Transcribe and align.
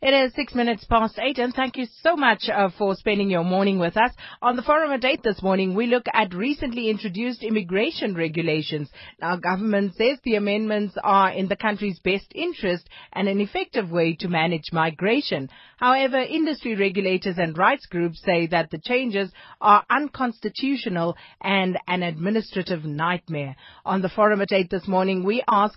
It 0.00 0.14
is 0.14 0.32
six 0.34 0.54
minutes 0.54 0.84
past 0.84 1.18
eight, 1.18 1.38
and 1.38 1.52
thank 1.52 1.76
you 1.76 1.84
so 2.02 2.14
much 2.14 2.48
uh, 2.48 2.68
for 2.78 2.94
spending 2.94 3.30
your 3.30 3.42
morning 3.42 3.80
with 3.80 3.96
us. 3.96 4.12
On 4.40 4.54
the 4.54 4.62
Forum 4.62 4.92
at 4.92 5.04
Eight 5.04 5.24
this 5.24 5.42
morning, 5.42 5.74
we 5.74 5.88
look 5.88 6.06
at 6.14 6.32
recently 6.32 6.88
introduced 6.88 7.42
immigration 7.42 8.14
regulations. 8.14 8.88
Now, 9.20 9.34
government 9.38 9.96
says 9.96 10.20
the 10.22 10.36
amendments 10.36 10.94
are 11.02 11.32
in 11.32 11.48
the 11.48 11.56
country's 11.56 11.98
best 11.98 12.26
interest 12.32 12.88
and 13.12 13.26
an 13.26 13.40
effective 13.40 13.90
way 13.90 14.14
to 14.20 14.28
manage 14.28 14.70
migration. 14.70 15.50
However, 15.78 16.18
industry 16.18 16.76
regulators 16.76 17.36
and 17.36 17.58
rights 17.58 17.86
groups 17.86 18.22
say 18.24 18.46
that 18.46 18.70
the 18.70 18.78
changes 18.78 19.32
are 19.60 19.84
unconstitutional 19.90 21.16
and 21.40 21.76
an 21.88 22.04
administrative 22.04 22.84
nightmare. 22.84 23.56
On 23.84 24.00
the 24.00 24.08
Forum 24.08 24.42
at 24.42 24.52
Eight 24.52 24.70
this 24.70 24.86
morning, 24.86 25.24
we 25.24 25.42
ask, 25.50 25.76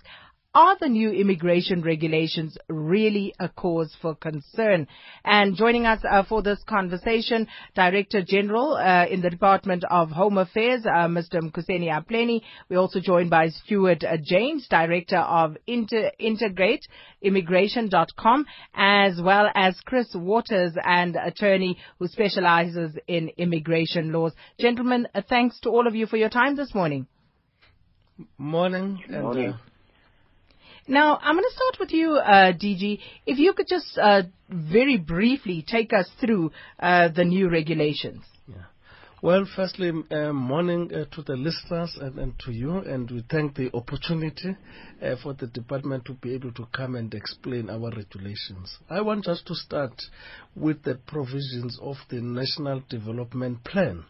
are 0.54 0.76
the 0.78 0.88
new 0.88 1.10
immigration 1.10 1.80
regulations 1.80 2.58
really 2.68 3.34
a 3.40 3.48
cause 3.48 3.96
for 4.02 4.14
concern? 4.14 4.86
And 5.24 5.56
joining 5.56 5.86
us 5.86 6.00
uh, 6.08 6.24
for 6.24 6.42
this 6.42 6.62
conversation, 6.68 7.46
Director 7.74 8.22
General 8.22 8.74
uh, 8.74 9.06
in 9.06 9.22
the 9.22 9.30
Department 9.30 9.84
of 9.90 10.10
Home 10.10 10.36
Affairs, 10.36 10.84
uh, 10.84 11.06
Mr. 11.08 11.40
Mkuseli 11.40 11.88
Apleni. 11.90 12.42
We're 12.68 12.78
also 12.78 13.00
joined 13.00 13.30
by 13.30 13.48
Stuart 13.48 14.04
uh, 14.04 14.18
James, 14.22 14.66
Director 14.68 15.18
of 15.18 15.56
Inter- 15.66 16.12
Intergate 16.20 16.86
Immigration.com, 17.22 18.44
as 18.74 19.20
well 19.22 19.48
as 19.54 19.80
Chris 19.86 20.08
Waters, 20.14 20.74
and 20.84 21.16
attorney 21.16 21.78
who 21.98 22.08
specializes 22.08 22.94
in 23.06 23.30
immigration 23.38 24.12
laws. 24.12 24.32
Gentlemen, 24.60 25.08
uh, 25.14 25.22
thanks 25.26 25.58
to 25.60 25.70
all 25.70 25.86
of 25.86 25.94
you 25.94 26.06
for 26.06 26.18
your 26.18 26.28
time 26.28 26.56
this 26.56 26.74
morning. 26.74 27.06
Morning. 28.36 29.02
And, 29.08 29.22
morning. 29.22 29.48
Uh, 29.50 29.56
now, 30.88 31.18
I'm 31.22 31.34
going 31.34 31.44
to 31.44 31.54
start 31.54 31.76
with 31.80 31.92
you, 31.92 32.16
uh, 32.16 32.52
DG. 32.52 32.98
If 33.26 33.38
you 33.38 33.52
could 33.52 33.68
just 33.68 33.98
uh, 33.98 34.22
very 34.48 34.96
briefly 34.96 35.64
take 35.66 35.92
us 35.92 36.08
through 36.20 36.52
uh, 36.78 37.08
the 37.08 37.24
new 37.24 37.48
regulations. 37.48 38.22
Well, 39.22 39.46
firstly, 39.54 39.92
uh, 40.10 40.32
morning 40.32 40.90
uh, 40.92 41.04
to 41.14 41.22
the 41.22 41.36
listeners 41.36 41.96
and, 42.00 42.18
and, 42.18 42.36
to 42.40 42.50
you, 42.50 42.78
and 42.78 43.08
we 43.08 43.24
thank 43.30 43.54
the 43.54 43.70
opportunity 43.72 44.56
uh, 45.00 45.14
for 45.22 45.32
the 45.34 45.46
department 45.46 46.06
to 46.06 46.14
be 46.14 46.34
able 46.34 46.50
to 46.54 46.66
come 46.74 46.96
and 46.96 47.14
explain 47.14 47.70
our 47.70 47.90
regulations. 47.90 48.78
I 48.90 49.00
want 49.00 49.28
us 49.28 49.40
to 49.46 49.54
start 49.54 49.92
with 50.56 50.82
the 50.82 50.96
provisions 51.06 51.78
of 51.80 51.94
the 52.10 52.20
National 52.20 52.82
Development 52.90 53.62
Plan, 53.62 54.04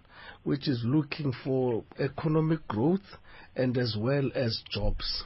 which 0.45 0.67
is 0.67 0.81
looking 0.83 1.34
for 1.45 1.84
economic 1.98 2.67
growth 2.67 3.19
and 3.55 3.77
as 3.77 3.95
well 3.98 4.31
as 4.34 4.62
jobs. 4.70 5.25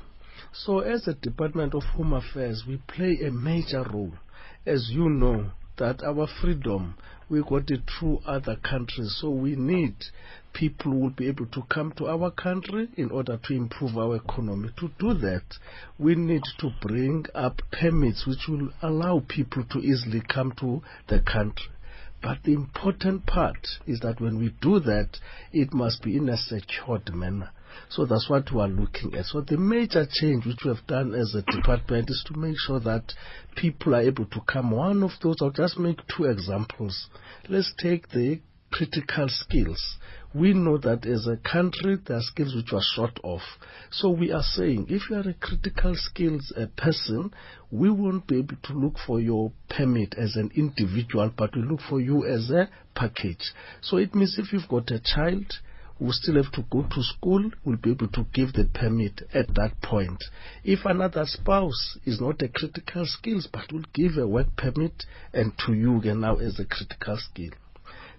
So 0.61 0.81
as 0.81 1.07
a 1.07 1.13
Department 1.13 1.75
of 1.75 1.83
Home 1.83 2.15
Affairs, 2.15 2.65
we 2.67 2.79
play 2.79 3.21
a 3.21 3.31
major 3.31 3.83
role. 3.83 4.15
As 4.65 4.89
you 4.91 5.11
know, 5.11 5.51
that 5.77 6.03
our 6.03 6.27
freedom, 6.27 6.95
we 7.29 7.43
got 7.43 7.71
it 7.71 7.83
through 7.87 8.23
other 8.25 8.57
countries. 8.57 9.19
So 9.21 9.29
we 9.29 9.55
need 9.55 9.97
people 10.55 10.99
will 10.99 11.11
be 11.11 11.29
able 11.29 11.45
to 11.47 11.63
come 11.69 11.93
to 11.99 12.07
our 12.07 12.31
country 12.31 12.89
in 12.97 13.11
order 13.11 13.37
to 13.37 13.55
improve 13.55 13.99
our 13.99 14.17
economy. 14.17 14.71
To 14.79 14.91
do 14.99 15.13
that, 15.13 15.45
we 15.99 16.15
need 16.15 16.45
to 16.61 16.71
bring 16.81 17.27
up 17.35 17.61
permits 17.71 18.27
which 18.27 18.49
will 18.49 18.71
allow 18.81 19.21
people 19.29 19.63
to 19.65 19.79
easily 19.81 20.23
come 20.23 20.53
to 20.53 20.81
the 21.09 21.21
country. 21.21 21.69
But 22.23 22.45
the 22.45 22.55
important 22.55 23.27
part 23.27 23.67
is 23.87 24.01
that 24.01 24.23
when 24.23 24.39
we 24.39 24.55
do 24.63 24.81
that, 24.81 25.19
it 25.53 25.75
must 25.75 26.03
be 26.03 26.17
in 26.17 26.31
a 26.31 26.39
secured 26.39 27.15
manner. 27.15 27.51
So 27.89 28.05
that's 28.07 28.29
what 28.29 28.53
we 28.53 28.61
are 28.61 28.69
looking 28.69 29.15
at. 29.15 29.27
So 29.27 29.41
the 29.41 29.57
major 29.57 30.07
change 30.11 30.47
which 30.47 30.65
we 30.65 30.75
have 30.75 30.87
done 30.87 31.15
as 31.15 31.35
a 31.35 31.43
department 31.43 32.11
is 32.11 32.25
to 32.27 32.39
make 32.39 32.57
sure 32.59 32.81
that 32.81 33.13
people 33.57 33.95
are 33.95 34.03
able 34.03 34.27
to 34.27 34.41
come. 34.47 34.71
One 34.71 35.03
of 35.03 35.13
those, 35.23 35.37
I'll 35.41 35.51
just 35.51 35.79
make 35.79 35.99
two 36.17 36.25
examples. 36.25 37.09
Let's 37.49 37.73
take 37.81 38.09
the 38.09 38.41
critical 38.71 39.27
skills. 39.29 39.97
We 40.35 40.53
know 40.53 40.77
that 40.79 41.07
as 41.07 41.27
a 41.27 41.39
country, 41.51 41.97
there 42.05 42.19
are 42.19 42.23
skills 42.23 42.55
which 42.55 42.73
are 42.73 42.83
short 42.95 43.19
of. 43.25 43.41
So 43.91 44.11
we 44.11 44.33
are 44.33 44.43
saying, 44.43 44.87
if 44.91 45.09
you 45.09 45.17
are 45.17 45.29
a 45.29 45.35
critical 45.35 45.95
skills 45.95 46.53
uh, 46.55 46.67
person, 46.77 47.33
we 47.71 47.91
won't 47.91 48.27
be 48.27 48.39
able 48.41 48.57
to 48.65 48.73
look 48.75 48.97
for 49.07 49.19
your 49.19 49.53
permit 49.71 50.15
as 50.19 50.37
an 50.37 50.51
individual, 50.55 51.31
but 51.35 51.57
we 51.57 51.63
look 51.63 51.81
for 51.89 52.01
you 52.01 52.27
as 52.27 52.51
a 52.51 52.69
package. 52.95 53.53
So 53.81 53.97
it 53.97 54.15
means 54.15 54.37
if 54.39 54.53
you've 54.53 54.69
got 54.69 54.91
a 54.91 55.01
child, 55.01 55.47
will 55.99 56.13
still 56.13 56.43
have 56.43 56.53
to 56.53 56.63
go 56.71 56.83
to 56.83 57.03
school, 57.03 57.51
We'll 57.65 57.77
be 57.77 57.93
able 57.93 58.09
to 58.09 58.27
give 58.33 58.53
the 58.53 58.65
permit 58.65 59.23
at 59.33 59.55
that 59.55 59.81
point. 59.83 60.23
If 60.63 60.85
another 60.85 61.25
spouse 61.25 61.99
is 62.05 62.21
not 62.21 62.43
a 62.43 62.49
critical 62.49 63.07
skills 63.07 63.49
but 63.51 63.73
will 63.73 63.85
give 63.95 64.17
a 64.19 64.27
work 64.27 64.57
permit 64.57 65.05
and 65.33 65.53
to 65.67 65.73
you 65.73 65.99
again 65.99 66.21
now 66.21 66.37
as 66.37 66.61
a 66.61 66.65
critical 66.65 67.17
skill. 67.17 67.51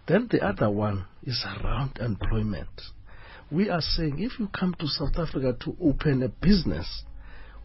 Then 0.07 0.27
the 0.31 0.41
other 0.41 0.69
one 0.69 1.05
is 1.23 1.45
around 1.45 1.97
employment. 1.99 2.81
We 3.51 3.69
are 3.69 3.81
saying 3.81 4.19
if 4.19 4.39
you 4.39 4.47
come 4.47 4.73
to 4.79 4.87
South 4.87 5.17
Africa 5.17 5.55
to 5.61 5.77
open 5.81 6.23
a 6.23 6.29
business, 6.29 7.03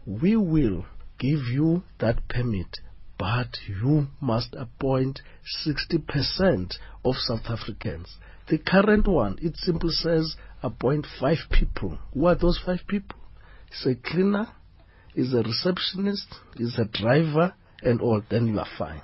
we 0.05 0.35
will 0.35 0.85
give 1.19 1.39
you 1.51 1.83
that 1.99 2.27
permit, 2.27 2.79
but 3.17 3.47
you 3.67 4.07
must 4.19 4.55
appoint 4.55 5.21
60% 5.65 6.75
of 7.05 7.15
South 7.15 7.45
Africans. 7.49 8.17
The 8.49 8.57
current 8.57 9.07
one, 9.07 9.37
it 9.41 9.55
simply 9.57 9.91
says 9.91 10.35
appoint 10.61 11.07
five 11.19 11.37
people. 11.51 11.97
Who 12.13 12.25
are 12.25 12.35
those 12.35 12.59
five 12.65 12.81
people? 12.87 13.19
It's 13.67 13.85
a 13.85 13.95
cleaner, 13.95 14.47
is 15.15 15.33
a 15.33 15.43
receptionist, 15.43 16.27
is 16.57 16.77
a 16.77 16.85
driver, 16.85 17.53
and 17.81 18.01
all. 18.01 18.21
Then 18.29 18.47
you 18.47 18.59
are 18.59 18.67
fine. 18.77 19.01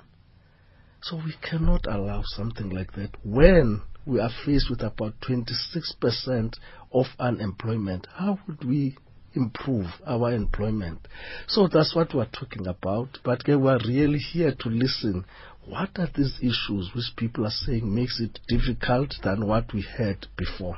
So 1.02 1.16
we 1.16 1.34
cannot 1.42 1.86
allow 1.86 2.22
something 2.24 2.68
like 2.68 2.92
that 2.92 3.10
when 3.24 3.82
we 4.06 4.20
are 4.20 4.30
faced 4.44 4.68
with 4.70 4.82
about 4.82 5.14
26% 5.20 6.56
of 6.92 7.06
unemployment. 7.18 8.06
How 8.14 8.38
would 8.46 8.64
we 8.64 8.96
improve 9.34 9.86
our 10.06 10.32
employment? 10.32 11.06
So 11.46 11.68
that's 11.68 11.94
what 11.94 12.14
we're 12.14 12.26
talking 12.26 12.66
about. 12.66 13.18
But 13.24 13.42
we 13.46 13.54
are 13.54 13.78
really 13.86 14.18
here 14.18 14.54
to 14.58 14.68
listen 14.68 15.24
what 15.70 15.90
are 15.98 16.08
these 16.16 16.36
issues 16.40 16.90
which 16.94 17.16
people 17.16 17.46
are 17.46 17.56
saying 17.64 17.94
makes 17.94 18.20
it 18.20 18.40
difficult 18.48 19.14
than 19.22 19.46
what 19.46 19.72
we 19.72 19.84
had 19.96 20.26
before? 20.36 20.76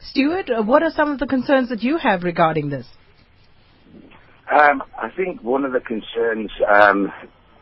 Stuart, 0.00 0.48
uh, 0.50 0.62
what 0.62 0.82
are 0.82 0.90
some 0.90 1.10
of 1.10 1.18
the 1.18 1.26
concerns 1.26 1.68
that 1.68 1.82
you 1.82 1.98
have 1.98 2.22
regarding 2.22 2.70
this? 2.70 2.86
Um, 4.50 4.82
I 4.96 5.08
think 5.16 5.42
one 5.42 5.64
of 5.64 5.72
the 5.72 5.80
concerns 5.80 6.50
um, 6.72 7.12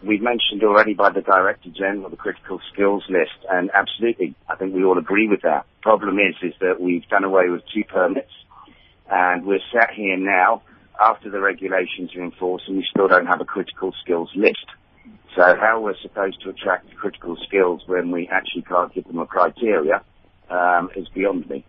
we've 0.07 0.21
mentioned 0.21 0.63
already 0.63 0.95
by 0.95 1.11
the 1.11 1.23
Director 1.23 1.71
General, 1.75 2.11
the 2.11 2.17
critical 2.17 2.61
skills 2.73 3.05
list, 3.09 3.47
and 3.51 3.71
absolutely, 3.75 4.34
I 4.49 4.57
think 4.57 4.75
we 4.75 4.84
all 4.84 4.99
agree 4.99 5.29
with 5.29 5.43
that. 5.43 5.65
Problem 5.81 6.19
is, 6.19 6.34
is 6.43 6.55
that 6.61 6.81
we've 6.81 7.09
done 7.09 7.25
away 7.25 7.49
with 7.49 7.63
two 7.75 7.84
permits, 7.84 8.33
and 9.11 9.47
we're 9.47 9.61
sat 9.73 9.91
here 9.95 10.19
now 10.19 10.63
after 11.01 11.31
the 11.31 11.41
regulations 11.41 12.11
are 12.15 12.23
enforced, 12.23 12.65
and 12.69 12.77
we 12.77 12.87
still 12.91 13.09
don't 13.09 13.27
have 13.27 13.41
a 13.41 13.47
critical 13.47 13.93
skills 14.03 14.31
list. 14.37 14.67
So 15.35 15.43
how 15.59 15.81
we're 15.81 15.97
supposed 16.03 16.43
to 16.43 16.51
attract 16.51 16.95
critical 16.97 17.37
skills 17.47 17.83
when 17.87 18.11
we 18.11 18.29
actually 18.29 18.63
can't 18.63 18.93
give 18.95 19.05
them 19.05 19.19
a 19.19 19.27
criteria 19.27 20.03
um, 20.51 20.91
is 20.95 21.09
beyond 21.09 21.49
me. 21.49 21.65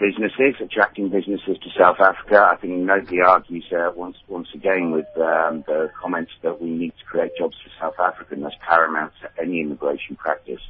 Businesses, 0.00 0.56
attracting 0.60 1.10
businesses 1.10 1.58
to 1.62 1.70
South 1.78 2.00
Africa, 2.00 2.48
I 2.50 2.56
think 2.56 2.72
nobody 2.72 3.20
argues 3.20 3.66
uh, 3.70 3.92
once, 3.94 4.16
once 4.28 4.48
again 4.54 4.90
with 4.90 5.06
um, 5.16 5.62
the 5.66 5.90
comments 6.00 6.32
that 6.42 6.60
we 6.60 6.70
need 6.70 6.94
to 6.98 7.04
create 7.04 7.32
jobs 7.38 7.54
for 7.62 7.70
South 7.78 8.00
Africa, 8.00 8.34
and 8.34 8.44
that's 8.44 8.56
paramount 8.66 9.12
to 9.22 9.42
any 9.42 9.60
immigration 9.60 10.16
practice. 10.16 10.60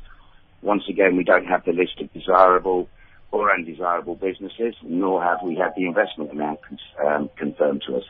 Once 0.62 0.82
again, 0.88 1.16
we 1.16 1.24
don't 1.24 1.46
have 1.46 1.64
the 1.64 1.72
list 1.72 2.00
of 2.00 2.12
desirable 2.12 2.88
or 3.30 3.54
undesirable 3.54 4.16
businesses, 4.16 4.74
nor 4.82 5.22
have 5.22 5.38
we 5.44 5.54
had 5.54 5.72
the 5.76 5.86
investment 5.86 6.32
amount 6.32 6.58
um, 7.06 7.30
confirmed 7.36 7.82
to 7.86 7.96
us. 7.96 8.04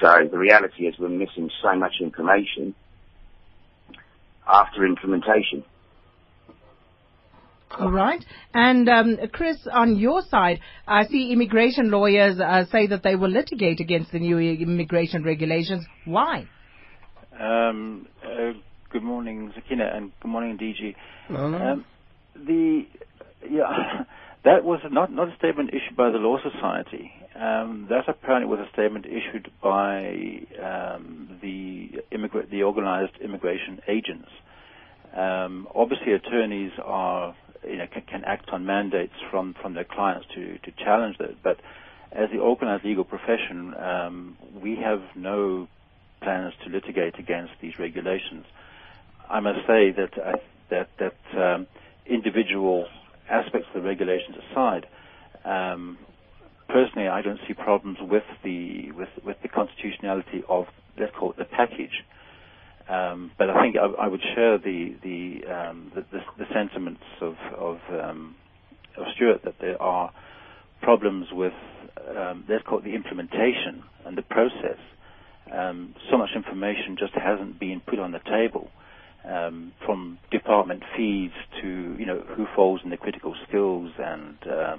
So 0.00 0.26
the 0.28 0.38
reality 0.38 0.86
is 0.86 0.98
we're 0.98 1.08
missing 1.10 1.50
so 1.62 1.76
much 1.76 1.96
information 2.00 2.74
after 4.46 4.84
implementation. 4.84 5.64
All 7.78 7.90
right. 7.90 8.24
And 8.52 8.88
um, 8.88 9.18
Chris, 9.32 9.56
on 9.72 9.96
your 9.96 10.22
side, 10.22 10.60
I 10.86 11.06
see 11.06 11.32
immigration 11.32 11.90
lawyers 11.90 12.38
uh, 12.38 12.64
say 12.70 12.86
that 12.86 13.02
they 13.02 13.16
will 13.16 13.30
litigate 13.30 13.80
against 13.80 14.12
the 14.12 14.20
new 14.20 14.38
immigration 14.38 15.24
regulations. 15.24 15.84
Why? 16.04 16.46
Um, 17.38 18.06
uh, 18.24 18.52
good 18.90 19.02
morning, 19.02 19.52
Sakina, 19.56 19.90
and 19.92 20.12
good 20.20 20.28
morning, 20.28 20.56
DG. 20.56 20.94
No, 21.30 21.46
Um, 21.56 21.84
the 22.36 22.86
yeah, 23.50 24.04
that 24.44 24.64
was 24.64 24.80
not 24.90 25.12
not 25.12 25.28
a 25.28 25.36
statement 25.36 25.70
issued 25.70 25.96
by 25.96 26.10
the 26.10 26.18
Law 26.18 26.38
Society. 26.38 27.10
Um, 27.34 27.86
that 27.90 28.08
apparently 28.08 28.48
was 28.48 28.64
a 28.64 28.72
statement 28.72 29.06
issued 29.06 29.50
by 29.60 30.46
um, 30.62 31.23
the 31.23 31.23
immigra- 32.14 32.48
the 32.50 32.62
organized 32.62 33.16
immigration 33.22 33.80
agents. 33.88 34.28
Um, 35.16 35.68
obviously, 35.74 36.12
attorneys 36.12 36.72
are 36.84 37.36
you 37.66 37.76
know 37.76 37.86
can, 37.92 38.02
can, 38.02 38.24
act 38.24 38.50
on 38.50 38.66
mandates 38.66 39.14
from 39.30 39.54
from 39.60 39.74
their 39.74 39.84
clients 39.84 40.26
to 40.34 40.58
to 40.58 40.72
challenge 40.84 41.16
that, 41.18 41.42
but 41.42 41.60
as 42.12 42.28
the 42.32 42.38
organized 42.38 42.84
legal 42.84 43.04
profession, 43.04 43.74
um, 43.78 44.36
we 44.62 44.76
have 44.76 45.00
no 45.16 45.68
plans 46.22 46.54
to 46.64 46.70
litigate 46.70 47.18
against 47.18 47.52
these 47.60 47.72
regulations. 47.78 48.44
I 49.28 49.40
must 49.40 49.60
say 49.66 49.92
that 49.92 50.10
uh, 50.18 50.32
that 50.70 50.90
that 50.98 51.40
um, 51.40 51.66
individual 52.06 52.86
aspects 53.30 53.68
of 53.74 53.82
the 53.82 53.88
regulations 53.88 54.36
aside, 54.50 54.86
um, 55.44 55.98
personally, 56.68 57.08
I 57.08 57.22
don't 57.22 57.40
see 57.46 57.54
problems 57.54 57.98
with 58.00 58.24
the 58.42 58.92
with 58.92 59.08
with 59.24 59.36
the 59.42 59.48
constitutionality 59.48 60.42
of 60.48 60.66
let's 60.98 61.12
call 61.18 61.30
it 61.30 61.36
the 61.36 61.44
package. 61.44 62.04
Um, 62.88 63.30
but 63.38 63.48
I 63.48 63.62
think 63.62 63.76
I, 63.76 64.04
I, 64.04 64.08
would 64.08 64.20
share 64.34 64.58
the 64.58 64.94
the, 65.02 65.40
um, 65.50 65.92
the, 65.94 66.02
the, 66.12 66.20
the 66.38 66.44
sentiments 66.52 67.02
of 67.22 67.34
of, 67.56 67.78
um, 67.90 68.34
of 68.98 69.06
Stuart 69.14 69.42
that 69.44 69.54
there 69.60 69.80
are 69.80 70.12
problems 70.82 71.28
with 71.32 71.54
um, 72.16 72.44
let's 72.48 72.62
call 72.64 72.78
it 72.78 72.84
the 72.84 72.94
implementation 72.94 73.84
and 74.04 74.18
the 74.18 74.22
process. 74.22 74.78
Um, 75.50 75.94
so 76.10 76.18
much 76.18 76.30
information 76.36 76.96
just 76.98 77.14
hasn't 77.14 77.58
been 77.58 77.80
put 77.80 77.98
on 77.98 78.12
the 78.12 78.20
table. 78.20 78.70
Um, 79.24 79.72
from 79.86 80.18
department 80.30 80.82
feeds 80.94 81.32
to 81.62 81.96
you 81.98 82.04
know 82.04 82.22
who 82.36 82.46
falls 82.54 82.82
in 82.84 82.90
the 82.90 82.98
critical 82.98 83.34
skills 83.48 83.90
and 83.98 84.36
uh, 84.46 84.76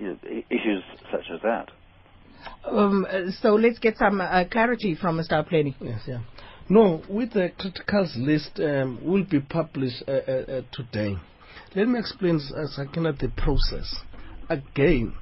you 0.00 0.08
know, 0.08 0.18
issues 0.50 0.82
such 1.10 1.26
as 1.32 1.40
that. 1.42 1.68
Um, 2.64 3.06
so 3.40 3.54
let's 3.54 3.78
get 3.78 3.96
some 3.98 4.20
uh, 4.20 4.44
clarity 4.50 4.94
from 4.94 5.18
Mr. 5.18 5.32
Apleni. 5.32 5.74
Yes, 5.80 6.00
yeah. 6.06 6.20
No, 6.68 7.02
with 7.08 7.32
the 7.32 7.50
criticals 7.58 8.16
list 8.16 8.60
um, 8.60 9.00
will 9.04 9.24
be 9.24 9.40
published 9.40 10.04
uh, 10.06 10.12
uh, 10.12 10.32
uh 10.32 10.62
today. 10.72 11.16
Let 11.74 11.88
me 11.88 11.98
explain, 11.98 12.36
uh, 12.36 12.66
Sakina, 12.66 13.12
the 13.12 13.28
process. 13.28 13.94
Again, 14.48 15.14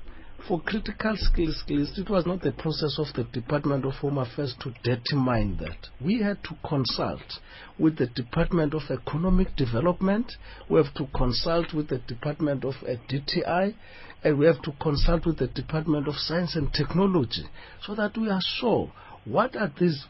for 0.47 0.61
critical 0.61 1.15
skills 1.17 1.63
list, 1.69 1.99
it 1.99 2.11
was 2.11 2.27
not 2.27 2.43
the 2.43 2.53
process 2.53 2.99
of 2.99 3.07
the 3.15 3.25
Department 3.25 3.85
of 3.85 3.95
Home 3.95 4.19
Affairs 4.19 4.55
to 4.61 4.73
determine 4.83 5.57
that. 5.59 5.89
We 6.05 6.23
had 6.23 6.43
to 6.45 6.57
consult 6.67 7.41
with 7.79 7.99
the 7.99 8.07
Department 8.07 8.75
of 8.75 8.83
Economic 8.91 9.55
Development, 9.57 10.31
we 10.69 10.83
have 10.83 10.93
to 10.95 11.07
consult 11.15 11.73
with 11.75 11.89
the 11.89 11.99
Department 11.99 12.65
of 12.65 12.75
DTI, 12.75 13.75
and 14.23 14.39
we 14.39 14.47
have 14.47 14.63
to 14.63 14.73
consult 14.81 15.27
with 15.27 15.39
the 15.39 15.49
Department 15.49 16.09
of 16.09 16.15
Science 16.17 16.57
and 16.57 16.73
Technology 16.73 17.45
so 17.87 17.95
that 17.95 18.17
we 18.17 18.29
are 18.29 18.43
sure 18.59 18.93
what 19.25 19.55
are 19.55 19.73
these 19.79 20.05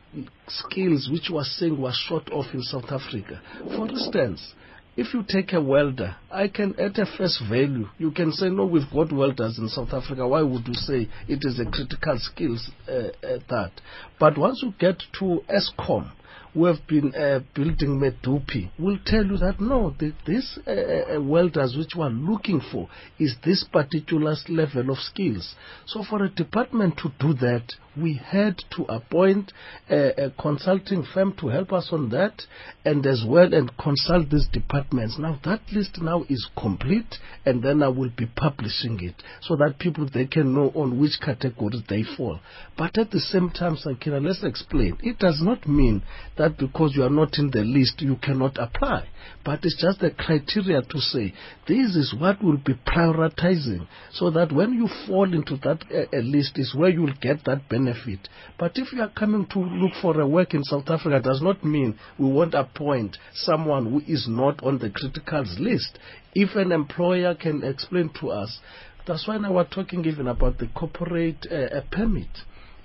skills 0.49 1.09
which 1.13 1.29
was 1.31 1.51
saying 1.59 1.81
were 1.81 1.93
short 1.93 2.31
of 2.31 2.45
in 2.53 2.63
South 2.63 2.91
Africa. 2.91 3.41
For 3.77 3.89
instance, 3.89 4.55
if 4.97 5.15
you 5.15 5.25
take 5.27 5.53
a 5.53 5.61
welder, 5.61 6.17
I 6.31 6.49
can, 6.49 6.79
at 6.79 6.99
a 6.99 7.07
first 7.07 7.43
value, 7.49 7.89
you 7.99 8.11
can 8.11 8.33
say, 8.33 8.49
no, 8.49 8.67
we've 8.67 8.91
got 8.93 9.13
welders 9.13 9.59
in 9.59 9.69
South 9.69 9.93
Africa. 9.93 10.27
Why 10.27 10.43
would 10.43 10.67
you 10.67 10.75
say 10.75 11.09
it 11.29 11.41
is 11.43 11.61
a 11.61 11.65
critical 11.71 12.19
skills 12.19 12.71
uh, 12.89 12.93
uh, 12.93 13.39
that? 13.49 13.73
But 14.19 14.37
once 14.37 14.63
you 14.63 14.75
get 14.79 15.03
to 15.21 15.43
Eskom, 15.49 16.11
who 16.55 16.65
have 16.65 16.85
been 16.89 17.15
uh, 17.15 17.41
building 17.55 18.01
Medupi 18.01 18.71
will 18.79 18.99
tell 19.07 19.25
you 19.25 19.37
that 19.37 19.61
no, 19.61 19.95
the, 19.99 20.13
this 20.27 20.59
uh, 20.67 21.17
uh, 21.17 21.21
welders 21.23 21.77
which 21.77 21.95
we 21.97 22.03
are 22.03 22.11
looking 22.11 22.61
for 22.73 22.89
is 23.19 23.37
this 23.45 23.65
particular 23.73 24.35
level 24.49 24.91
of 24.91 24.99
skills. 24.99 25.55
So 25.87 26.03
for 26.09 26.25
a 26.25 26.29
department 26.29 26.99
to 26.99 27.13
do 27.21 27.35
that, 27.35 27.73
we 28.01 28.15
had 28.15 28.57
to 28.77 28.85
appoint 28.85 29.53
a, 29.89 30.27
a, 30.27 30.31
consulting 30.31 31.05
firm 31.15 31.35
to 31.41 31.49
help 31.49 31.73
us 31.73 31.89
on 31.93 32.09
that 32.11 32.43
and 32.85 33.05
as 33.07 33.25
well 33.27 33.53
and 33.53 33.77
consult 33.79 34.31
these 34.31 34.49
departments. 34.53 35.17
Now 35.19 35.39
that 35.45 35.61
list 35.73 35.99
now 36.01 36.25
is 36.29 36.49
complete 36.59 37.17
and 37.45 37.63
then 37.63 37.83
I 37.83 37.89
will 37.89 38.11
be 38.17 38.27
publishing 38.27 38.99
it 39.03 39.15
so 39.43 39.57
that 39.57 39.79
people 39.79 40.09
they 40.13 40.27
can 40.27 40.55
know 40.55 40.73
on 40.75 41.01
which 41.01 41.19
categories 41.25 41.83
they 41.89 42.05
fall. 42.17 42.41
But 42.77 42.99
at 42.99 43.11
the 43.11 43.21
same 43.21 43.51
time, 43.51 43.77
Sakina, 43.77 44.21
let's 44.21 44.43
explain. 44.45 44.99
It 45.03 45.19
does 45.19 45.41
not 45.43 45.69
mean 45.69 46.03
that 46.39 46.57
because 46.59 46.93
you 46.95 47.03
are 47.03 47.11
not 47.11 47.39
in 47.39 47.51
the 47.51 47.61
list 47.61 48.01
you 48.01 48.17
cannot 48.17 48.59
apply. 48.59 49.07
But 49.45 49.61
it's 49.65 49.81
just 49.81 50.03
a 50.03 50.11
criteria 50.11 50.83
to 50.83 50.99
say 50.99 51.35
this 51.67 51.95
is 51.95 52.15
what 52.19 52.43
we'll 52.43 52.57
be 52.57 52.75
prioritizing 52.87 53.87
so 54.13 54.31
that 54.31 54.53
when 54.53 54.73
you 54.73 54.89
fall 55.07 55.33
into 55.33 55.57
that 55.59 55.85
uh, 55.91 56.17
list 56.19 56.59
is 56.59 56.75
where 56.75 56.91
you 56.91 57.03
will 57.03 57.15
get 57.21 57.45
that 57.45 57.69
benefit 57.69 57.90
benefit. 57.91 58.29
But 58.59 58.73
if 58.77 58.93
you 58.93 59.03
are 59.03 59.11
coming 59.11 59.47
to 59.53 59.59
look 59.59 59.93
for 60.01 60.21
a 60.21 60.27
work 60.27 60.55
in 60.55 60.63
South 60.65 60.89
Africa, 60.89 61.21
does 61.23 61.41
not 61.43 61.65
mean 61.65 61.99
we 62.19 62.27
won't 62.27 62.55
appoint 62.55 63.17
someone 63.35 63.91
who 63.91 64.01
is 64.13 64.27
not 64.29 64.63
on 64.63 64.79
the 64.79 64.91
criticals 64.91 65.59
list. 65.59 65.99
If 66.35 66.57
an 66.57 66.73
employer 66.73 67.35
can 67.35 67.63
explain 67.65 68.11
to 68.21 68.31
us, 68.31 68.59
that's 69.07 69.27
why 69.27 69.39
now 69.39 69.55
we're 69.55 69.65
talking 69.65 70.05
even 70.05 70.29
about 70.29 70.59
the 70.59 70.69
corporate 70.69 71.47
uh, 71.51 71.81
permit. 71.91 72.29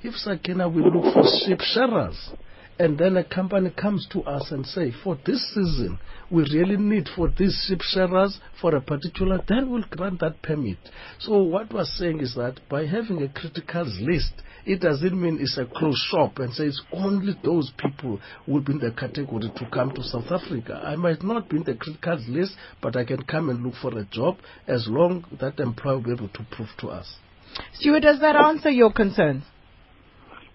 If 0.01 0.15
Sakina 0.15 0.69
will 0.69 0.91
look 0.91 1.13
for 1.13 1.23
sheep 1.45 1.59
shearers, 1.61 2.31
and 2.77 2.97
then 2.97 3.15
a 3.15 3.23
company 3.23 3.69
comes 3.69 4.05
to 4.11 4.21
us 4.23 4.51
and 4.51 4.65
say, 4.65 4.91
for 5.03 5.17
this 5.25 5.41
season, 5.53 5.97
we 6.29 6.43
really 6.53 6.75
need 6.75 7.07
for 7.15 7.29
these 7.37 7.65
sheep 7.67 7.81
shearers 7.81 8.39
for 8.59 8.75
a 8.75 8.81
particular, 8.81 9.41
then 9.47 9.69
we'll 9.69 9.85
grant 9.89 10.19
that 10.19 10.41
permit. 10.41 10.77
So 11.19 11.41
what 11.43 11.73
we're 11.73 11.85
saying 11.85 12.19
is 12.19 12.35
that 12.35 12.59
by 12.69 12.85
having 12.85 13.23
a 13.23 13.27
criticals 13.27 14.01
list, 14.01 14.33
it 14.65 14.81
doesn't 14.81 15.19
mean 15.19 15.37
it's 15.39 15.57
a 15.57 15.65
closed 15.65 16.01
shop 16.09 16.39
and 16.39 16.53
says 16.53 16.81
only 16.91 17.33
those 17.43 17.71
people 17.77 18.19
will 18.47 18.61
be 18.61 18.73
in 18.73 18.79
the 18.79 18.91
category 18.91 19.51
to 19.55 19.69
come 19.71 19.91
to 19.91 20.03
South 20.03 20.31
Africa. 20.31 20.81
I 20.83 20.95
might 20.95 21.23
not 21.23 21.49
be 21.49 21.57
in 21.57 21.63
the 21.63 21.75
critical 21.75 22.19
list, 22.27 22.55
but 22.81 22.95
I 22.95 23.05
can 23.05 23.23
come 23.23 23.49
and 23.49 23.63
look 23.63 23.75
for 23.81 23.97
a 23.97 24.05
job 24.05 24.37
as 24.67 24.87
long 24.87 25.25
that 25.39 25.59
employer 25.59 25.97
will 25.97 26.03
be 26.03 26.11
able 26.13 26.29
to 26.29 26.45
prove 26.51 26.69
to 26.79 26.87
us. 26.89 27.17
Stuart, 27.73 28.01
does 28.01 28.19
that 28.19 28.35
answer 28.35 28.69
your 28.69 28.91
concerns? 28.91 29.43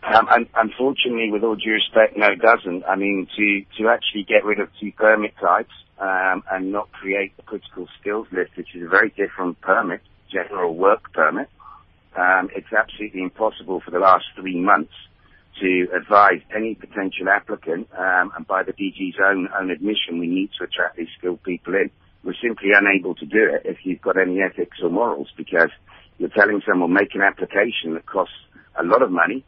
Um, 0.02 0.26
and 0.30 0.46
unfortunately, 0.56 1.30
with 1.30 1.44
all 1.44 1.56
due 1.56 1.72
respect, 1.72 2.16
no, 2.16 2.28
it 2.28 2.40
doesn't. 2.40 2.84
I 2.84 2.96
mean, 2.96 3.28
to, 3.36 3.62
to 3.78 3.88
actually 3.90 4.24
get 4.24 4.44
rid 4.44 4.58
of 4.58 4.68
two 4.80 4.92
permit 4.92 5.34
types 5.40 5.72
um, 6.00 6.42
and 6.50 6.72
not 6.72 6.90
create 6.90 7.36
the 7.36 7.42
critical 7.42 7.86
skills 8.00 8.26
list, 8.32 8.52
which 8.56 8.74
is 8.74 8.82
a 8.82 8.88
very 8.88 9.10
different 9.10 9.60
permit, 9.60 10.00
general 10.32 10.74
work 10.74 11.12
permit, 11.12 11.48
um, 12.16 12.50
it's 12.54 12.72
absolutely 12.76 13.22
impossible 13.22 13.80
for 13.80 13.90
the 13.90 13.98
last 13.98 14.24
three 14.34 14.58
months 14.58 14.92
to 15.60 15.88
advise 15.94 16.40
any 16.54 16.74
potential 16.74 17.28
applicant, 17.28 17.88
um, 17.96 18.32
and 18.36 18.46
by 18.46 18.62
the 18.62 18.72
DG's 18.72 19.16
own, 19.22 19.48
own 19.58 19.70
admission, 19.70 20.18
we 20.18 20.26
need 20.26 20.50
to 20.58 20.64
attract 20.64 20.96
these 20.96 21.08
skilled 21.18 21.42
people 21.42 21.74
in. 21.74 21.90
We're 22.24 22.34
simply 22.42 22.70
unable 22.74 23.14
to 23.16 23.26
do 23.26 23.50
it 23.54 23.62
if 23.64 23.78
you've 23.84 24.00
got 24.00 24.16
any 24.18 24.40
ethics 24.40 24.78
or 24.82 24.90
morals 24.90 25.28
because 25.36 25.70
you're 26.18 26.30
telling 26.30 26.62
someone 26.68 26.92
make 26.92 27.14
an 27.14 27.22
application 27.22 27.94
that 27.94 28.06
costs 28.06 28.34
a 28.78 28.84
lot 28.84 29.02
of 29.02 29.10
money, 29.10 29.44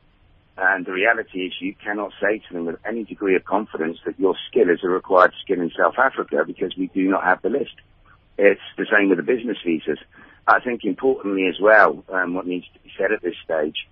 and 0.56 0.84
the 0.84 0.92
reality 0.92 1.46
is 1.46 1.52
you 1.60 1.74
cannot 1.82 2.12
say 2.20 2.38
to 2.38 2.54
them 2.54 2.66
with 2.66 2.76
any 2.86 3.04
degree 3.04 3.36
of 3.36 3.44
confidence 3.44 3.98
that 4.04 4.18
your 4.18 4.34
skill 4.50 4.68
is 4.70 4.80
a 4.84 4.88
required 4.88 5.32
skill 5.42 5.60
in 5.60 5.70
South 5.78 5.94
Africa 5.98 6.44
because 6.46 6.76
we 6.76 6.88
do 6.88 7.08
not 7.08 7.24
have 7.24 7.40
the 7.42 7.48
list. 7.48 7.74
It's 8.38 8.60
the 8.76 8.86
same 8.90 9.08
with 9.08 9.18
the 9.18 9.24
business 9.24 9.58
visas. 9.64 9.98
I 10.46 10.60
think 10.60 10.84
importantly 10.84 11.46
as 11.46 11.60
well, 11.60 12.04
um, 12.08 12.34
what 12.34 12.46
needs 12.46 12.66
to 12.74 12.80
be 12.80 12.90
said 12.98 13.12
at 13.12 13.22
this 13.22 13.36
stage 13.44 13.86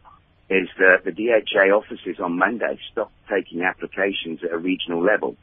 is 0.49 0.69
that 0.79 1.05
the 1.05 1.13
DHA 1.13 1.71
offices 1.73 2.19
on 2.19 2.37
Monday 2.37 2.79
stopped 2.91 3.13
taking 3.31 3.63
applications 3.63 4.43
at 4.43 4.53
a 4.53 4.59
regional 4.59 5.03
level 5.03 5.37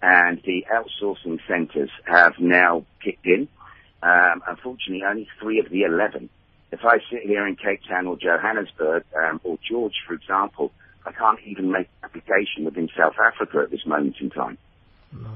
and 0.00 0.40
the 0.44 0.64
outsourcing 0.72 1.38
centres 1.46 1.90
have 2.04 2.34
now 2.38 2.84
kicked 3.02 3.26
in. 3.26 3.48
Um, 4.02 4.42
unfortunately, 4.46 5.02
only 5.08 5.28
three 5.40 5.58
of 5.58 5.70
the 5.70 5.82
11. 5.82 6.28
If 6.72 6.80
I 6.84 6.98
sit 7.10 7.22
here 7.24 7.46
in 7.46 7.56
Cape 7.56 7.80
Town 7.88 8.06
or 8.06 8.16
Johannesburg 8.16 9.04
um, 9.16 9.40
or 9.44 9.58
George, 9.68 9.94
for 10.06 10.14
example, 10.14 10.72
I 11.04 11.12
can't 11.12 11.38
even 11.46 11.70
make 11.70 11.88
an 12.02 12.10
application 12.10 12.64
within 12.64 12.88
South 12.96 13.14
Africa 13.24 13.60
at 13.62 13.70
this 13.70 13.86
moment 13.86 14.16
in 14.20 14.30
time. 14.30 14.58
No. 15.12 15.30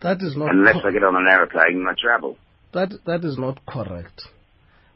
That 0.00 0.22
is 0.22 0.36
not. 0.36 0.50
Unless 0.50 0.84
I 0.84 0.92
get 0.92 1.02
on 1.02 1.16
an 1.16 1.26
aeroplane 1.28 1.76
and 1.76 1.88
I 1.88 1.94
travel. 2.00 2.38
That 2.72 2.92
that 3.06 3.24
is 3.24 3.38
not 3.38 3.64
correct. 3.66 4.22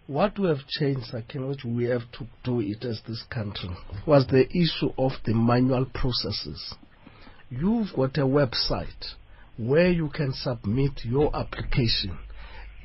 What 0.06 0.38
we 0.38 0.48
have 0.48 0.66
changed, 0.66 1.14
again, 1.14 1.48
which 1.48 1.64
we 1.64 1.84
have 1.84 2.10
to 2.18 2.26
do 2.44 2.60
it 2.60 2.84
as 2.84 3.00
this 3.06 3.22
country, 3.30 3.70
was 4.06 4.26
the 4.26 4.46
issue 4.50 4.92
of 4.98 5.12
the 5.24 5.32
manual 5.32 5.86
processes. 5.86 6.74
You've 7.48 7.94
got 7.94 8.18
a 8.18 8.26
website 8.26 9.14
where 9.56 9.90
you 9.90 10.08
can 10.08 10.32
submit 10.34 11.04
your 11.04 11.34
application 11.34 12.18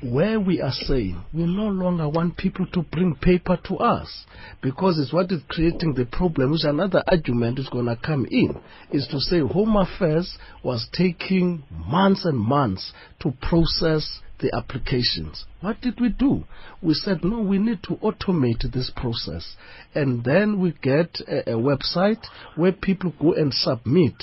where 0.02 0.38
we 0.38 0.60
are 0.60 0.72
saying 0.72 1.20
we 1.32 1.42
no 1.44 1.66
longer 1.66 2.08
want 2.08 2.36
people 2.36 2.64
to 2.66 2.82
bring 2.82 3.16
paper 3.16 3.58
to 3.64 3.76
us 3.78 4.26
because 4.62 4.96
it's 4.98 5.12
what 5.12 5.30
is 5.32 5.42
creating 5.48 5.94
the 5.94 6.04
problem, 6.04 6.52
which 6.52 6.62
another 6.62 7.02
argument 7.08 7.58
is 7.58 7.68
going 7.68 7.86
to 7.86 7.96
come 7.96 8.24
in, 8.30 8.54
is 8.92 9.08
to 9.08 9.18
say 9.18 9.40
Home 9.40 9.76
Affairs 9.76 10.38
was 10.62 10.88
taking 10.92 11.64
months 11.70 12.24
and 12.24 12.38
months 12.38 12.92
to 13.20 13.32
process 13.42 14.20
the 14.40 14.54
applications. 14.54 15.44
What 15.60 15.80
did 15.80 16.00
we 16.00 16.10
do? 16.10 16.44
We 16.80 16.94
said, 16.94 17.24
no, 17.24 17.40
we 17.40 17.58
need 17.58 17.82
to 17.84 17.96
automate 17.96 18.70
this 18.72 18.90
process. 18.94 19.56
And 19.94 20.24
then 20.24 20.60
we 20.60 20.72
get 20.82 21.20
a, 21.26 21.52
a 21.52 21.56
website 21.56 22.24
where 22.56 22.72
people 22.72 23.12
go 23.20 23.32
and 23.32 23.52
submit 23.52 24.14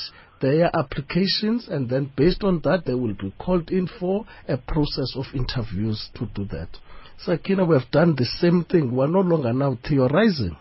their 0.41 0.69
applications, 0.75 1.67
and 1.69 1.89
then 1.89 2.12
based 2.15 2.43
on 2.43 2.62
that, 2.63 2.84
they 2.86 2.93
will 2.93 3.13
be 3.13 3.34
called 3.39 3.69
in 3.72 3.88
for 4.00 4.25
a 4.48 4.57
process 4.57 5.15
of 5.15 5.25
interviews 5.34 6.10
to 6.15 6.25
do 6.36 6.45
that. 6.45 6.67
So, 7.19 7.36
Sakina, 7.36 7.65
we 7.65 7.75
have 7.77 7.89
done 7.91 8.15
the 8.17 8.25
same 8.25 8.65
thing. 8.65 8.95
We're 8.95 9.07
no 9.07 9.22
longer 9.22 9.53
now 9.53 9.77
theorizing. 9.88 10.57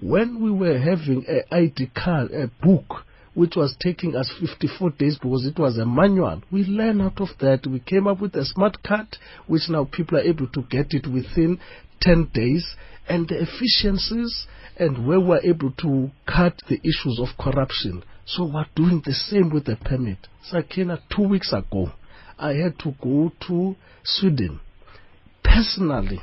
When 0.00 0.42
we 0.42 0.50
were 0.50 0.78
having 0.78 1.26
a 1.28 1.54
ID 1.54 1.90
card, 1.94 2.30
a 2.32 2.50
book, 2.64 3.04
which 3.34 3.54
was 3.56 3.76
taking 3.80 4.16
us 4.16 4.30
54 4.40 4.90
days 4.90 5.18
because 5.20 5.46
it 5.46 5.58
was 5.58 5.78
a 5.78 5.86
manual. 5.86 6.42
We 6.50 6.64
learned 6.64 7.02
out 7.02 7.20
of 7.20 7.28
that. 7.40 7.66
We 7.66 7.80
came 7.80 8.06
up 8.06 8.20
with 8.20 8.34
a 8.34 8.44
smart 8.44 8.82
card, 8.82 9.16
which 9.46 9.68
now 9.68 9.88
people 9.90 10.18
are 10.18 10.22
able 10.22 10.48
to 10.48 10.62
get 10.62 10.88
it 10.90 11.06
within 11.06 11.60
10 12.00 12.30
days. 12.34 12.74
And 13.08 13.28
the 13.28 13.42
efficiencies 13.42 14.46
and 14.78 15.06
where 15.06 15.20
we're 15.20 15.40
able 15.40 15.72
to 15.72 16.10
cut 16.26 16.54
the 16.68 16.78
issues 16.78 17.20
of 17.20 17.36
corruption. 17.38 18.02
So 18.24 18.44
we're 18.44 18.66
doing 18.76 19.02
the 19.04 19.12
same 19.12 19.50
with 19.50 19.64
the 19.64 19.76
permit. 19.76 20.28
Sakina, 20.44 21.00
two 21.14 21.28
weeks 21.28 21.52
ago, 21.52 21.92
I 22.38 22.54
had 22.54 22.78
to 22.80 22.94
go 23.02 23.32
to 23.48 23.76
Sweden. 24.04 24.60
Personally, 25.42 26.20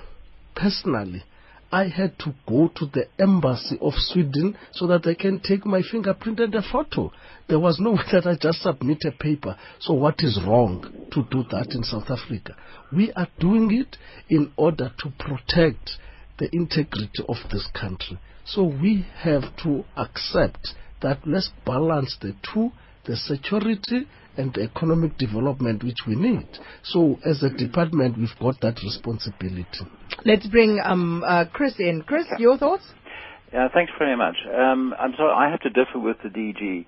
personally, 0.56 1.24
I 1.72 1.88
had 1.90 2.18
to 2.20 2.34
go 2.48 2.70
to 2.76 2.86
the 2.86 3.08
embassy 3.20 3.78
of 3.82 3.94
Sweden 3.96 4.58
so 4.72 4.88
that 4.88 5.06
I 5.06 5.16
can 5.16 5.40
take 5.40 5.66
my 5.66 5.82
fingerprint 5.82 6.40
and 6.40 6.56
a 6.56 6.62
photo. 6.62 7.12
There 7.50 7.60
was 7.60 7.78
no 7.80 7.92
way 7.94 8.04
that 8.12 8.26
I 8.26 8.36
just 8.36 8.62
submit 8.62 9.04
a 9.06 9.12
paper. 9.12 9.58
So 9.80 9.94
what 9.94 10.16
is 10.20 10.40
wrong 10.46 11.08
to 11.12 11.24
do 11.30 11.44
that 11.52 11.68
in 11.72 11.84
South 11.84 12.10
Africa? 12.10 12.56
We 12.92 13.12
are 13.14 13.28
doing 13.40 13.72
it 13.72 13.98
in 14.30 14.54
order 14.56 14.92
to 15.00 15.14
protect 15.20 15.92
the 16.40 16.50
integrity 16.54 17.24
of 17.28 17.38
this 17.52 17.68
country. 17.80 18.18
So 18.46 18.64
we 18.64 19.06
have 19.18 19.56
to 19.64 19.84
accept 19.98 20.70
that 21.02 21.20
let's 21.26 21.50
balance 21.66 22.16
the 22.22 22.34
two, 22.54 22.72
the 23.06 23.18
security 23.18 24.08
and 24.38 24.54
the 24.54 24.64
economic 24.64 25.18
development 25.18 25.84
which 25.84 26.06
we 26.08 26.16
need. 26.16 26.48
So 26.84 27.20
as 27.26 27.44
a 27.44 27.50
department, 27.50 28.18
we've 28.18 28.38
got 28.40 28.60
that 28.62 28.80
responsibility. 28.84 29.66
Let's 30.26 30.48
bring 30.48 30.80
um, 30.84 31.24
uh, 31.26 31.46
Chris 31.52 31.76
in. 31.80 32.04
Chris, 32.04 32.26
your 32.38 32.58
thoughts? 32.58 32.84
Yeah, 33.54 33.68
thanks 33.74 33.92
very 33.98 34.18
much. 34.18 34.36
Um, 34.48 34.94
I'm 35.00 35.14
sorry, 35.16 35.34
I 35.34 35.50
have 35.50 35.62
to 35.62 35.70
differ 35.70 36.00
with 36.00 36.18
the 36.24 36.30
DG 36.30 36.86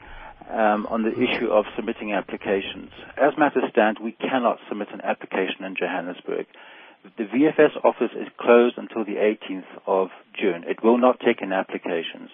um, 0.49 0.87
on 0.87 1.03
the 1.03 1.13
issue 1.13 1.47
of 1.47 1.65
submitting 1.75 2.11
applications. 2.11 2.91
As 3.17 3.37
matters 3.37 3.63
stand, 3.71 3.97
we 4.03 4.11
cannot 4.11 4.57
submit 4.67 4.89
an 4.91 5.01
application 5.01 5.63
in 5.63 5.75
Johannesburg. 5.75 6.47
The 7.17 7.23
VFS 7.23 7.79
office 7.85 8.11
is 8.11 8.27
closed 8.39 8.77
until 8.77 9.05
the 9.05 9.15
18th 9.15 9.87
of 9.87 10.09
June. 10.37 10.65
It 10.67 10.83
will 10.83 10.97
not 10.97 11.19
take 11.25 11.41
in 11.41 11.53
applications. 11.53 12.29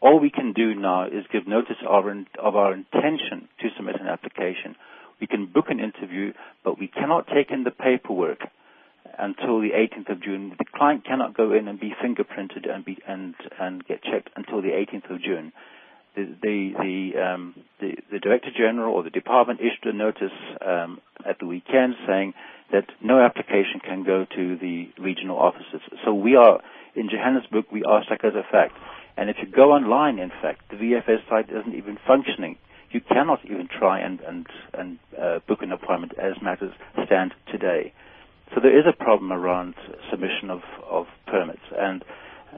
All 0.00 0.20
we 0.20 0.30
can 0.30 0.52
do 0.52 0.74
now 0.74 1.06
is 1.06 1.24
give 1.32 1.46
notice 1.46 1.76
of 1.82 2.56
our, 2.56 2.72
intention 2.72 3.48
to 3.60 3.68
submit 3.76 4.00
an 4.00 4.08
application. 4.08 4.76
We 5.20 5.26
can 5.26 5.46
book 5.46 5.66
an 5.70 5.80
interview, 5.80 6.32
but 6.64 6.78
we 6.78 6.88
cannot 6.88 7.26
take 7.28 7.50
in 7.50 7.64
the 7.64 7.70
paperwork 7.70 8.40
until 9.18 9.60
the 9.60 9.70
18th 9.70 10.10
of 10.10 10.22
June. 10.22 10.54
The 10.58 10.64
client 10.76 11.04
cannot 11.06 11.34
go 11.34 11.52
in 11.52 11.68
and 11.68 11.80
be 11.80 11.94
fingerprinted 12.02 12.68
and 12.68 13.86
get 13.86 14.02
checked 14.02 14.30
until 14.36 14.60
the 14.60 14.68
18th 14.68 15.10
of 15.10 15.22
June. 15.22 15.52
Um, 16.18 17.54
the 17.80 18.18
director 18.22 18.50
general 18.56 18.94
or 18.94 19.02
the 19.02 19.10
department 19.10 19.60
issued 19.60 19.94
a 19.94 19.96
notice 19.96 20.32
um, 20.64 21.00
at 21.28 21.38
the 21.38 21.46
weekend 21.46 21.94
saying 22.06 22.34
that 22.72 22.86
no 23.02 23.20
application 23.20 23.80
can 23.84 24.02
go 24.02 24.24
to 24.24 24.56
the 24.56 24.88
regional 24.98 25.38
offices. 25.38 25.80
So 26.04 26.14
we 26.14 26.36
are 26.36 26.60
in 26.94 27.08
Johannesburg. 27.08 27.66
We 27.70 27.84
are 27.84 28.02
stuck 28.04 28.24
as 28.24 28.34
a 28.34 28.42
fact. 28.50 28.74
And 29.16 29.30
if 29.30 29.36
you 29.40 29.46
go 29.46 29.72
online, 29.72 30.18
in 30.18 30.30
fact, 30.30 30.68
the 30.70 30.76
VFS 30.76 31.28
site 31.28 31.48
isn't 31.50 31.74
even 31.74 31.98
functioning. 32.06 32.56
You 32.90 33.00
cannot 33.00 33.40
even 33.44 33.68
try 33.68 34.00
and 34.00 34.20
and 34.20 34.46
and 34.74 34.98
uh, 35.20 35.38
book 35.48 35.62
an 35.62 35.72
appointment 35.72 36.12
as 36.18 36.40
matters 36.42 36.72
stand 37.06 37.34
today. 37.50 37.92
So 38.54 38.60
there 38.60 38.78
is 38.78 38.84
a 38.86 38.92
problem 38.92 39.32
around 39.32 39.74
submission 40.10 40.50
of, 40.50 40.60
of 40.88 41.06
permits, 41.26 41.66
and 41.76 42.04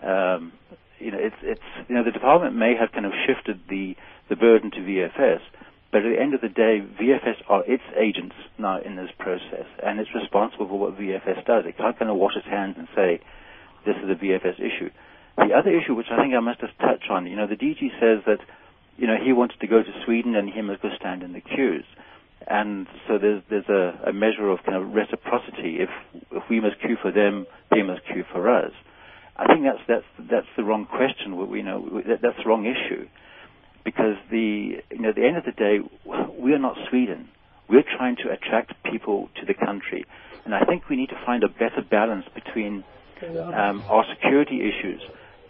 um, 0.02 0.52
you 0.98 1.10
know 1.10 1.18
it's 1.18 1.36
it's 1.42 1.88
you 1.88 1.94
know 1.94 2.04
the 2.04 2.10
department 2.10 2.56
may 2.56 2.74
have 2.78 2.92
kind 2.92 3.06
of 3.06 3.12
shifted 3.26 3.60
the 3.68 3.96
the 4.28 4.36
burden 4.36 4.70
to 4.72 4.78
VFS, 4.78 5.40
but 5.90 6.04
at 6.04 6.10
the 6.14 6.20
end 6.20 6.34
of 6.34 6.42
the 6.42 6.50
day, 6.50 6.84
VFS 7.00 7.40
are 7.48 7.64
its 7.66 7.82
agents 7.96 8.34
now 8.58 8.80
in 8.80 8.96
this 8.96 9.10
process, 9.18 9.64
and 9.82 9.98
it's 9.98 10.14
responsible 10.14 10.68
for 10.68 10.78
what 10.78 10.98
VFS 10.98 11.46
does. 11.46 11.64
It 11.66 11.78
can't 11.78 11.98
kind 11.98 12.10
of 12.10 12.18
wash 12.18 12.36
its 12.36 12.46
hands 12.46 12.76
and 12.76 12.88
say 12.94 13.20
this 13.86 13.96
is 13.96 14.10
a 14.10 14.14
VFS 14.14 14.60
issue. 14.60 14.90
The 15.38 15.54
other 15.54 15.70
issue, 15.70 15.94
which 15.94 16.10
I 16.10 16.20
think 16.20 16.34
I 16.34 16.40
must 16.40 16.60
just 16.60 16.76
touch 16.78 17.04
on, 17.10 17.26
you 17.26 17.36
know, 17.36 17.46
the 17.46 17.56
DG 17.56 17.78
says 18.00 18.24
that 18.26 18.40
you 18.96 19.06
know 19.06 19.16
he 19.16 19.32
wanted 19.32 19.60
to 19.60 19.66
go 19.66 19.82
to 19.82 20.02
Sweden 20.04 20.34
and 20.34 20.50
he 20.50 20.60
must 20.62 20.82
go 20.82 20.90
stand 20.98 21.22
in 21.22 21.32
the 21.32 21.40
queues 21.40 21.84
and 22.46 22.86
so 23.06 23.18
there's 23.18 23.42
there's 23.50 23.68
a, 23.68 24.08
a 24.08 24.12
measure 24.12 24.48
of 24.48 24.58
kind 24.64 24.76
of 24.76 24.94
reciprocity. 24.94 25.78
If 25.80 25.90
if 26.30 26.42
we 26.48 26.60
must 26.60 26.80
queue 26.80 26.96
for 27.00 27.12
them, 27.12 27.46
they 27.70 27.82
must 27.82 28.02
queue 28.06 28.24
for 28.32 28.48
us. 28.48 28.72
I 29.36 29.46
think 29.46 29.64
that's 29.64 29.82
that's 29.86 30.28
that's 30.30 30.52
the 30.56 30.64
wrong 30.64 30.86
question. 30.86 31.36
We, 31.36 31.58
you 31.58 31.64
know 31.64 32.02
that, 32.06 32.20
that's 32.22 32.38
the 32.38 32.48
wrong 32.48 32.64
issue, 32.64 33.06
because 33.84 34.16
the 34.30 34.80
you 34.90 34.98
know 34.98 35.10
at 35.10 35.16
the 35.16 35.26
end 35.26 35.36
of 35.36 35.44
the 35.44 35.52
day, 35.52 35.78
we 36.38 36.52
are 36.52 36.58
not 36.58 36.76
Sweden. 36.88 37.28
We're 37.68 37.84
trying 37.96 38.16
to 38.24 38.30
attract 38.30 38.72
people 38.90 39.28
to 39.40 39.46
the 39.46 39.54
country, 39.54 40.06
and 40.44 40.54
I 40.54 40.64
think 40.64 40.88
we 40.88 40.96
need 40.96 41.10
to 41.10 41.20
find 41.26 41.44
a 41.44 41.48
better 41.48 41.82
balance 41.88 42.24
between 42.34 42.82
um, 43.22 43.84
our 43.88 44.04
security 44.14 44.60
issues 44.60 45.02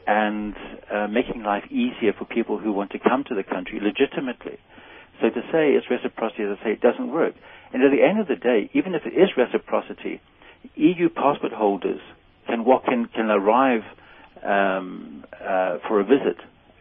and 0.08 0.54
uh, 0.90 1.06
making 1.06 1.42
life 1.42 1.64
easier 1.70 2.14
for 2.18 2.24
people 2.24 2.56
who 2.58 2.72
want 2.72 2.90
to 2.92 2.98
come 2.98 3.24
to 3.28 3.34
the 3.34 3.42
country 3.44 3.78
legitimately. 3.78 4.56
So 5.20 5.28
to 5.28 5.40
say 5.52 5.72
it's 5.76 5.86
reciprocity, 5.90 6.44
as 6.44 6.56
I 6.58 6.64
say, 6.64 6.72
it 6.72 6.80
doesn't 6.80 7.12
work. 7.12 7.34
And 7.74 7.82
at 7.84 7.90
the 7.90 8.02
end 8.02 8.18
of 8.18 8.26
the 8.26 8.36
day, 8.36 8.70
even 8.72 8.94
if 8.94 9.02
it 9.04 9.12
is 9.12 9.28
reciprocity, 9.36 10.22
EU 10.76 11.10
passport 11.10 11.52
holders 11.52 12.00
can 12.46 12.64
walk 12.64 12.84
in, 12.90 13.04
can 13.14 13.26
arrive 13.30 13.82
um, 14.42 15.24
uh, 15.34 15.76
for 15.86 16.00
a 16.00 16.04
visit, 16.04 16.38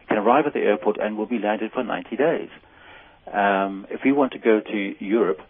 can 0.08 0.16
arrive 0.16 0.46
at 0.46 0.54
the 0.54 0.60
airport 0.60 0.96
and 0.98 1.18
will 1.18 1.26
be 1.26 1.38
landed 1.38 1.70
for 1.72 1.84
90 1.84 2.16
days. 2.16 2.48
Um, 3.30 3.86
if 3.90 4.00
we 4.06 4.12
want 4.12 4.32
to 4.32 4.38
go 4.38 4.60
to 4.60 4.94
Europe, 5.04 5.40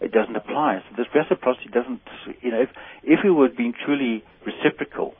it 0.00 0.10
doesn't 0.10 0.36
apply. 0.36 0.82
So 0.88 0.96
this 0.96 1.06
reciprocity 1.14 1.68
doesn't, 1.68 2.00
you 2.40 2.50
know, 2.50 2.62
if, 2.62 2.70
if 3.02 3.20
we 3.22 3.30
were 3.30 3.50
being 3.50 3.74
truly 3.84 4.24
reciprocal, 4.46 5.14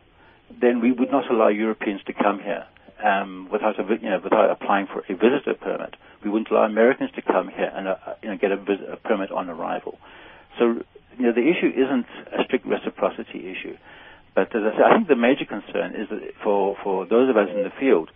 then 0.61 0.81
we 0.81 0.93
would 0.93 1.11
not 1.11 1.31
allow 1.31 1.49
Europeans 1.49 2.01
to 2.07 2.13
come 2.13 2.41
here 2.41 2.65
um, 3.05 3.49
without 3.53 3.79
a, 3.79 3.85
you 4.01 4.09
know, 4.11 4.21
without 4.23 4.51
applying 4.51 4.87
for 4.87 5.01
a 5.09 5.15
visitor 5.17 5.55
permit. 5.61 5.95
We 6.25 6.31
wouldn't 6.31 6.51
allow 6.51 6.65
Americans 6.65 7.11
to 7.17 7.23
come 7.23 7.49
here 7.49 7.71
and 7.75 7.89
uh, 7.89 7.97
you 8.23 8.31
know, 8.31 8.37
get 8.39 8.53
a, 8.53 8.57
vis- 8.57 8.87
a 8.91 8.97
permit 8.97 9.31
on 9.31 9.49
arrival. 9.51 9.99
So 10.59 10.83
you 11.19 11.27
know, 11.27 11.33
the 11.33 11.49
issue 11.49 11.69
isn't 11.75 12.07
a 12.39 12.45
strict 12.45 12.67
reciprocity 12.67 13.51
issue. 13.51 13.77
But 14.35 14.55
as 14.55 14.63
I, 14.65 14.77
say, 14.77 14.83
I 14.85 14.97
think 14.97 15.09
the 15.09 15.17
major 15.17 15.47
concern 15.47 15.95
is 15.95 16.09
that 16.11 16.21
for, 16.45 16.77
for 16.85 17.07
those 17.07 17.31
of 17.31 17.37
us 17.37 17.49
in 17.55 17.63
the 17.63 17.73
field 17.81 18.11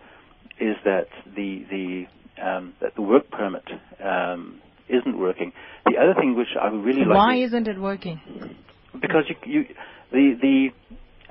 is 0.59 0.75
that 0.85 1.07
the 1.35 1.65
the 1.69 2.05
um, 2.43 2.73
that 2.81 2.95
the 2.95 3.01
work 3.01 3.29
permit 3.31 3.63
um, 4.03 4.61
isn't 4.87 5.17
working. 5.17 5.51
The 5.85 5.97
other 5.97 6.13
thing 6.19 6.35
which 6.35 6.49
I 6.59 6.69
would 6.69 6.83
really 6.83 7.05
like 7.05 7.17
Why 7.17 7.35
isn't 7.37 7.67
it 7.67 7.79
working? 7.79 8.19
Because 8.99 9.25
you, 9.29 9.35
you 9.45 9.65
the 10.11 10.37
the 10.41 10.69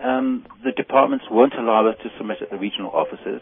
um, 0.02 0.46
the 0.64 0.72
departments 0.72 1.26
won't 1.30 1.54
allow 1.54 1.86
us 1.86 1.96
to 2.02 2.10
submit 2.18 2.42
at 2.42 2.50
the 2.50 2.56
regional 2.56 2.90
offices. 2.90 3.40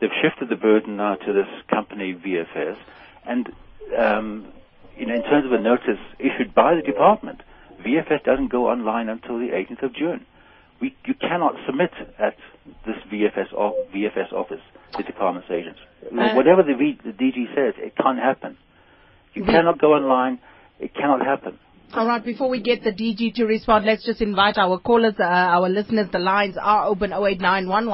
They've 0.00 0.10
shifted 0.22 0.48
the 0.48 0.56
burden 0.56 0.96
now 0.96 1.16
to 1.16 1.32
this 1.32 1.48
company 1.68 2.14
VFS, 2.14 2.76
and 3.26 3.48
um, 3.98 4.52
you 4.96 5.06
know, 5.06 5.14
in 5.14 5.22
terms 5.22 5.46
of 5.46 5.52
a 5.52 5.60
notice 5.60 5.98
issued 6.18 6.54
by 6.54 6.74
the 6.74 6.82
department, 6.82 7.42
VFS 7.84 8.24
doesn't 8.24 8.48
go 8.48 8.68
online 8.68 9.08
until 9.08 9.38
the 9.38 9.48
18th 9.48 9.82
of 9.82 9.94
June. 9.94 10.26
We, 10.80 10.94
you 11.06 11.14
cannot 11.14 11.54
submit 11.66 11.90
at 12.18 12.36
this 12.86 12.96
VFS, 13.12 13.52
VFS 13.92 14.32
office, 14.32 14.60
the 14.96 15.02
department's 15.02 15.50
agents. 15.50 15.80
Uh, 16.04 16.34
Whatever 16.34 16.62
the, 16.62 16.74
v, 16.74 16.98
the 17.04 17.10
DG 17.10 17.54
says, 17.54 17.74
it 17.78 17.96
can't 17.96 18.18
happen. 18.18 18.56
You 19.34 19.44
cannot 19.44 19.78
go 19.80 19.94
online. 19.94 20.38
It 20.78 20.94
cannot 20.94 21.24
happen. 21.24 21.58
All 21.94 22.06
right, 22.06 22.22
before 22.22 22.50
we 22.50 22.60
get 22.60 22.84
the 22.84 22.92
DG 22.92 23.32
to 23.36 23.46
respond, 23.46 23.86
let's 23.86 24.04
just 24.04 24.20
invite 24.20 24.58
our 24.58 24.78
callers, 24.78 25.14
uh, 25.18 25.22
our 25.24 25.70
listeners. 25.70 26.06
The 26.12 26.18
lines 26.18 26.58
are 26.60 26.84
open 26.84 27.14
0891 27.14 27.86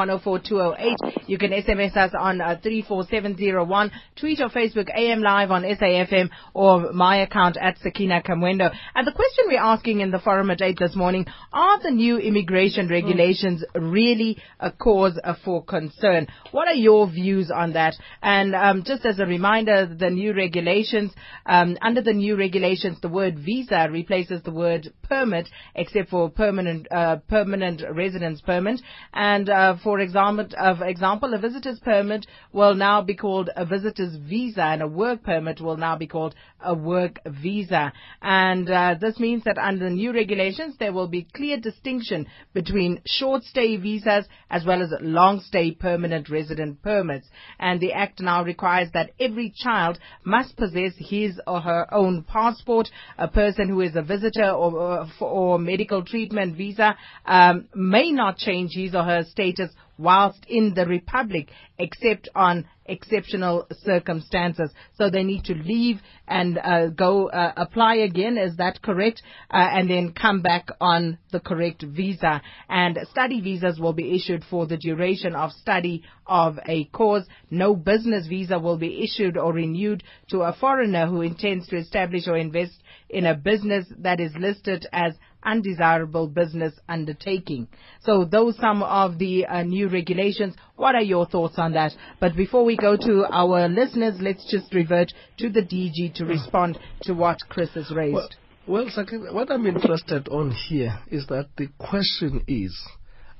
You 1.29 1.39
can 1.39 1.53
SMS 1.53 1.97
us 1.97 2.11
on 2.19 2.41
uh, 2.41 2.59
34701. 2.61 3.93
Tweet 4.17 4.41
or 4.41 4.49
Facebook 4.49 4.89
AM 4.93 5.23
Live 5.23 5.53
on 5.53 5.63
SAFM 5.63 6.29
or 6.55 6.93
my 6.93 7.19
account 7.19 7.57
at 7.57 7.79
Sakina 7.79 8.21
Kamwendo. 8.21 8.75
And 8.97 9.07
the 9.07 9.13
question 9.13 9.45
we're 9.47 9.61
asking 9.61 10.01
in 10.01 10.11
the 10.11 10.19
forum 10.19 10.51
at 10.51 10.61
8 10.61 10.77
this 10.77 10.97
morning, 10.97 11.27
are 11.53 11.81
the 11.81 11.93
new 11.93 12.19
immigration 12.19 12.89
regulations 12.89 13.65
really 13.77 14.39
a 14.59 14.73
cause 14.73 15.17
for 15.45 15.63
concern? 15.63 16.27
What 16.51 16.67
are 16.67 16.75
your 16.75 17.09
views 17.09 17.53
on 17.55 17.75
that? 17.75 17.95
And 18.23 18.57
um, 18.57 18.83
just 18.85 19.07
as 19.07 19.21
a 19.21 19.25
reminder, 19.25 19.87
the 19.87 20.11
new 20.11 20.35
regulations, 20.35 21.13
um, 21.47 21.79
under 21.81 22.03
the 22.03 22.13
new 22.13 22.37
regulations, 22.37 22.99
the 23.01 23.09
word 23.09 23.39
visa 23.39 23.84
replaces 23.91 24.43
the 24.43 24.51
word 24.51 24.93
permit, 25.03 25.49
except 25.75 26.11
for 26.11 26.31
permanent 26.31 26.87
uh, 26.91 27.17
permanent 27.29 27.83
residence 27.91 28.41
permit. 28.41 28.81
And 29.13 29.49
uh, 29.49 29.77
for 29.83 30.01
example, 30.01 30.47
of 30.59 30.83
example, 30.83 31.35
a 31.35 31.39
visitor's 31.39 31.81
permit 31.81 32.27
will 32.53 32.75
now 32.75 33.03
be 33.03 33.15
called 33.15 33.51
a 33.57 33.65
visitor's 33.65 34.17
visa, 34.17 34.63
and 34.63 34.83
a 34.83 34.89
work 34.89 35.23
permit 35.23 35.61
will 35.61 35.77
now 35.77 35.97
be 35.97 36.07
called 36.07 36.35
a 36.65 36.75
work 36.75 37.21
visa. 37.27 37.93
And 38.23 38.69
uh, 38.71 38.97
this 39.01 39.19
means 39.19 39.45
that 39.45 39.59
under 39.59 39.85
the 39.85 39.91
new 39.91 40.13
regulations, 40.13 40.77
there 40.79 40.93
will 40.93 41.09
be 41.09 41.27
clear 41.35 41.59
distinction 41.59 42.27
between 42.53 43.01
short 43.07 43.45
stay 43.45 43.77
visas 43.77 44.27
as 44.51 44.65
well 44.65 44.83
as 44.83 44.93
long 45.01 45.41
stay 45.41 45.73
permanent 45.73 46.29
resident 46.29 46.83
permits. 46.83 47.29
And 47.59 47.81
the 47.81 47.93
Act 47.93 48.21
now 48.21 48.45
requires 48.45 48.89
that 48.93 49.11
every 49.21 49.53
child 49.57 49.99
must 50.25 50.57
possess 50.57 50.93
his 50.99 51.41
or 51.47 51.61
her 51.61 51.87
own 51.93 52.23
passport. 52.25 52.89
A 53.19 53.29
person 53.29 53.69
who 53.69 53.81
is 53.81 53.97
a 53.97 54.03
visitor 54.03 54.51
or, 54.51 54.73
or, 54.73 55.09
or 55.21 55.59
medical 55.59 56.05
treatment 56.05 56.57
visa 56.57 56.97
um, 57.27 57.69
may 57.75 58.11
not 58.11 58.37
change 58.37 58.73
his 58.75 58.95
or 58.95 59.05
her 59.05 59.25
status 59.25 59.71
whilst 59.99 60.45
in 60.49 60.75
the 60.75 60.87
Republic, 60.87 61.51
except 61.79 62.29
on 62.35 62.67
exceptional 62.87 63.67
circumstances. 63.85 64.71
So 64.97 65.11
they 65.11 65.23
need 65.23 65.45
to 65.45 65.55
leave 65.55 66.01
and 66.29 66.59
uh, 66.59 66.89
go 66.89 67.29
uh, 67.29 67.53
apply 67.57 67.97
again. 67.97 68.37
Is 68.37 68.57
that 68.57 68.83
correct? 68.83 69.23
Uh, 69.51 69.69
and 69.73 69.89
then 69.89 70.13
come 70.13 70.43
back 70.43 70.69
on 70.81 71.19
the 71.33 71.41
correct 71.41 71.83
visa. 71.83 72.43
And 72.69 72.99
study 73.11 73.41
visas 73.41 73.79
will 73.81 73.93
be 73.93 74.15
issued 74.15 74.45
for 74.49 74.67
the 74.67 74.77
duration 74.77 75.35
of 75.35 75.53
study 75.53 76.03
of 76.27 76.59
a 76.67 76.85
course. 76.87 77.25
No 77.51 77.75
business 77.75 78.27
visa 78.27 78.59
will 78.59 78.79
be 78.79 79.03
issued 79.03 79.37
or 79.37 79.53
renewed 79.53 80.03
to 80.31 80.43
a 80.43 80.53
foreigner 80.53 81.07
who 81.07 81.23
intends 81.23 81.69
to 81.69 81.77
establish 81.77 82.27
or 82.27 82.37
invest 82.37 82.83
in 83.09 83.27
a 83.27 83.35
business 83.35 83.87
that 83.99 84.21
is 84.21 84.33
listed 84.39 84.87
as 84.93 85.15
undesirable 85.45 86.27
business 86.29 86.75
undertaking. 86.89 87.69
So 88.03 88.25
those 88.25 88.57
some 88.59 88.83
of 88.83 89.19
the 89.19 89.47
uh, 89.47 89.63
new 89.63 89.89
regulations. 89.89 90.55
What 90.77 90.95
are 90.95 91.03
your 91.03 91.27
thoughts 91.27 91.55
on 91.59 91.73
that? 91.73 91.93
But 92.21 92.37
before 92.37 92.65
we 92.65 92.77
go 92.77 92.97
to 92.97 93.27
our 93.31 93.69
listeners, 93.69 94.17
let's 94.21 94.51
just 94.51 94.73
revert 94.75 95.13
to 95.39 95.51
the 95.51 95.63
DG 95.63 96.15
to 96.15 96.25
respond 96.25 96.79
to 97.03 97.15
what 97.15 97.39
Chris 97.49 97.71
has 97.75 97.91
raised. 97.91 98.37
Well, 98.67 98.87
well 98.87 99.33
what 99.33 99.51
I'm 99.51 99.67
interested 99.67 100.29
on 100.29 100.51
here 100.51 100.99
is 101.11 101.27
that 101.29 101.49
the 101.57 101.69
question 101.79 102.45
is, 102.47 102.77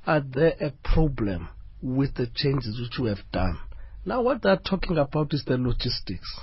are 0.05 0.21
there 0.21 0.53
a 0.61 0.71
problem 0.83 1.49
with 1.81 2.15
the 2.15 2.27
changes 2.33 2.79
which 2.79 2.99
we 2.99 3.09
have 3.09 3.31
done? 3.31 3.57
Now 4.05 4.21
what 4.21 4.43
they're 4.43 4.57
talking 4.57 4.97
about 4.97 5.33
is 5.33 5.43
the 5.45 5.57
logistics. 5.57 6.39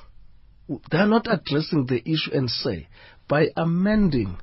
They're 0.90 1.07
not 1.07 1.26
addressing 1.31 1.87
the 1.87 2.02
issue 2.09 2.33
and 2.33 2.50
say, 2.50 2.88
by 3.28 3.49
amending 3.57 4.38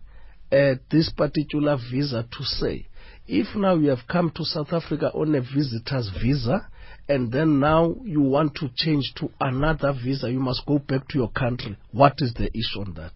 uh, 0.51 0.75
this 0.89 1.11
particular 1.15 1.77
visa 1.91 2.23
to 2.37 2.43
say, 2.43 2.87
if 3.27 3.55
now 3.55 3.75
you 3.75 3.89
have 3.89 4.07
come 4.09 4.31
to 4.35 4.43
South 4.43 4.73
Africa 4.73 5.11
on 5.13 5.35
a 5.35 5.41
visitor's 5.41 6.09
visa, 6.21 6.67
and 7.09 7.31
then 7.31 7.59
now 7.59 7.95
you 8.03 8.21
want 8.21 8.53
to 8.53 8.69
change 8.75 9.13
to 9.15 9.31
another 9.41 9.91
visa, 9.93 10.31
you 10.31 10.39
must 10.39 10.63
go 10.67 10.77
back 10.77 11.07
to 11.07 11.17
your 11.17 11.31
country. 11.31 11.75
What 11.91 12.13
is 12.19 12.35
the 12.35 12.55
issue 12.55 12.81
on 12.81 12.93
that? 12.97 13.13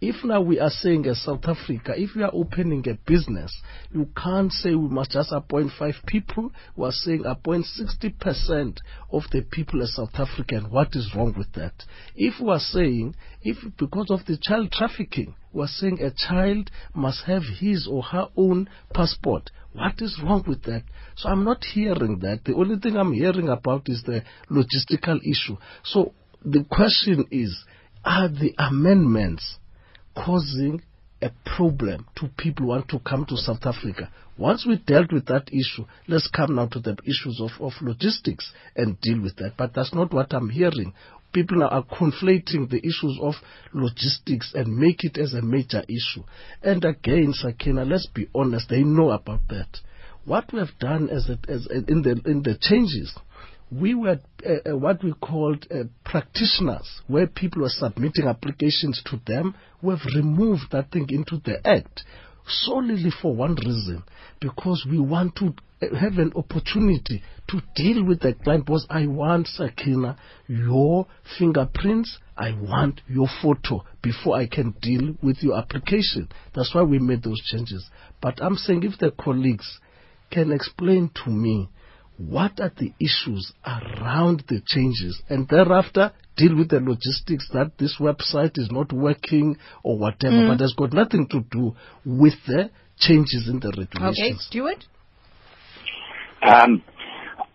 If 0.00 0.24
now 0.24 0.40
we 0.40 0.58
are 0.58 0.68
saying 0.68 1.06
as 1.06 1.22
South 1.22 1.44
Africa, 1.44 1.94
if 1.96 2.16
we 2.16 2.24
are 2.24 2.34
opening 2.34 2.84
a 2.88 2.94
business, 3.08 3.56
you 3.92 4.08
can't 4.20 4.50
say 4.50 4.74
we 4.74 4.88
must 4.88 5.12
just 5.12 5.30
appoint 5.30 5.70
five 5.78 5.94
people. 6.06 6.50
We 6.74 6.88
are 6.88 6.92
saying 6.92 7.24
appoint 7.24 7.66
60% 7.80 8.78
of 9.12 9.22
the 9.30 9.42
people 9.42 9.80
as 9.80 9.94
South 9.94 10.14
African. 10.14 10.68
What 10.68 10.96
is 10.96 11.12
wrong 11.14 11.32
with 11.38 11.52
that? 11.52 11.84
If 12.16 12.40
we 12.40 12.50
are 12.50 12.58
saying, 12.58 13.14
if 13.42 13.58
because 13.78 14.10
of 14.10 14.26
the 14.26 14.38
child 14.42 14.72
trafficking, 14.72 15.36
we 15.52 15.62
are 15.62 15.68
saying 15.68 16.00
a 16.02 16.10
child 16.10 16.72
must 16.94 17.22
have 17.26 17.44
his 17.60 17.86
or 17.88 18.02
her 18.02 18.26
own 18.36 18.68
passport. 18.92 19.50
What 19.76 20.00
is 20.00 20.18
wrong 20.22 20.42
with 20.46 20.62
that? 20.64 20.84
So 21.16 21.28
I'm 21.28 21.44
not 21.44 21.62
hearing 21.62 22.20
that. 22.20 22.44
The 22.44 22.54
only 22.54 22.78
thing 22.78 22.96
I'm 22.96 23.12
hearing 23.12 23.48
about 23.48 23.88
is 23.88 24.02
the 24.04 24.22
logistical 24.50 25.18
issue. 25.22 25.58
So 25.84 26.14
the 26.44 26.64
question 26.64 27.26
is, 27.30 27.64
are 28.04 28.28
the 28.28 28.54
amendments 28.58 29.56
causing 30.16 30.82
a 31.22 31.30
problem 31.56 32.06
to 32.16 32.28
people 32.36 32.64
who 32.64 32.68
want 32.68 32.88
to 32.88 32.98
come 33.00 33.24
to 33.26 33.36
South 33.36 33.64
Africa. 33.64 34.10
Once 34.38 34.66
we 34.66 34.76
dealt 34.76 35.12
with 35.12 35.26
that 35.26 35.48
issue, 35.48 35.86
let's 36.08 36.28
come 36.28 36.54
now 36.54 36.66
to 36.66 36.78
the 36.78 36.96
issues 37.04 37.40
of, 37.40 37.50
of 37.60 37.72
logistics 37.80 38.52
and 38.76 39.00
deal 39.00 39.20
with 39.22 39.36
that. 39.36 39.52
But 39.56 39.72
that's 39.74 39.94
not 39.94 40.12
what 40.12 40.32
I'm 40.34 40.50
hearing. 40.50 40.92
People 41.36 41.58
now 41.58 41.68
are 41.68 41.84
conflating 41.84 42.70
the 42.70 42.78
issues 42.78 43.18
of 43.20 43.34
logistics 43.74 44.54
and 44.54 44.74
make 44.74 45.04
it 45.04 45.18
as 45.18 45.34
a 45.34 45.42
major 45.42 45.82
issue. 45.82 46.24
And 46.62 46.82
again, 46.82 47.34
Sakina, 47.34 47.84
let's 47.84 48.06
be 48.06 48.26
honest, 48.34 48.70
they 48.70 48.82
know 48.82 49.10
about 49.10 49.42
that. 49.50 49.68
What 50.24 50.50
we 50.50 50.60
have 50.60 50.78
done 50.80 51.10
as, 51.10 51.28
a, 51.28 51.38
as 51.46 51.66
a, 51.66 51.74
in, 51.90 52.00
the, 52.00 52.22
in 52.24 52.42
the 52.42 52.56
changes 52.58 53.14
we 53.70 53.94
were 53.94 54.20
uh, 54.46 54.70
uh, 54.70 54.76
what 54.76 55.02
we 55.02 55.12
called 55.12 55.66
uh, 55.70 55.84
practitioners, 56.04 57.02
where 57.08 57.26
people 57.26 57.62
were 57.62 57.68
submitting 57.68 58.28
applications 58.28 59.02
to 59.04 59.20
them. 59.26 59.56
We've 59.82 59.98
removed 60.14 60.70
that 60.70 60.92
thing 60.92 61.06
into 61.10 61.42
the 61.44 61.58
Act 61.66 62.04
solely 62.46 63.10
for 63.22 63.34
one 63.34 63.54
reason, 63.54 64.02
because 64.40 64.86
we 64.88 64.98
want 64.98 65.36
to 65.36 65.54
have 65.80 66.18
an 66.18 66.32
opportunity 66.34 67.22
to 67.48 67.60
deal 67.74 68.04
with 68.04 68.20
the 68.20 68.32
client 68.32 68.64
because 68.64 68.86
I 68.88 69.06
want, 69.06 69.46
Sakina, 69.48 70.16
your 70.46 71.06
fingerprints, 71.38 72.18
I 72.36 72.52
want 72.52 73.02
your 73.08 73.28
photo 73.42 73.84
before 74.02 74.36
I 74.36 74.46
can 74.46 74.74
deal 74.80 75.16
with 75.22 75.38
your 75.42 75.58
application. 75.58 76.28
That's 76.54 76.74
why 76.74 76.82
we 76.82 76.98
made 76.98 77.22
those 77.22 77.40
changes. 77.42 77.88
But 78.22 78.42
I'm 78.42 78.56
saying 78.56 78.84
if 78.84 78.98
the 78.98 79.10
colleagues 79.10 79.80
can 80.30 80.50
explain 80.50 81.10
to 81.24 81.30
me 81.30 81.68
what 82.18 82.60
are 82.60 82.72
the 82.76 82.92
issues 82.98 83.52
around 83.64 84.44
the 84.48 84.62
changes 84.66 85.20
and 85.28 85.46
thereafter 85.48 86.12
deal 86.36 86.56
with 86.56 86.70
the 86.70 86.80
logistics 86.80 87.48
that 87.52 87.72
this 87.78 87.96
website 88.00 88.58
is 88.58 88.70
not 88.70 88.92
working 88.92 89.56
or 89.82 89.98
whatever, 89.98 90.36
mm. 90.36 90.48
but 90.48 90.60
has 90.60 90.74
got 90.76 90.92
nothing 90.92 91.26
to 91.28 91.40
do 91.50 91.74
with 92.04 92.34
the 92.46 92.70
changes 92.98 93.48
in 93.48 93.60
the 93.60 93.68
regulations. 93.76 94.16
Okay, 94.18 94.36
Stuart? 94.40 94.84
Um, 96.42 96.82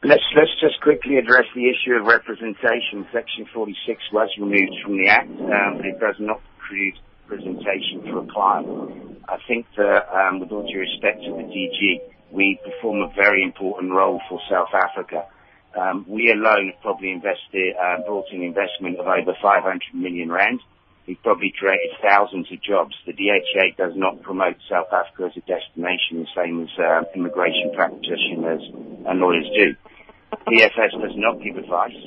let's, 0.04 0.24
let's 0.36 0.54
just 0.62 0.82
quickly 0.82 1.17
address 1.17 1.45
the 1.56 1.65
issue 1.65 1.93
of 1.97 2.06
representation. 2.06 3.06
Section 3.13 3.47
46 3.54 4.02
was 4.13 4.30
removed 4.39 4.78
from 4.84 4.97
the 4.97 5.10
Act, 5.10 5.30
um, 5.30 5.78
but 5.78 5.86
it 5.86 6.00
does 6.00 6.15
not 6.19 6.41
create 6.60 6.95
representation 7.30 8.02
for 8.10 8.19
a 8.24 8.28
client. 8.32 9.21
I 9.30 9.38
think 9.47 9.65
that, 9.78 10.06
um, 10.12 10.39
with 10.39 10.52
all 10.52 10.67
due 10.67 10.80
respect 10.80 11.21
to 11.24 11.32
the 11.32 11.47
DG, 11.50 12.02
we 12.32 12.60
perform 12.63 13.02
a 13.02 13.13
very 13.15 13.44
important 13.44 13.91
role 13.91 14.22
for 14.30 14.39
South 14.50 14.74
Africa. 14.74 15.26
Um, 15.78 16.06
we 16.08 16.32
alone 16.32 16.72
have 16.74 16.82
probably 16.82 17.12
invested, 17.12 17.76
uh, 17.80 18.04
brought 18.06 18.28
in 18.32 18.41
investment 18.44 19.00
of 19.00 19.08
over 19.08 19.34
500 19.41 19.82
million 19.94 20.32
rand. 20.32 20.60
We've 21.08 21.22
probably 21.24 21.54
created 21.58 21.91
thousands 22.02 22.52
of 22.52 22.62
jobs. 22.62 22.96
The 23.06 23.13
DHA 23.13 23.76
does 23.78 23.94
not 23.96 24.22
promote 24.22 24.56
South 24.70 24.88
Africa 24.94 25.32
as 25.32 25.38
a 25.38 25.46
destination 25.48 26.24
the 26.24 26.32
same 26.36 26.62
as 26.63 26.70
uh, 26.78 27.04
immigration 27.15 27.72
practitioners 27.74 28.62
and 29.08 29.20
lawyers 29.20 29.50
do. 29.56 29.76
VFS 30.48 31.02
does 31.02 31.15
not 31.15 31.41
give 31.41 31.58
advice. 31.58 31.98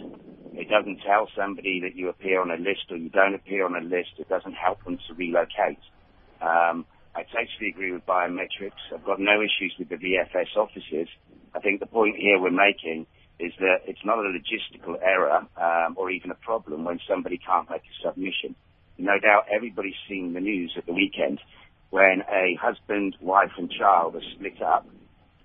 It 0.54 0.68
doesn't 0.68 1.00
tell 1.04 1.28
somebody 1.36 1.80
that 1.80 1.96
you 1.96 2.08
appear 2.08 2.40
on 2.40 2.50
a 2.50 2.56
list 2.56 2.86
or 2.90 2.96
you 2.96 3.10
don't 3.10 3.34
appear 3.34 3.66
on 3.66 3.74
a 3.74 3.84
list. 3.84 4.10
It 4.18 4.28
doesn't 4.28 4.54
help 4.54 4.84
them 4.84 4.98
to 5.08 5.14
relocate. 5.14 5.82
Um, 6.40 6.86
I 7.16 7.22
totally 7.22 7.70
agree 7.70 7.92
with 7.92 8.04
biometrics. 8.06 8.82
I've 8.92 9.04
got 9.04 9.20
no 9.20 9.40
issues 9.40 9.74
with 9.78 9.88
the 9.88 9.96
VFS 9.96 10.56
officers. 10.56 11.08
I 11.54 11.60
think 11.60 11.78
the 11.78 11.86
point 11.86 12.16
here 12.16 12.40
we're 12.40 12.50
making 12.50 13.06
is 13.38 13.52
that 13.60 13.82
it's 13.86 14.04
not 14.04 14.18
a 14.18 14.22
logistical 14.22 15.00
error 15.00 15.46
um, 15.56 15.94
or 15.96 16.10
even 16.10 16.32
a 16.32 16.34
problem 16.34 16.84
when 16.84 16.98
somebody 17.08 17.38
can't 17.38 17.70
make 17.70 17.82
a 17.82 18.08
submission. 18.08 18.56
No 18.98 19.18
doubt 19.20 19.46
everybody's 19.54 19.98
seen 20.08 20.34
the 20.34 20.40
news 20.40 20.74
at 20.76 20.86
the 20.86 20.92
weekend 20.92 21.40
when 21.90 22.22
a 22.28 22.58
husband, 22.60 23.16
wife 23.20 23.52
and 23.58 23.70
child 23.70 24.16
are 24.16 24.22
split 24.34 24.60
up 24.60 24.86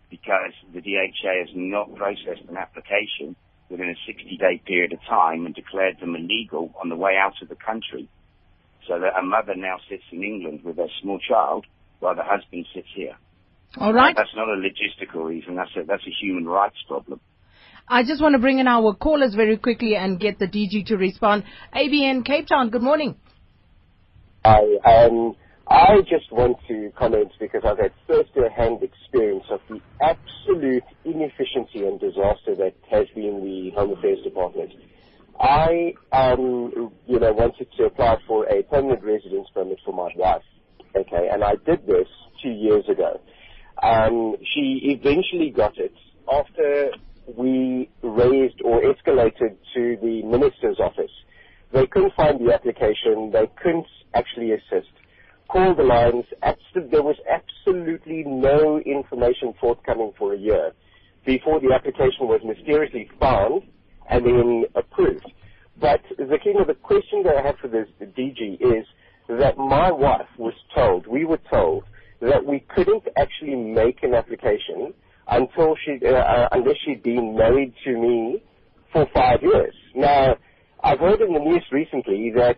because 0.09 0.53
the 0.73 0.81
DHA 0.81 1.45
has 1.45 1.49
not 1.53 1.93
processed 1.95 2.49
an 2.49 2.57
application 2.57 3.35
within 3.69 3.89
a 3.89 3.95
60 4.07 4.37
day 4.37 4.59
period 4.65 4.93
of 4.93 4.99
time 5.07 5.45
and 5.45 5.53
declared 5.53 5.99
them 5.99 6.15
illegal 6.15 6.73
on 6.81 6.89
the 6.89 6.95
way 6.95 7.15
out 7.15 7.39
of 7.43 7.49
the 7.49 7.55
country 7.55 8.09
so 8.89 8.99
that 8.99 9.17
a 9.17 9.21
mother 9.23 9.53
now 9.55 9.77
sits 9.87 10.03
in 10.11 10.23
England 10.23 10.61
with 10.63 10.77
her 10.77 10.87
small 11.01 11.19
child 11.19 11.65
while 11.99 12.15
the 12.15 12.23
husband 12.23 12.65
sits 12.73 12.87
here. 12.95 13.15
All 13.77 13.93
right. 13.93 14.15
That's 14.17 14.35
not 14.35 14.49
a 14.49 14.57
logistical 14.57 15.25
reason. 15.25 15.55
That's 15.55 15.69
a, 15.77 15.83
that's 15.85 16.03
a 16.05 16.25
human 16.25 16.45
rights 16.45 16.77
problem. 16.87 17.21
I 17.87 18.03
just 18.03 18.21
want 18.21 18.33
to 18.33 18.39
bring 18.39 18.59
in 18.59 18.67
our 18.67 18.93
callers 18.95 19.35
very 19.35 19.57
quickly 19.57 19.95
and 19.95 20.19
get 20.19 20.39
the 20.39 20.47
DG 20.47 20.87
to 20.87 20.95
respond. 20.97 21.43
ABN 21.75 22.25
Cape 22.25 22.47
Town, 22.47 22.69
good 22.69 22.81
morning. 22.81 23.15
Hi, 24.43 24.61
um, 24.85 25.35
I 25.67 26.01
just 26.01 26.31
want 26.31 26.57
to 26.67 26.91
comment 26.97 27.31
because 27.39 27.61
I've 27.65 27.77
had 27.77 27.91
first-hand 28.07 28.81
experience 28.81 29.43
of 29.51 29.59
the 29.69 29.79
absolute 30.01 30.83
inefficiency 31.05 31.85
and 31.85 31.99
disaster 31.99 32.55
that 32.57 32.73
has 32.89 33.07
been 33.13 33.43
the 33.43 33.71
Home 33.75 33.97
Affairs 33.97 34.19
Department. 34.23 34.71
I, 35.39 35.93
um, 36.13 36.93
you 37.07 37.19
know, 37.19 37.33
wanted 37.33 37.67
to 37.77 37.85
apply 37.85 38.17
for 38.27 38.45
a 38.47 38.63
permanent 38.63 39.03
residence 39.03 39.49
permit 39.53 39.79
for 39.85 39.93
my 39.93 40.09
wife. 40.15 40.43
Okay, 40.95 41.29
and 41.31 41.43
I 41.43 41.55
did 41.65 41.85
this 41.87 42.07
two 42.43 42.51
years 42.51 42.85
ago. 42.89 43.21
Um, 43.83 44.37
she 44.55 44.97
eventually 44.99 45.51
got 45.51 45.77
it 45.77 45.93
after 46.31 46.91
we 47.37 47.91
raised 48.03 48.61
or 48.65 48.81
escalated 48.81 49.57
to 49.75 49.97
the 50.01 50.23
minister's 50.23 50.79
office. 50.79 51.11
They 51.73 51.87
couldn't 51.87 52.13
find 52.15 52.39
the 52.45 52.53
application. 52.53 53.31
They 53.33 53.47
couldn't 53.61 53.87
actually 54.15 54.53
assist. 54.53 54.91
Called 55.51 55.77
the 55.79 55.83
lines. 55.83 56.25
There 56.91 57.03
was 57.03 57.17
absolutely 57.29 58.23
no 58.25 58.79
information 58.79 59.53
forthcoming 59.61 60.13
for 60.17 60.33
a 60.35 60.39
year 60.39 60.73
before 61.25 61.59
the 61.61 61.73
application 61.75 62.27
was 62.27 62.41
mysteriously 62.45 63.09
found 63.19 63.63
and 64.09 64.25
then 64.25 64.63
approved. 64.75 65.31
But 65.79 66.01
know, 66.53 66.65
the 66.65 66.75
question 66.75 67.23
that 67.23 67.37
I 67.37 67.41
have 67.45 67.57
for 67.61 67.67
this, 67.69 67.87
DG 68.01 68.61
is 68.61 68.85
that 69.29 69.57
my 69.57 69.91
wife 69.91 70.27
was 70.37 70.53
told, 70.75 71.07
we 71.07 71.25
were 71.25 71.39
told, 71.51 71.85
that 72.21 72.45
we 72.45 72.65
couldn't 72.75 73.03
actually 73.17 73.55
make 73.55 74.03
an 74.03 74.13
application 74.13 74.93
until 75.27 75.75
she, 75.85 75.99
uh, 76.05 76.09
uh, 76.09 76.49
unless 76.51 76.75
she'd 76.85 77.03
been 77.03 77.35
married 77.37 77.73
to 77.85 77.91
me 77.93 78.43
for 78.91 79.07
five 79.13 79.39
years. 79.41 79.73
Now, 79.95 80.35
I've 80.83 80.99
heard 80.99 81.21
in 81.21 81.33
the 81.33 81.39
news 81.39 81.63
recently 81.71 82.31
that 82.35 82.57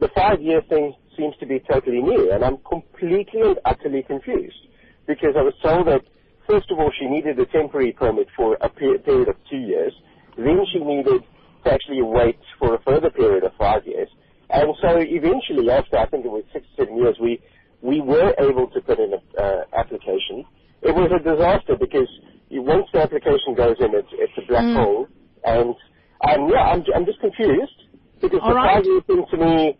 the 0.00 0.08
five-year 0.16 0.62
thing 0.68 0.94
seems 1.16 1.34
to 1.40 1.46
be 1.46 1.60
totally 1.70 2.00
new, 2.00 2.32
and 2.32 2.44
I'm 2.44 2.58
completely 2.68 3.40
and 3.42 3.58
utterly 3.64 4.02
confused 4.02 4.68
because 5.06 5.34
I 5.36 5.42
was 5.42 5.54
told 5.62 5.86
that 5.88 6.02
first 6.48 6.70
of 6.70 6.78
all 6.78 6.90
she 6.98 7.06
needed 7.06 7.38
a 7.38 7.46
temporary 7.46 7.92
permit 7.92 8.28
for 8.36 8.56
a 8.60 8.68
period 8.68 9.28
of 9.28 9.36
two 9.50 9.58
years, 9.58 9.92
then 10.36 10.64
she 10.72 10.78
needed 10.78 11.22
to 11.64 11.72
actually 11.72 12.02
wait 12.02 12.38
for 12.58 12.74
a 12.74 12.82
further 12.82 13.10
period 13.10 13.44
of 13.44 13.52
five 13.58 13.86
years, 13.86 14.08
and 14.50 14.74
so 14.80 14.98
eventually, 14.98 15.70
after 15.70 15.98
I 15.98 16.06
think 16.06 16.24
it 16.24 16.30
was 16.30 16.44
six, 16.52 16.66
seven 16.76 16.96
years, 16.96 17.16
we 17.20 17.40
we 17.82 18.00
were 18.00 18.34
able 18.38 18.68
to 18.68 18.80
put 18.80 18.98
in 18.98 19.12
an 19.12 19.20
uh, 19.38 19.62
application. 19.76 20.44
It 20.82 20.94
was 20.94 21.10
a 21.10 21.22
disaster 21.22 21.76
because 21.78 22.08
once 22.50 22.86
the 22.92 23.00
application 23.00 23.54
goes 23.54 23.76
in, 23.80 23.94
it's, 23.94 24.08
it's 24.12 24.32
a 24.38 24.46
black 24.46 24.64
mm. 24.64 24.76
hole. 24.76 25.08
And 25.44 25.74
um, 26.28 26.48
yeah, 26.50 26.62
I'm, 26.62 26.84
I'm 26.94 27.04
just 27.04 27.20
confused 27.20 27.72
because 28.20 28.40
the 28.40 28.54
five-year 28.54 29.00
thing 29.02 29.24
to 29.30 29.36
me 29.36 29.78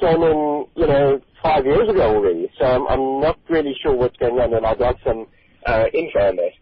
came 0.00 0.22
in, 0.22 0.66
you 0.76 0.86
know, 0.86 1.20
five 1.42 1.64
years 1.64 1.88
ago 1.88 2.16
already. 2.16 2.50
So 2.58 2.64
I'm, 2.66 2.86
I'm 2.88 3.20
not 3.20 3.38
really 3.48 3.74
sure 3.82 3.96
what's 3.96 4.16
going 4.18 4.38
on, 4.38 4.52
and 4.54 4.66
I'd 4.66 4.80
like 4.80 4.96
some 5.04 5.26
uh, 5.66 5.84
info 5.94 6.28
on 6.28 6.36
that. 6.36 6.52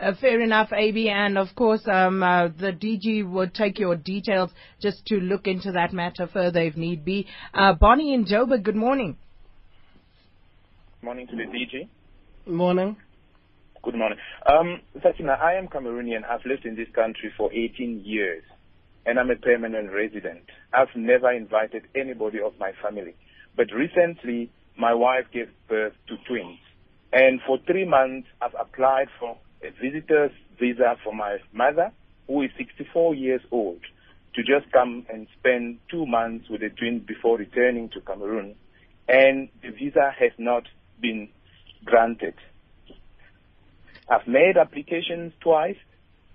Uh, 0.00 0.12
fair 0.20 0.40
enough, 0.40 0.72
AB, 0.72 1.08
and 1.08 1.36
of 1.36 1.48
course, 1.56 1.82
um, 1.90 2.22
uh, 2.22 2.46
the 2.46 2.70
DG 2.70 3.28
would 3.28 3.52
take 3.52 3.80
your 3.80 3.96
details 3.96 4.50
just 4.80 5.04
to 5.06 5.16
look 5.16 5.48
into 5.48 5.72
that 5.72 5.92
matter 5.92 6.28
further 6.32 6.60
if 6.60 6.76
need 6.76 7.04
be. 7.04 7.26
Uh, 7.52 7.72
Bonnie 7.72 8.14
in 8.14 8.24
Joburg, 8.24 8.62
good 8.62 8.76
morning. 8.76 9.16
Morning 11.02 11.26
to 11.26 11.34
the 11.34 11.42
DG. 11.42 11.88
Morning. 12.46 12.96
Good 13.82 13.96
morning. 13.96 14.18
Um, 14.48 14.80
Sakina, 15.02 15.32
I 15.32 15.54
am 15.54 15.66
Cameroonian. 15.66 16.24
I've 16.30 16.46
lived 16.46 16.64
in 16.64 16.76
this 16.76 16.88
country 16.94 17.32
for 17.36 17.52
18 17.52 18.02
years, 18.04 18.44
and 19.04 19.18
I'm 19.18 19.30
a 19.30 19.36
permanent 19.36 19.90
resident. 19.90 20.44
I've 20.72 20.94
never 20.94 21.32
invited 21.32 21.82
anybody 21.96 22.38
of 22.40 22.52
my 22.60 22.70
family. 22.80 23.16
But 23.56 23.66
recently, 23.74 24.52
my 24.78 24.94
wife 24.94 25.24
gave 25.32 25.48
birth 25.68 25.94
to 26.06 26.16
twins. 26.28 26.60
And 27.12 27.40
for 27.44 27.58
three 27.66 27.84
months, 27.84 28.28
I've 28.40 28.54
applied 28.60 29.08
for 29.18 29.38
a 29.62 29.70
visitor's 29.82 30.32
visa 30.58 30.96
for 31.02 31.14
my 31.14 31.38
mother, 31.52 31.92
who 32.26 32.42
is 32.42 32.50
64 32.56 33.14
years 33.14 33.40
old, 33.50 33.80
to 34.34 34.42
just 34.42 34.70
come 34.72 35.06
and 35.12 35.26
spend 35.38 35.78
two 35.90 36.06
months 36.06 36.48
with 36.48 36.60
the 36.60 36.70
twins 36.70 37.02
before 37.06 37.38
returning 37.38 37.88
to 37.90 38.00
Cameroon. 38.00 38.54
And 39.08 39.48
the 39.62 39.70
visa 39.70 40.12
has 40.18 40.32
not 40.38 40.64
been 41.00 41.28
granted. 41.84 42.34
I've 44.08 44.26
made 44.26 44.56
applications 44.56 45.32
twice 45.40 45.76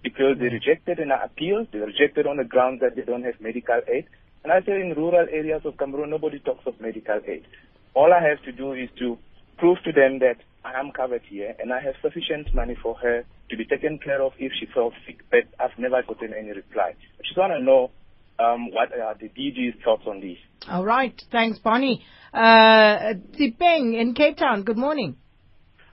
because 0.04 0.38
they 0.38 0.46
mm-hmm. 0.46 0.56
rejected 0.56 1.00
an 1.00 1.12
appeal. 1.12 1.66
They 1.72 1.80
rejected 1.80 2.28
on 2.28 2.38
the 2.38 2.44
grounds 2.44 2.82
that 2.82 2.96
they 2.96 3.04
don't 3.04 3.24
have 3.24 3.40
medical 3.40 3.82
aid. 3.88 4.06
And 4.44 4.52
I 4.52 4.62
say 4.62 4.82
in 4.82 4.94
rural 4.96 5.28
areas 5.32 5.62
of 5.66 5.78
Cameroon, 5.78 6.10
nobody 6.10 6.40
talks 6.40 6.68
of 6.68 6.80
medical 6.82 7.20
aid. 7.26 7.46
All 7.94 8.12
I 8.12 8.22
have 8.22 8.44
to 8.44 8.52
do 8.52 8.74
is 8.74 8.90
to 9.00 9.18
prove 9.58 9.78
to 9.86 9.92
them 9.92 10.20
that 10.20 10.38
I 10.66 10.80
am 10.80 10.92
covered 10.92 11.22
here 11.30 11.56
and 11.60 11.74
I 11.74 11.82
have 11.82 11.96
sufficient 12.02 12.54
money 12.56 12.76
for 12.82 12.96
her 12.96 13.24
to 13.50 13.58
be 13.58 13.66
taken 13.66 14.00
care 14.00 14.22
of 14.22 14.34
if 14.40 14.52
she 14.60 14.66
falls 14.74 14.94
sick. 15.06 15.22
But 15.30 15.46
I've 15.60 15.78
never 15.78 16.02
gotten 16.02 16.34
any 16.34 16.50
reply. 16.50 16.94
I 16.96 17.22
just 17.24 17.38
want 17.38 17.54
to 17.54 17.64
know 17.64 17.92
um, 18.40 18.72
what 18.72 18.92
are 18.98 19.16
the 19.20 19.30
DG's 19.30 19.84
thoughts 19.84 20.04
on 20.08 20.22
this. 20.22 20.38
All 20.70 20.86
right. 20.86 21.20
Thanks, 21.32 21.60
Bonnie. 21.60 22.04
Uh, 22.34 23.14
Tipeng 23.38 24.00
in 24.00 24.14
Cape 24.16 24.38
Town. 24.38 24.64
Good 24.64 24.78
morning. 24.78 25.18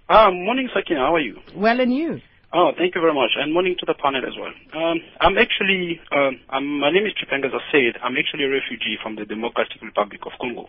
Um, 0.08 0.44
morning, 0.44 0.68
Sakina. 0.74 1.00
How 1.00 1.14
are 1.14 1.20
you? 1.20 1.36
Well, 1.54 1.80
and 1.80 1.94
you? 1.94 2.20
Oh, 2.52 2.72
thank 2.76 2.96
you 2.96 3.00
very 3.00 3.14
much, 3.14 3.30
and 3.38 3.54
morning 3.54 3.76
to 3.78 3.86
the 3.86 3.94
panel 3.94 4.26
as 4.26 4.34
well. 4.34 4.50
Um, 4.74 4.98
I'm 5.22 5.38
actually, 5.38 6.02
um, 6.10 6.34
I'm, 6.50 6.80
my 6.82 6.90
name 6.90 7.06
is 7.06 7.14
Chipeng, 7.14 7.46
as 7.46 7.54
I 7.54 7.62
said. 7.70 8.02
I'm 8.02 8.18
actually 8.18 8.42
a 8.42 8.50
refugee 8.50 8.98
from 9.00 9.14
the 9.14 9.22
Democratic 9.22 9.78
Republic 9.80 10.18
of 10.26 10.32
Congo. 10.40 10.66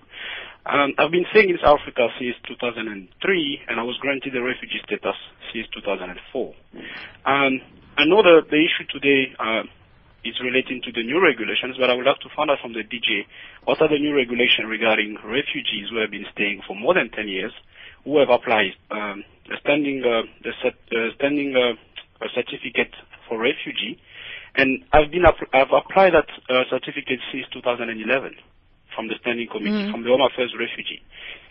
Um, 0.70 0.94
I've 1.02 1.10
been 1.10 1.26
staying 1.34 1.50
in 1.50 1.58
South 1.58 1.82
Africa 1.82 2.14
since 2.22 2.38
2003, 2.46 3.66
and 3.66 3.80
I 3.80 3.82
was 3.82 3.98
granted 3.98 4.38
a 4.38 4.44
refugee 4.46 4.78
status 4.86 5.18
since 5.50 5.66
2004. 5.74 6.54
Um, 7.26 7.62
I 7.98 8.06
know 8.06 8.22
that 8.22 8.54
the 8.54 8.62
issue 8.62 8.86
today 8.94 9.34
uh, 9.42 9.66
is 10.22 10.38
relating 10.38 10.86
to 10.86 10.94
the 10.94 11.02
new 11.02 11.18
regulations, 11.18 11.82
but 11.82 11.90
I 11.90 11.98
would 11.98 12.06
like 12.06 12.22
to 12.22 12.30
find 12.38 12.54
out 12.54 12.62
from 12.62 12.78
the 12.78 12.86
DJ 12.86 13.26
what 13.66 13.82
are 13.82 13.90
the 13.90 13.98
new 13.98 14.14
regulations 14.14 14.70
regarding 14.70 15.18
refugees 15.26 15.90
who 15.90 15.98
have 15.98 16.14
been 16.14 16.30
staying 16.38 16.62
for 16.70 16.78
more 16.78 16.94
than 16.94 17.10
10 17.10 17.26
years 17.26 17.54
who 18.04 18.20
have 18.20 18.30
applied 18.30 18.74
um, 18.90 19.24
the 19.48 19.58
standing 19.62 20.04
uh, 20.06 20.24
uh, 20.48 21.14
standing 21.16 21.56
uh, 21.56 21.74
certificate 22.34 22.94
for 23.28 23.40
refugee, 23.40 24.00
and 24.56 24.84
I've 24.94 25.12
been 25.12 25.26
I've 25.26 25.74
applied 25.74 26.14
that 26.14 26.30
uh, 26.50 26.64
certificate 26.70 27.20
since 27.32 27.46
2011 27.54 28.36
from 28.96 29.08
the 29.08 29.16
standing 29.22 29.48
committee 29.48 29.88
mm. 29.88 29.92
from 29.92 30.04
the 30.04 30.10
Home 30.10 30.22
Affairs 30.22 30.54
refugee. 30.58 31.02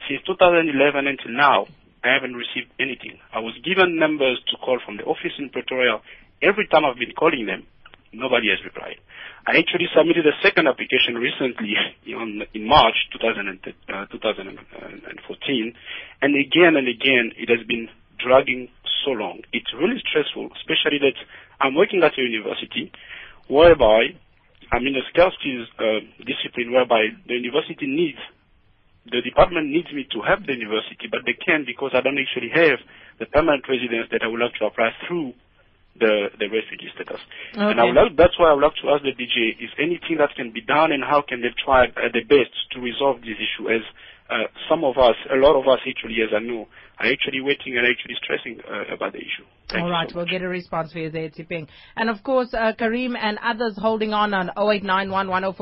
Since 0.08 0.22
2011 0.26 1.06
until 1.06 1.32
now, 1.32 1.66
I 2.04 2.12
haven't 2.12 2.34
received 2.34 2.72
anything. 2.78 3.18
I 3.32 3.40
was 3.40 3.56
given 3.64 3.98
numbers 3.98 4.40
to 4.48 4.56
call 4.56 4.78
from 4.84 4.96
the 4.96 5.04
office 5.04 5.32
in 5.38 5.50
Pretoria. 5.50 6.00
Every 6.42 6.66
time 6.68 6.84
I've 6.84 6.98
been 6.98 7.12
calling 7.12 7.46
them, 7.46 7.66
nobody 8.12 8.48
has 8.50 8.58
replied. 8.64 8.98
I 9.46 9.56
actually 9.56 9.88
submitted 9.96 10.26
a 10.26 10.36
second 10.42 10.68
application 10.68 11.16
recently 11.16 11.74
in 12.54 12.66
March 12.66 12.96
2000, 13.12 13.58
uh, 13.88 14.06
2014, 14.06 15.74
and 16.22 16.30
again 16.36 16.76
and 16.76 16.88
again 16.88 17.32
it 17.36 17.48
has 17.48 17.66
been 17.66 17.88
dragging 18.18 18.68
so 19.04 19.12
long. 19.12 19.40
It's 19.52 19.72
really 19.72 20.00
stressful, 20.04 20.50
especially 20.60 21.00
that 21.00 21.16
I'm 21.60 21.74
working 21.74 22.02
at 22.04 22.18
a 22.18 22.22
university 22.22 22.92
whereby 23.48 24.12
I'm 24.72 24.86
in 24.86 24.94
a 24.94 25.04
scarcity 25.10 25.66
uh, 25.78 26.04
discipline 26.22 26.70
whereby 26.70 27.10
the 27.26 27.34
university 27.34 27.86
needs, 27.88 28.20
the 29.08 29.20
department 29.24 29.66
needs 29.66 29.90
me 29.92 30.06
to 30.12 30.20
help 30.22 30.46
the 30.46 30.54
university, 30.54 31.08
but 31.10 31.26
they 31.26 31.34
can't 31.34 31.66
because 31.66 31.90
I 31.94 32.00
don't 32.04 32.20
actually 32.20 32.52
have 32.54 32.78
the 33.18 33.26
permanent 33.26 33.66
residence 33.66 34.08
that 34.12 34.22
I 34.22 34.28
would 34.28 34.38
like 34.38 34.54
to 34.60 34.66
apply 34.66 34.94
through 35.08 35.34
the, 36.00 36.32
the 36.38 36.48
refugee 36.48 36.90
status. 36.96 37.20
Okay. 37.52 37.62
And 37.62 37.80
I 37.80 37.84
would 37.84 37.94
like, 37.94 38.16
that's 38.16 38.38
why 38.38 38.50
I 38.50 38.54
would 38.56 38.64
like 38.64 38.76
to 38.82 38.90
ask 38.90 39.04
the 39.04 39.14
DJ, 39.14 39.54
is 39.60 39.70
anything 39.78 40.18
that 40.18 40.34
can 40.34 40.50
be 40.50 40.60
done 40.60 40.92
and 40.92 41.04
how 41.04 41.22
can 41.22 41.40
they 41.40 41.52
try 41.64 41.86
at 41.86 42.12
the 42.12 42.24
best 42.24 42.50
to 42.72 42.80
resolve 42.80 43.20
this 43.20 43.38
issue 43.38 43.68
as 43.68 43.84
uh, 44.30 44.46
some 44.68 44.84
of 44.84 44.96
us, 44.96 45.16
a 45.32 45.36
lot 45.36 45.58
of 45.58 45.66
us 45.66 45.80
actually, 45.88 46.22
as 46.22 46.30
I 46.34 46.38
know, 46.38 46.68
are 46.98 47.06
actually 47.06 47.40
waiting 47.40 47.76
and 47.76 47.86
actually 47.86 48.14
stressing 48.22 48.60
uh, 48.62 48.94
about 48.94 49.12
the 49.12 49.18
issue. 49.18 49.44
Thank 49.68 49.82
All 49.82 49.90
right, 49.90 50.08
so 50.08 50.16
we'll 50.16 50.26
get 50.26 50.42
a 50.42 50.48
response 50.48 50.92
for 50.92 51.00
you 51.00 51.10
there. 51.10 51.30
And 51.96 52.08
of 52.08 52.22
course, 52.22 52.54
uh, 52.54 52.72
Kareem 52.78 53.16
and 53.18 53.38
others 53.42 53.76
holding 53.76 54.12
on 54.12 54.32
on 54.32 54.50
0891 54.50 55.54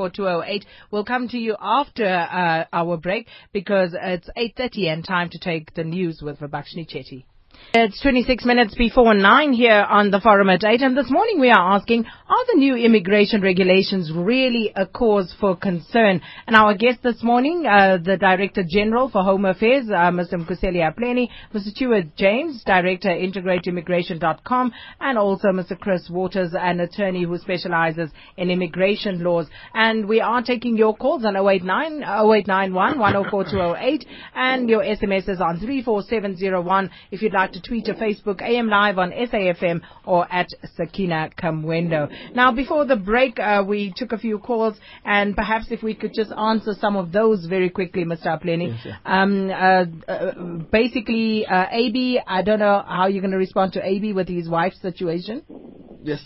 will 0.91 1.03
come 1.03 1.27
to 1.29 1.37
you 1.37 1.55
after 1.59 2.05
uh, 2.05 2.65
our 2.71 2.97
break 2.97 3.27
because 3.53 3.95
it's 3.99 4.29
8.30 4.37 4.93
and 4.93 5.05
time 5.05 5.29
to 5.31 5.39
take 5.39 5.73
the 5.73 5.83
news 5.83 6.21
with 6.21 6.39
Vabakshni 6.39 6.87
Chetty. 6.87 7.25
It's 7.71 8.01
26 8.01 8.45
minutes 8.45 8.73
before 8.73 9.13
9 9.13 9.53
here 9.53 9.85
on 9.87 10.09
the 10.09 10.19
Forum 10.19 10.49
at 10.49 10.63
8 10.63 10.81
and 10.81 10.97
this 10.97 11.11
morning 11.11 11.39
we 11.39 11.51
are 11.51 11.75
asking, 11.75 12.03
are 12.03 12.45
the 12.47 12.57
new 12.57 12.75
immigration 12.75 13.43
regulations 13.43 14.11
really 14.11 14.71
a 14.75 14.87
cause 14.87 15.31
for 15.39 15.55
concern? 15.55 16.19
And 16.47 16.55
our 16.55 16.73
guest 16.73 17.03
this 17.03 17.21
morning, 17.21 17.67
uh, 17.67 17.97
the 18.03 18.17
Director 18.17 18.63
General 18.67 19.07
for 19.09 19.21
Home 19.23 19.45
Affairs, 19.45 19.85
uh, 19.87 20.09
Mr. 20.09 20.43
Mkuseli 20.43 20.81
Apleni, 20.81 21.27
Mr. 21.53 21.69
Stuart 21.75 22.15
James, 22.15 22.63
Director 22.65 23.09
IntergateImmigration.com 23.09 24.71
and 24.99 25.17
also 25.19 25.49
Mr. 25.49 25.79
Chris 25.79 26.09
Waters, 26.09 26.55
an 26.59 26.79
attorney 26.79 27.23
who 27.23 27.37
specializes 27.37 28.09
in 28.35 28.49
immigration 28.49 29.23
laws. 29.23 29.45
And 29.75 30.07
we 30.07 30.21
are 30.21 30.41
taking 30.41 30.75
your 30.75 30.97
calls 30.97 31.23
on 31.23 31.35
089 31.35 32.01
0891 32.01 32.97
104208 32.97 34.05
and 34.33 34.67
your 34.67 34.81
SMS 34.81 35.29
is 35.29 35.39
on 35.39 35.59
34701 35.59 36.89
if 37.11 37.21
you'd 37.21 37.33
like 37.33 37.48
like 37.49 37.61
to 37.61 37.67
tweet 37.67 37.89
or 37.89 37.93
Facebook 37.95 38.41
AM 38.41 38.67
Live 38.69 38.97
on 38.97 39.11
SAFM 39.11 39.81
or 40.05 40.31
at 40.31 40.47
Sakina 40.75 41.29
Kamwendo. 41.37 42.09
Now, 42.35 42.51
before 42.51 42.85
the 42.85 42.95
break, 42.95 43.39
uh, 43.39 43.63
we 43.67 43.93
took 43.95 44.11
a 44.11 44.17
few 44.17 44.39
calls, 44.39 44.75
and 45.05 45.35
perhaps 45.35 45.67
if 45.69 45.81
we 45.81 45.95
could 45.95 46.13
just 46.13 46.31
answer 46.31 46.73
some 46.79 46.95
of 46.95 47.11
those 47.11 47.45
very 47.45 47.69
quickly, 47.69 48.05
Mr. 48.05 48.27
Apleni. 48.27 48.77
Yes, 48.83 48.95
um, 49.05 49.49
uh, 49.49 50.11
uh, 50.11 50.33
basically, 50.71 51.45
uh, 51.45 51.65
AB, 51.71 52.19
I 52.25 52.41
don't 52.41 52.59
know 52.59 52.83
how 52.87 53.07
you're 53.07 53.21
going 53.21 53.31
to 53.31 53.37
respond 53.37 53.73
to 53.73 53.85
AB 53.85 54.13
with 54.13 54.27
his 54.27 54.49
wife's 54.49 54.81
situation. 54.81 55.43
Yes. 56.03 56.21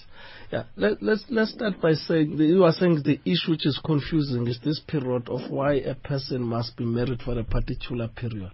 Yeah. 0.51 0.65
Let, 0.75 1.01
let's 1.01 1.25
let's 1.29 1.51
start 1.51 1.81
by 1.81 1.93
saying 1.93 2.37
the, 2.37 2.45
you 2.45 2.63
are 2.63 2.73
saying 2.73 3.01
the 3.03 3.19
issue 3.25 3.51
which 3.51 3.65
is 3.65 3.79
confusing 3.83 4.45
is 4.45 4.59
this 4.63 4.79
period 4.87 5.27
of 5.27 5.49
why 5.49 5.73
a 5.73 5.95
person 5.95 6.43
must 6.43 6.77
be 6.77 6.85
married 6.85 7.23
for 7.23 7.39
a 7.39 7.43
particular 7.43 8.07
period. 8.07 8.51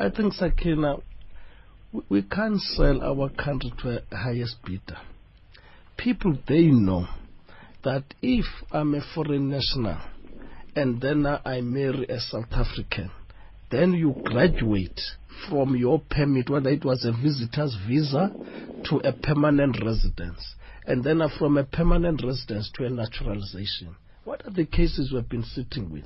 I 0.00 0.08
think 0.08 0.32
Sakina, 0.32 0.96
we, 1.92 2.22
can't 2.22 2.60
sell 2.60 3.02
our 3.02 3.30
country 3.30 3.72
to 3.82 4.02
a 4.12 4.16
highest 4.16 4.56
bidder. 4.64 4.98
People 5.96 6.38
they 6.46 6.66
know 6.66 7.06
that 7.84 8.04
if 8.22 8.44
I'm 8.70 8.94
a 8.94 9.00
foreign 9.14 9.50
national 9.50 9.98
and 10.76 11.00
then 11.00 11.26
I 11.26 11.60
marry 11.60 12.06
a 12.06 12.20
South 12.20 12.52
African, 12.52 13.10
then 13.70 13.92
you 13.92 14.16
graduate 14.24 15.00
from 15.48 15.76
your 15.76 16.00
permit, 16.10 16.50
whether 16.50 16.70
it 16.70 16.84
was 16.84 17.04
a 17.04 17.12
visitor's 17.12 17.76
visa, 17.86 18.32
to 18.84 18.98
a 18.98 19.12
permanent 19.12 19.78
residence 19.84 20.54
and 20.88 21.04
then 21.04 21.20
from 21.38 21.58
a 21.58 21.64
permanent 21.64 22.22
residence 22.24 22.70
to 22.74 22.86
a 22.86 22.90
naturalization. 22.90 23.94
What 24.24 24.44
are 24.46 24.50
the 24.50 24.64
cases 24.64 25.12
we've 25.12 25.28
been 25.28 25.44
sitting 25.44 25.92
with? 25.92 26.04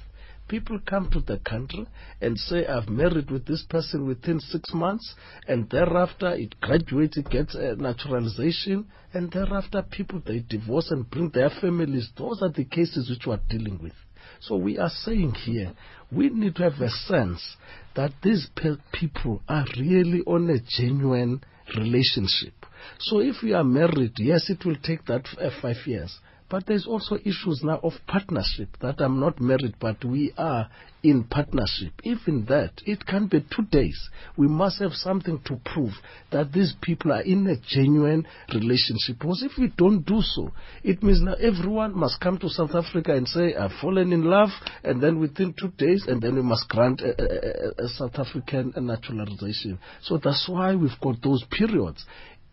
People 0.52 0.80
come 0.84 1.08
to 1.12 1.20
the 1.20 1.38
country 1.38 1.86
and 2.20 2.36
say, 2.36 2.66
I've 2.66 2.90
married 2.90 3.30
with 3.30 3.46
this 3.46 3.64
person 3.70 4.06
within 4.06 4.38
six 4.38 4.74
months, 4.74 5.14
and 5.48 5.66
thereafter 5.70 6.34
it 6.34 6.60
graduates, 6.60 7.16
it 7.16 7.30
gets 7.30 7.54
a 7.54 7.74
naturalization, 7.76 8.86
and 9.14 9.32
thereafter 9.32 9.82
people 9.90 10.20
they 10.26 10.40
divorce 10.40 10.90
and 10.90 11.08
bring 11.08 11.30
their 11.30 11.48
families. 11.48 12.10
Those 12.18 12.42
are 12.42 12.50
the 12.50 12.66
cases 12.66 13.08
which 13.08 13.26
we're 13.26 13.40
dealing 13.48 13.78
with. 13.82 13.94
So 14.40 14.56
we 14.56 14.76
are 14.76 14.90
saying 14.90 15.36
here, 15.36 15.72
we 16.14 16.28
need 16.28 16.56
to 16.56 16.64
have 16.64 16.82
a 16.82 16.90
sense 16.90 17.56
that 17.96 18.12
these 18.22 18.46
pe- 18.54 18.76
people 18.92 19.40
are 19.48 19.64
really 19.78 20.20
on 20.26 20.50
a 20.50 20.58
genuine 20.68 21.40
relationship. 21.78 22.52
So 22.98 23.20
if 23.20 23.36
we 23.42 23.54
are 23.54 23.64
married, 23.64 24.12
yes, 24.18 24.50
it 24.50 24.66
will 24.66 24.76
take 24.82 25.06
that 25.06 25.26
uh, 25.40 25.48
five 25.62 25.86
years. 25.86 26.14
But 26.52 26.66
there's 26.66 26.86
also 26.86 27.14
issues 27.14 27.62
now 27.64 27.80
of 27.82 27.94
partnership 28.06 28.76
that 28.82 29.00
I'm 29.00 29.18
not 29.18 29.40
married, 29.40 29.76
but 29.80 30.04
we 30.04 30.34
are 30.36 30.68
in 31.02 31.24
partnership. 31.24 31.94
Even 32.02 32.44
that, 32.44 32.72
it 32.84 33.06
can 33.06 33.26
be 33.26 33.40
two 33.40 33.62
days. 33.70 33.98
We 34.36 34.48
must 34.48 34.78
have 34.80 34.92
something 34.92 35.40
to 35.46 35.58
prove 35.64 35.92
that 36.30 36.52
these 36.52 36.74
people 36.82 37.10
are 37.10 37.22
in 37.22 37.46
a 37.46 37.56
genuine 37.56 38.26
relationship. 38.52 39.18
Because 39.18 39.42
if 39.42 39.52
we 39.58 39.72
don't 39.78 40.02
do 40.04 40.20
so, 40.20 40.50
it 40.84 41.02
means 41.02 41.22
now 41.22 41.36
everyone 41.40 41.96
must 41.96 42.20
come 42.20 42.36
to 42.40 42.50
South 42.50 42.74
Africa 42.74 43.14
and 43.14 43.26
say, 43.26 43.54
I've 43.54 43.80
fallen 43.80 44.12
in 44.12 44.24
love, 44.24 44.50
and 44.84 45.02
then 45.02 45.20
within 45.20 45.54
two 45.58 45.72
days, 45.78 46.04
and 46.06 46.20
then 46.20 46.34
we 46.34 46.42
must 46.42 46.68
grant 46.68 47.00
a, 47.00 47.14
a, 47.18 47.86
a 47.86 47.88
South 47.88 48.18
African 48.18 48.74
naturalization. 48.76 49.78
So 50.02 50.20
that's 50.22 50.46
why 50.46 50.74
we've 50.74 51.00
got 51.00 51.22
those 51.22 51.42
periods, 51.50 52.04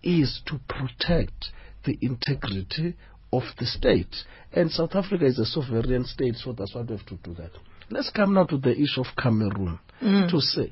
is 0.02 0.42
to 0.46 0.58
protect 0.70 1.48
the 1.86 1.98
integrity 2.02 2.96
of 3.32 3.44
the 3.60 3.65
state. 3.65 4.15
And 4.52 4.72
South 4.72 4.96
Africa 4.96 5.26
is 5.26 5.39
a 5.39 5.46
sovereign 5.46 6.06
state, 6.06 6.36
so 6.36 6.54
that's 6.54 6.74
why 6.74 6.82
we 6.82 6.96
have 6.96 7.06
to 7.08 7.15
do 7.24 7.34
that. 7.36 7.52
Let's 7.89 8.10
come 8.10 8.34
now 8.34 8.46
to 8.46 8.58
the 8.58 8.72
issue 8.72 9.02
of 9.02 9.08
Cameroon. 9.18 9.80
Mm. 10.02 10.30
To 10.30 10.39
say 10.39 10.72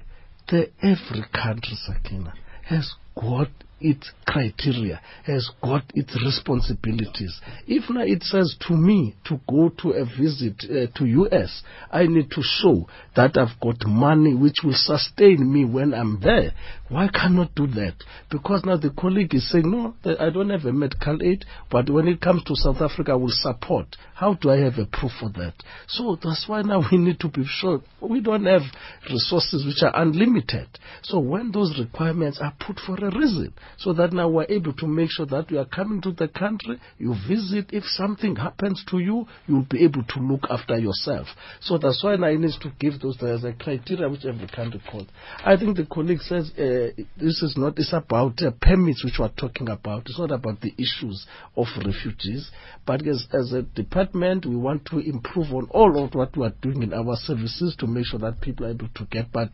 that 0.50 0.72
every 0.82 1.26
country, 1.34 1.76
Sakina, 1.86 2.34
has 2.66 2.94
got 3.16 3.50
its 3.80 4.12
criteria, 4.26 5.00
has 5.26 5.50
got 5.62 5.84
its 5.94 6.14
responsibilities. 6.24 7.40
If 7.68 7.90
now 7.90 8.04
it 8.04 8.24
says 8.24 8.56
to 8.68 8.74
me 8.74 9.16
to 9.26 9.40
go 9.50 9.70
to 9.82 9.92
a 9.92 10.06
visit 10.06 10.56
uh, 10.64 10.98
to 10.98 11.06
US, 11.06 11.64
I 11.92 12.08
need 12.08 12.32
to 12.32 12.42
show 12.42 12.88
that 13.16 13.38
I've 13.38 13.60
got 13.62 13.88
money 13.88 14.34
which 14.34 14.58
will 14.64 14.74
sustain 14.76 15.52
me 15.52 15.66
when 15.66 15.94
I'm 15.94 16.20
there. 16.22 16.54
Why 16.90 17.10
cannot 17.14 17.54
do 17.56 17.68
that? 17.68 17.96
Because 18.32 18.64
now 18.66 18.78
the 18.78 18.92
colleague 18.92 19.36
is 19.36 19.50
saying, 19.52 19.70
no, 19.70 19.96
I 20.20 20.30
don't 20.30 20.50
have 20.50 20.66
a 20.66 20.74
medical 20.74 21.22
aid, 21.22 21.46
but 21.70 21.90
when 21.90 22.08
it 22.08 22.22
comes 22.22 22.44
to 22.46 22.56
South 22.56 22.82
Africa, 22.82 23.12
I 23.12 23.16
will 23.16 23.32
support. 23.32 23.96
How 24.16 24.34
do 24.34 24.50
I 24.50 24.58
have 24.58 24.78
a 24.78 24.86
proof 24.86 25.12
for 25.20 25.30
that? 25.30 25.54
So 25.88 26.18
that's 26.22 26.46
why 26.48 26.62
now 26.62 26.84
we 26.92 26.98
need 26.98 27.20
to 27.20 27.28
be 27.28 27.46
sure 27.46 27.82
we 28.02 28.22
don't 28.22 28.46
have 28.46 28.62
resources 29.10 29.66
which 29.66 29.84
are 29.84 30.02
unlimited. 30.02 30.68
So 31.04 31.20
when 31.20 31.52
those 31.52 31.78
requirements 31.80 32.40
are 32.42 32.54
put 32.60 32.80
for 32.80 32.96
a 32.96 33.16
reason, 33.16 33.54
so 33.78 33.94
that 33.94 34.14
now 34.14 34.30
we're 34.30 34.46
able 34.50 34.74
to 34.74 34.88
make 34.88 35.10
sure 35.12 35.26
that 35.26 35.52
you 35.52 35.60
are 35.60 35.66
coming 35.66 36.02
to 36.02 36.12
the 36.12 36.28
country, 36.28 36.80
you 36.98 37.14
visit, 37.28 37.70
if 37.72 37.84
something 37.86 38.36
happens 38.36 38.84
to 38.90 39.00
you, 39.00 39.26
you'll 39.48 39.68
be 39.70 39.84
able 39.84 40.04
to 40.04 40.20
look 40.20 40.42
after 40.50 40.78
yourself. 40.78 41.28
So 41.62 41.78
that's 41.78 42.04
why 42.04 42.16
now 42.16 42.28
it 42.28 42.40
needs 42.40 42.58
to 42.60 42.72
give 42.80 43.00
those, 43.00 43.18
there's 43.20 43.44
a 43.44 43.54
criteria 43.54 44.10
which 44.10 44.26
every 44.26 44.48
country 44.48 44.82
calls. 44.90 45.08
I 45.46 45.58
think 45.58 45.78
the 45.78 45.86
colleague 45.86 46.22
says 46.22 46.52
uh, 46.58 46.92
this 47.18 47.42
is 47.42 47.56
not, 47.58 47.78
it's 47.78 47.94
about 47.94 48.42
uh, 48.42 48.52
permits 48.62 49.04
which 49.04 49.16
we're 49.20 49.30
talking 49.30 49.70
about. 49.70 50.04
It's 50.08 50.20
not 50.20 50.32
about 50.32 50.62
the 50.62 50.74
issues 50.78 51.26
of 51.56 51.68
refugees, 51.86 52.50
but 52.86 53.06
as, 53.08 53.28
as 53.34 53.54
a 53.54 53.62
department, 53.62 54.46
we 54.46 54.56
want 54.56 54.86
to 54.86 55.00
improve 55.00 55.54
on 55.54 55.68
all 55.72 56.04
of 56.04 56.14
what 56.14 56.36
we 56.38 56.46
are 56.46 56.54
doing 56.62 56.84
in 56.84 56.94
our 56.94 57.16
services 57.16 57.76
to 57.80 57.88
make 57.88 58.06
sure 58.06 58.20
that 58.20 58.42
people 58.42 58.66
are 58.66 58.72
able 58.72 58.90
to 58.96 59.06
get, 59.06 59.32
but 59.32 59.50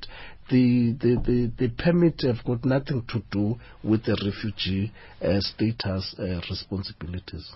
the, 0.50 0.96
the, 1.00 1.16
the, 1.26 1.52
the 1.58 1.70
permit 1.70 2.22
have 2.22 2.44
got 2.46 2.66
nothing 2.66 3.04
to 3.10 3.24
do 3.32 3.56
with 3.84 4.06
the 4.06 4.18
refugee 4.26 4.92
uh, 5.22 5.40
status 5.40 6.16
uh, 6.20 6.42
responsibilities. 6.50 7.54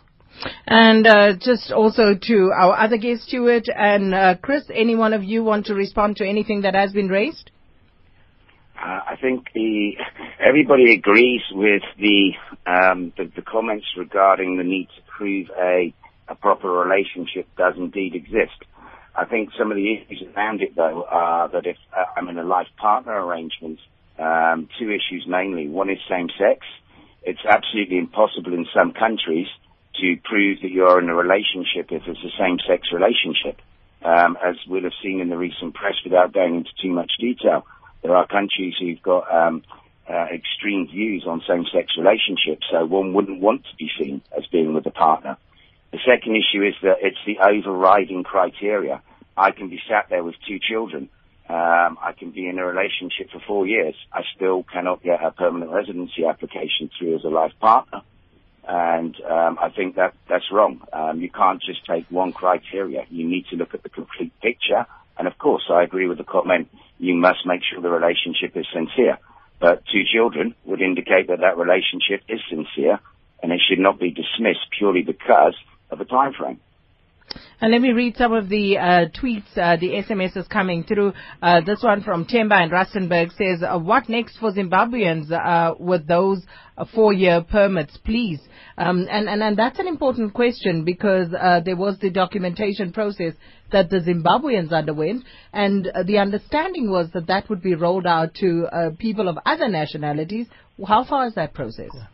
And 0.67 1.07
uh, 1.07 1.33
just 1.39 1.71
also 1.71 2.13
to 2.13 2.51
our 2.55 2.77
other 2.77 2.97
guest, 2.97 3.23
Stuart 3.23 3.65
and 3.75 4.13
uh, 4.13 4.35
Chris, 4.41 4.63
any 4.73 4.95
one 4.95 5.13
of 5.13 5.23
you 5.23 5.43
want 5.43 5.65
to 5.67 5.73
respond 5.73 6.17
to 6.17 6.27
anything 6.27 6.61
that 6.61 6.75
has 6.75 6.91
been 6.93 7.07
raised? 7.07 7.51
Uh, 8.79 8.99
I 9.09 9.15
think 9.19 9.47
the, 9.55 9.93
everybody 10.39 10.93
agrees 10.93 11.41
with 11.51 11.81
the, 11.99 12.33
um, 12.67 13.11
the, 13.17 13.31
the 13.35 13.41
comments 13.41 13.87
regarding 13.97 14.57
the 14.57 14.63
need 14.63 14.87
to 14.95 15.01
prove 15.17 15.47
a, 15.59 15.93
a 16.27 16.35
proper 16.35 16.69
relationship 16.69 17.47
does 17.57 17.73
indeed 17.75 18.13
exist. 18.13 18.63
I 19.17 19.25
think 19.25 19.49
some 19.57 19.71
of 19.71 19.77
the 19.77 19.93
issues 19.93 20.23
around 20.35 20.61
it, 20.61 20.75
though, 20.75 21.03
are 21.09 21.49
that 21.49 21.65
if 21.65 21.77
uh, 21.91 22.05
I'm 22.15 22.29
in 22.29 22.37
a 22.37 22.43
life 22.43 22.67
partner 22.77 23.13
arrangement, 23.25 23.79
um, 24.19 24.69
two 24.79 24.91
issues 24.91 25.25
mainly. 25.27 25.67
One 25.67 25.89
is 25.89 25.97
same 26.07 26.29
sex. 26.37 26.65
It's 27.23 27.43
absolutely 27.43 27.97
impossible 27.97 28.53
in 28.53 28.67
some 28.75 28.93
countries 28.93 29.47
to 29.99 30.15
prove 30.23 30.59
that 30.61 30.69
you're 30.69 30.99
in 31.01 31.09
a 31.09 31.15
relationship 31.15 31.91
if 31.91 32.03
it's 32.05 32.19
a 32.19 32.37
same 32.39 32.59
sex 32.67 32.89
relationship. 32.93 33.59
Um, 34.05 34.37
as 34.45 34.55
we'll 34.67 34.83
have 34.83 34.93
seen 35.01 35.19
in 35.19 35.29
the 35.29 35.37
recent 35.37 35.73
press 35.73 35.95
without 36.03 36.31
going 36.31 36.55
into 36.55 36.69
too 36.79 36.91
much 36.91 37.11
detail. 37.19 37.65
There 38.03 38.15
are 38.15 38.27
countries 38.27 38.75
who've 38.79 39.01
got 39.01 39.25
um, 39.33 39.63
uh, 40.07 40.27
extreme 40.31 40.87
views 40.87 41.25
on 41.27 41.41
same-sex 41.47 41.93
relationships, 41.97 42.67
so 42.71 42.85
one 42.85 43.13
wouldn't 43.13 43.41
want 43.41 43.63
to 43.63 43.75
be 43.77 43.89
seen 43.99 44.21
as 44.37 44.45
being 44.51 44.75
with 44.75 44.85
a 44.85 44.91
partner. 44.91 45.37
The 45.97 46.13
second 46.13 46.35
issue 46.35 46.61
is 46.61 46.75
that 46.83 46.97
it's 47.01 47.17
the 47.25 47.39
overriding 47.39 48.23
criteria. 48.23 49.01
I 49.35 49.49
can 49.49 49.67
be 49.67 49.79
sat 49.89 50.09
there 50.11 50.23
with 50.23 50.35
two 50.47 50.59
children. 50.59 51.09
Um, 51.49 51.97
I 51.99 52.13
can 52.15 52.29
be 52.29 52.47
in 52.47 52.59
a 52.59 52.65
relationship 52.65 53.31
for 53.31 53.39
four 53.47 53.65
years. 53.65 53.95
I 54.13 54.21
still 54.35 54.61
cannot 54.61 55.01
get 55.01 55.23
a 55.23 55.31
permanent 55.31 55.71
residency 55.71 56.23
application 56.23 56.91
through 56.95 57.15
as 57.15 57.23
a 57.23 57.29
life 57.29 57.53
partner. 57.59 58.01
And 58.67 59.15
um, 59.21 59.57
I 59.59 59.69
think 59.75 59.95
that 59.95 60.13
that's 60.29 60.51
wrong. 60.51 60.81
Um, 60.93 61.19
you 61.19 61.31
can't 61.31 61.63
just 61.63 61.83
take 61.83 62.05
one 62.11 62.31
criteria. 62.31 63.07
You 63.09 63.27
need 63.27 63.47
to 63.47 63.55
look 63.55 63.73
at 63.73 63.81
the 63.81 63.89
complete 63.89 64.39
picture. 64.39 64.85
And 65.17 65.27
of 65.27 65.39
course, 65.39 65.63
I 65.67 65.81
agree 65.81 66.07
with 66.07 66.19
the 66.19 66.25
comment. 66.25 66.67
You 66.99 67.15
must 67.15 67.43
make 67.47 67.61
sure 67.63 67.81
the 67.81 67.89
relationship 67.89 68.55
is 68.55 68.67
sincere. 68.71 69.17
But 69.59 69.81
two 69.91 70.03
children 70.13 70.53
would 70.63 70.81
indicate 70.81 71.29
that 71.29 71.39
that 71.39 71.57
relationship 71.57 72.21
is 72.29 72.39
sincere, 72.51 72.99
and 73.41 73.51
it 73.51 73.61
should 73.67 73.79
not 73.79 73.97
be 73.99 74.11
dismissed 74.11 74.67
purely 74.77 75.01
because 75.01 75.55
of 75.89 75.99
a 75.99 76.05
time 76.05 76.33
frame. 76.33 76.59
And 77.59 77.71
let 77.71 77.81
me 77.81 77.91
read 77.91 78.15
some 78.17 78.33
of 78.33 78.49
the 78.49 78.77
uh, 78.77 79.05
tweets, 79.19 79.57
uh, 79.57 79.75
the 79.77 80.01
SMSs 80.07 80.47
coming 80.49 80.83
through. 80.83 81.13
Uh, 81.41 81.61
this 81.61 81.81
one 81.83 82.03
from 82.03 82.25
Temba 82.25 82.53
and 82.53 82.71
Rustenburg 82.71 83.31
says, 83.35 83.63
uh, 83.63 83.79
what 83.79 84.07
next 84.07 84.37
for 84.37 84.51
Zimbabweans 84.51 85.31
uh, 85.31 85.75
with 85.79 86.07
those 86.07 86.43
uh, 86.77 86.85
four-year 86.93 87.41
permits, 87.49 87.97
please? 88.05 88.39
Um, 88.77 89.07
and, 89.09 89.27
and, 89.27 89.41
and 89.41 89.57
that's 89.57 89.79
an 89.79 89.87
important 89.87 90.35
question 90.35 90.85
because 90.85 91.31
there 91.65 91.75
was 91.75 91.97
the 91.99 92.11
documentation 92.11 92.93
process 92.93 93.33
that 93.71 93.89
the 93.89 93.97
Zimbabweans 94.01 94.71
underwent, 94.71 95.25
and 95.51 95.91
the 96.05 96.19
understanding 96.19 96.91
was 96.91 97.09
that 97.13 97.25
that 97.25 97.49
would 97.49 97.63
be 97.63 97.73
rolled 97.73 98.05
out 98.05 98.35
to 98.35 98.67
people 98.99 99.27
of 99.27 99.39
other 99.47 99.67
nationalities. 99.67 100.45
How 100.87 101.03
far 101.03 101.25
is 101.25 101.33
that 101.33 101.55
process? 101.55 101.89
Yeah. 101.91 102.05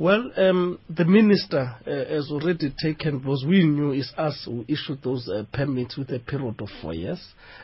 Well, 0.00 0.32
um, 0.38 0.78
the 0.88 1.04
minister 1.04 1.76
uh, 1.86 1.90
has 1.90 2.30
already 2.30 2.72
taken, 2.82 3.18
because 3.18 3.44
we 3.46 3.64
knew 3.64 3.90
it's 3.90 4.14
us 4.16 4.44
who 4.46 4.64
issued 4.66 5.02
those 5.02 5.28
uh, 5.28 5.44
permits 5.52 5.98
with 5.98 6.08
a 6.08 6.18
period 6.20 6.58
of 6.62 6.70
four 6.80 6.94
years. 6.94 7.20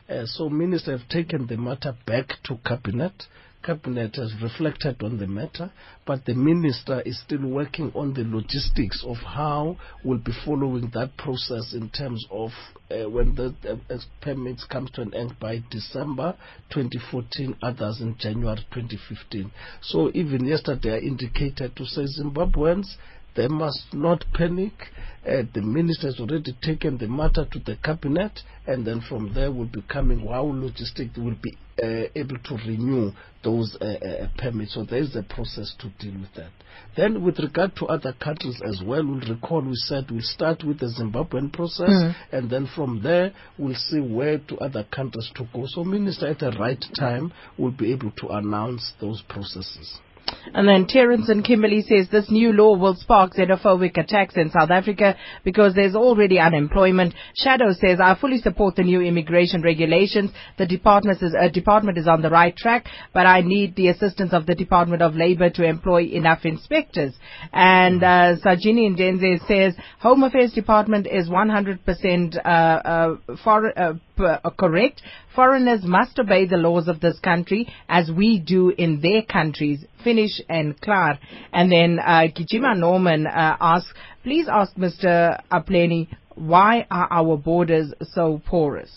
Uh, 0.07 0.27
so 0.27 0.51
minister 0.51 0.99
have 0.99 1.09
taken 1.09 1.46
the 1.46 1.57
matter 1.57 1.96
back 2.07 2.27
to 2.44 2.59
cabinet. 2.62 3.14
cabinet 3.62 4.16
has 4.16 4.35
reflected 4.42 5.03
on 5.03 5.16
the 5.16 5.27
matter, 5.27 5.72
but 6.07 6.27
the 6.27 6.35
minister 6.35 7.01
is 7.07 7.18
still 7.22 7.46
working 7.46 7.90
on 7.94 8.12
the 8.12 8.25
logistics 8.25 9.03
of 9.07 9.16
how 9.16 9.79
we'll 10.05 10.18
be 10.18 10.33
following 10.44 10.90
that 10.92 11.16
process 11.16 11.72
in 11.72 11.88
terms 11.88 12.27
of 12.31 12.51
uh, 12.90 13.09
when 13.09 13.35
the 13.35 13.55
uh, 13.68 13.99
permits 14.20 14.64
come 14.64 14.88
to 14.94 15.03
an 15.03 15.14
end 15.14 15.38
by 15.40 15.62
December 15.70 16.37
2014, 16.70 17.57
others 17.62 18.01
in 18.01 18.16
January 18.18 18.64
2015. 18.72 19.51
So 19.83 20.11
even 20.14 20.46
yesterday 20.46 20.94
I 20.94 20.99
indicated 20.99 21.77
to 21.77 21.85
say 21.85 22.03
Zimbabweans 22.03 22.96
they 23.37 23.49
must 23.49 23.92
not 23.92 24.25
panic. 24.33 24.72
Uh, 25.27 25.42
the 25.53 25.61
minister 25.61 26.07
has 26.07 26.18
already 26.18 26.57
taken 26.62 26.96
the 26.96 27.07
matter 27.07 27.44
to 27.44 27.59
the 27.59 27.77
cabinet, 27.77 28.40
and 28.66 28.87
then 28.87 29.03
from 29.03 29.35
there 29.35 29.53
will 29.53 29.66
be 29.66 29.83
coming 29.83 30.27
how 30.27 30.44
logistics 30.44 31.18
will 31.18 31.37
be 31.42 31.57
able 31.82 32.38
to 32.38 32.54
renew 32.66 33.10
those 33.44 33.76
uh, 33.80 33.84
uh, 33.84 34.28
permits. 34.38 34.74
So 34.74 34.84
there 34.84 35.00
is 35.00 35.14
a 35.14 35.22
process 35.22 35.74
to 35.80 35.88
deal 36.00 36.18
with 36.20 36.32
that. 36.36 36.50
Then, 36.96 37.22
with 37.22 37.38
regard 37.38 37.76
to 37.76 37.86
other 37.86 38.12
countries 38.14 38.60
as 38.66 38.82
well, 38.84 39.04
we'll 39.06 39.20
recall 39.20 39.60
we 39.60 39.74
said 39.74 40.10
we'll 40.10 40.20
start 40.22 40.64
with 40.64 40.80
the 40.80 40.86
Zimbabwean 40.86 41.52
process, 41.52 41.88
Mm. 41.90 42.14
and 42.32 42.50
then 42.50 42.66
from 42.74 43.02
there 43.02 43.32
we'll 43.58 43.74
see 43.74 44.00
where 44.00 44.38
to 44.38 44.56
other 44.58 44.84
countries 44.84 45.30
to 45.36 45.44
go. 45.54 45.64
So, 45.66 45.84
minister 45.84 46.26
at 46.26 46.38
the 46.38 46.52
right 46.52 46.82
time 46.98 47.32
we'll 47.58 47.70
be 47.72 47.92
able 47.92 48.10
to 48.12 48.28
announce 48.28 48.92
those 49.00 49.22
processes. 49.28 49.98
And 50.54 50.66
then 50.66 50.86
Terence 50.86 51.28
and 51.28 51.44
Kimberley 51.44 51.82
says 51.82 52.08
this 52.10 52.30
new 52.30 52.52
law 52.52 52.76
will 52.76 52.94
spark 52.94 53.34
xenophobic 53.34 53.96
attacks 53.98 54.36
in 54.36 54.50
South 54.50 54.70
Africa 54.70 55.16
because 55.44 55.74
there's 55.74 55.94
already 55.94 56.38
unemployment. 56.38 57.14
Shadow 57.34 57.72
says, 57.72 58.00
I 58.00 58.16
fully 58.18 58.38
support 58.38 58.76
the 58.76 58.82
new 58.82 59.00
immigration 59.00 59.62
regulations. 59.62 60.30
The 60.58 60.66
department 60.66 61.22
is, 61.22 61.34
uh, 61.34 61.48
department 61.48 61.98
is 61.98 62.08
on 62.08 62.22
the 62.22 62.30
right 62.30 62.56
track, 62.56 62.86
but 63.12 63.26
I 63.26 63.40
need 63.42 63.76
the 63.76 63.88
assistance 63.88 64.32
of 64.32 64.46
the 64.46 64.54
Department 64.54 65.02
of 65.02 65.14
Labor 65.14 65.50
to 65.50 65.64
employ 65.64 66.04
enough 66.04 66.44
inspectors. 66.44 67.14
And 67.52 68.02
uh, 68.02 68.36
Sajini 68.44 68.96
Ndenze 68.96 69.46
says, 69.46 69.74
Home 70.00 70.22
Affairs 70.22 70.52
Department 70.52 71.06
is 71.06 71.28
100% 71.28 72.36
uh, 72.36 72.48
uh, 72.48 73.16
for, 73.44 73.98
uh, 74.18 74.38
correct. 74.59 75.02
Foreigners 75.35 75.83
must 75.85 76.18
obey 76.18 76.46
the 76.46 76.57
laws 76.57 76.88
of 76.88 77.00
this 77.00 77.18
country 77.20 77.68
as 77.88 78.11
we 78.11 78.38
do 78.38 78.70
in 78.70 79.00
their 79.00 79.22
countries. 79.22 79.85
Finish 80.02 80.40
and 80.48 80.81
clear. 80.81 81.18
And 81.52 81.70
then 81.70 81.98
uh, 81.98 82.29
Kijima 82.35 82.76
Norman 82.79 83.26
uh, 83.26 83.57
asks, 83.61 83.92
please 84.22 84.46
ask 84.50 84.74
Mr. 84.76 85.40
Apleni, 85.50 86.09
why 86.35 86.87
are 86.90 87.09
our 87.11 87.37
borders 87.37 87.92
so 88.12 88.40
porous? 88.46 88.90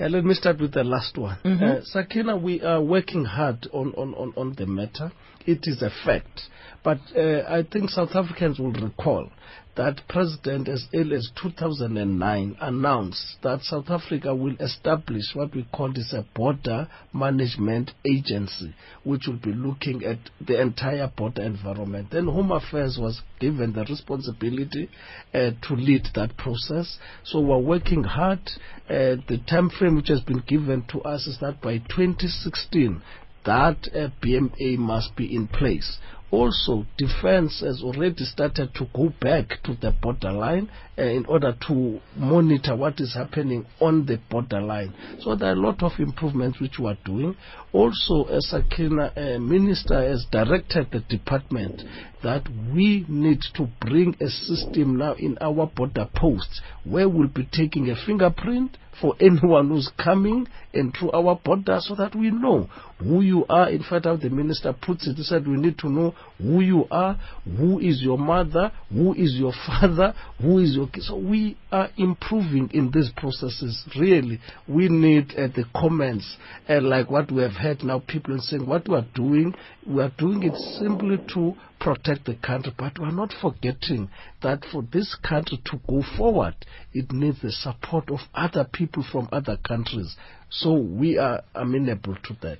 Uh, 0.00 0.08
let 0.08 0.24
me 0.24 0.34
start 0.34 0.60
with 0.60 0.72
the 0.72 0.82
last 0.82 1.16
one. 1.16 1.38
Mhm. 1.44 1.62
Uh, 1.62 1.84
Sakina, 1.84 2.36
we 2.36 2.60
are 2.62 2.82
working 2.82 3.24
hard 3.24 3.68
on, 3.72 3.92
on, 3.96 4.12
on, 4.14 4.32
on 4.36 4.54
the 4.56 4.66
matter. 4.66 5.12
It 5.46 5.60
is 5.64 5.82
a 5.82 5.90
fact. 6.04 6.42
But 6.82 6.98
uh, 7.16 7.42
I 7.48 7.62
think 7.62 7.90
South 7.90 8.14
Africans 8.14 8.58
will 8.58 8.72
recall 8.72 9.30
that 9.76 10.00
President, 10.08 10.68
as 10.68 10.86
early 10.94 11.16
as 11.16 11.30
2009, 11.42 12.56
announced 12.60 13.36
that 13.42 13.62
South 13.62 13.90
Africa 13.90 14.34
will 14.34 14.56
establish 14.60 15.34
what 15.34 15.54
we 15.54 15.66
call 15.72 15.92
this 15.92 16.12
a 16.12 16.24
border 16.34 16.88
management 17.12 17.90
agency, 18.06 18.74
which 19.02 19.26
will 19.26 19.38
be 19.38 19.52
looking 19.52 20.04
at 20.04 20.18
the 20.46 20.60
entire 20.60 21.10
border 21.16 21.42
environment. 21.42 22.08
Then 22.12 22.26
Home 22.26 22.52
Affairs 22.52 22.98
was 23.00 23.20
given 23.40 23.72
the 23.72 23.84
responsibility 23.84 24.88
uh, 25.32 25.50
to 25.62 25.74
lead 25.74 26.06
that 26.14 26.36
process. 26.36 26.98
So 27.24 27.40
we're 27.40 27.58
working 27.58 28.04
hard. 28.04 28.40
Uh, 28.88 29.16
the 29.28 29.40
time 29.48 29.70
frame 29.70 29.96
which 29.96 30.08
has 30.08 30.20
been 30.20 30.42
given 30.46 30.84
to 30.92 31.00
us 31.02 31.26
is 31.26 31.38
that 31.40 31.60
by 31.60 31.78
2016, 31.78 33.02
that 33.44 33.88
uh, 33.94 34.08
BMA 34.22 34.78
must 34.78 35.16
be 35.16 35.34
in 35.34 35.48
place. 35.48 35.98
Also, 36.34 36.84
defense 36.98 37.60
has 37.60 37.80
already 37.80 38.24
started 38.24 38.74
to 38.74 38.86
go 38.92 39.12
back 39.20 39.62
to 39.62 39.76
the 39.80 39.92
borderline 40.02 40.68
uh, 40.98 41.02
in 41.02 41.24
order 41.26 41.56
to 41.68 42.00
monitor 42.16 42.74
what 42.74 42.98
is 42.98 43.14
happening 43.14 43.64
on 43.80 44.04
the 44.06 44.18
borderline. 44.28 44.92
So 45.20 45.36
there 45.36 45.50
are 45.50 45.52
a 45.52 45.66
lot 45.68 45.84
of 45.84 45.92
improvements 46.00 46.58
which 46.58 46.76
we 46.80 46.86
are 46.86 46.98
doing. 47.04 47.36
Also, 47.72 48.24
as 48.24 48.52
a 48.52 48.58
uh, 48.58 49.38
Minister 49.38 50.02
has 50.02 50.26
directed 50.32 50.90
the 50.90 51.00
department 51.08 51.82
that 52.24 52.48
we 52.74 53.04
need 53.08 53.38
to 53.54 53.68
bring 53.80 54.16
a 54.20 54.28
system 54.28 54.96
now 54.96 55.14
in 55.14 55.38
our 55.40 55.66
border 55.68 56.08
posts 56.16 56.60
where 56.82 57.08
we'll 57.08 57.28
be 57.28 57.48
taking 57.52 57.90
a 57.90 58.06
fingerprint 58.06 58.76
for 59.00 59.14
anyone 59.20 59.68
who's 59.68 59.90
coming 60.02 60.46
and 60.72 60.94
through 60.98 61.12
our 61.12 61.36
border 61.44 61.78
so 61.80 61.94
that 61.94 62.14
we 62.14 62.30
know 62.30 62.68
who 62.98 63.20
you 63.20 63.44
are. 63.48 63.70
In 63.70 63.82
fact, 63.82 64.04
how 64.06 64.16
the 64.16 64.30
minister 64.30 64.72
puts 64.72 65.06
it, 65.06 65.16
he 65.16 65.22
said 65.22 65.46
we 65.46 65.56
need 65.56 65.78
to 65.78 65.88
know 65.88 66.14
who 66.38 66.60
you 66.60 66.86
are, 66.90 67.18
who 67.44 67.78
is 67.78 68.00
your 68.02 68.18
mother, 68.18 68.72
who 68.92 69.14
is 69.14 69.34
your 69.34 69.52
father, 69.66 70.14
who 70.40 70.58
is 70.58 70.74
your. 70.74 70.88
So 71.00 71.16
we 71.16 71.56
are 71.70 71.90
improving 71.96 72.70
in 72.72 72.90
these 72.92 73.10
processes. 73.16 73.84
Really, 73.98 74.40
we 74.68 74.88
need 74.88 75.32
uh, 75.32 75.48
the 75.48 75.64
comments 75.74 76.36
uh, 76.68 76.80
like 76.80 77.10
what 77.10 77.30
we 77.30 77.42
have 77.42 77.52
heard 77.52 77.82
now. 77.82 78.02
People 78.06 78.34
are 78.34 78.40
saying 78.40 78.66
what 78.66 78.88
we 78.88 78.96
are 78.96 79.06
doing, 79.14 79.54
we 79.86 80.02
are 80.02 80.12
doing 80.18 80.42
it 80.42 80.54
simply 80.78 81.18
to 81.34 81.54
protect 81.80 82.24
the 82.24 82.34
country, 82.34 82.72
but 82.76 82.98
we 82.98 83.06
are 83.06 83.12
not 83.12 83.32
forgetting 83.40 84.08
that 84.42 84.64
for 84.70 84.82
this 84.92 85.16
country 85.16 85.60
to 85.66 85.80
go 85.88 86.02
forward, 86.16 86.54
it 86.92 87.12
needs 87.12 87.42
the 87.42 87.52
support 87.52 88.10
of 88.10 88.20
other 88.34 88.64
people 88.64 89.04
from 89.10 89.28
other 89.32 89.56
countries. 89.56 90.16
So 90.50 90.74
we 90.74 91.18
are 91.18 91.42
amenable 91.54 92.16
to 92.16 92.34
that. 92.42 92.58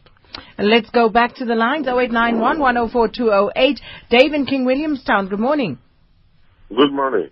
And 0.58 0.68
let's 0.68 0.90
go 0.90 1.08
back 1.08 1.36
to 1.36 1.44
the 1.44 1.54
lines, 1.54 1.86
0891 1.86 2.58
104 2.58 3.08
208. 3.08 3.80
Dave 4.10 4.32
in 4.32 4.46
King 4.46 4.64
Williamstown, 4.64 5.28
good 5.28 5.40
morning. 5.40 5.78
Good 6.68 6.92
morning. 6.92 7.30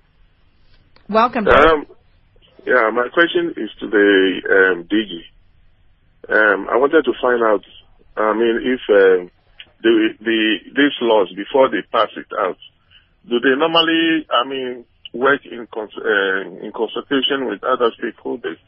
Welcome. 1.09 1.45
Dave. 1.45 1.55
Um, 1.55 1.87
yeah, 2.64 2.90
my 2.92 3.09
question 3.12 3.55
is 3.57 3.71
to 3.81 3.88
the 3.88 4.40
um, 4.49 4.85
DG. 4.85 5.23
Um, 6.29 6.68
I 6.71 6.77
wanted 6.77 7.05
to 7.05 7.12
find 7.21 7.42
out, 7.42 7.64
I 8.16 8.35
mean, 8.35 8.61
if 8.62 8.81
um, 8.88 9.31
the 9.83 10.14
the 10.21 10.59
these 10.75 10.97
laws 11.03 11.33
before 11.35 11.68
they 11.68 11.83
pass 11.90 12.09
it 12.16 12.27
out, 12.38 12.57
do 13.29 13.40
they 13.40 13.55
normally, 13.57 14.27
I 14.31 14.49
mean, 14.49 14.85
work 15.12 15.40
in 15.45 15.66
cons- 15.73 15.99
uh, 15.99 16.64
in 16.64 16.73
consultation 16.75 17.47
with 17.47 17.62
other 17.64 17.90
stakeholders, 17.99 18.59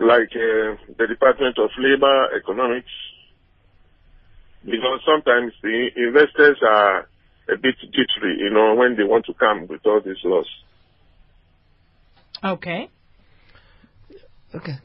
like 0.00 0.30
uh, 0.34 0.78
the 0.96 1.06
Department 1.08 1.58
of 1.58 1.70
Labor, 1.78 2.34
Economics? 2.36 2.90
Because 4.64 5.00
sometimes 5.06 5.52
the 5.62 5.88
investors 5.96 6.58
are 6.66 7.08
a 7.48 7.56
bit 7.56 7.76
jittery, 7.80 8.38
you 8.38 8.50
know, 8.50 8.74
when 8.74 8.96
they 8.96 9.04
want 9.04 9.24
to 9.26 9.34
come 9.34 9.66
with 9.68 9.80
all 9.86 10.00
these 10.04 10.22
laws. 10.24 10.48
Okay. 12.44 12.88
Okay. 14.54 14.76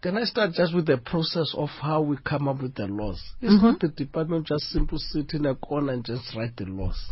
Can, 0.00 0.16
I 0.16 0.22
start 0.24 0.52
just 0.52 0.72
with 0.76 0.86
the 0.86 0.98
process 0.98 1.52
of 1.56 1.70
how 1.70 2.02
we 2.02 2.18
come 2.18 2.46
up 2.46 2.62
with 2.62 2.76
the 2.76 2.86
laws? 2.86 3.20
It's 3.40 3.52
Mhm. 3.54 3.62
not 3.62 3.80
the 3.80 3.88
department 3.88 4.46
just 4.46 4.68
simply 4.70 4.98
sit 4.98 5.34
in 5.34 5.44
a 5.44 5.56
corner 5.56 5.92
and 5.92 6.04
just 6.04 6.36
write 6.36 6.56
the 6.56 6.66
laws. 6.66 7.10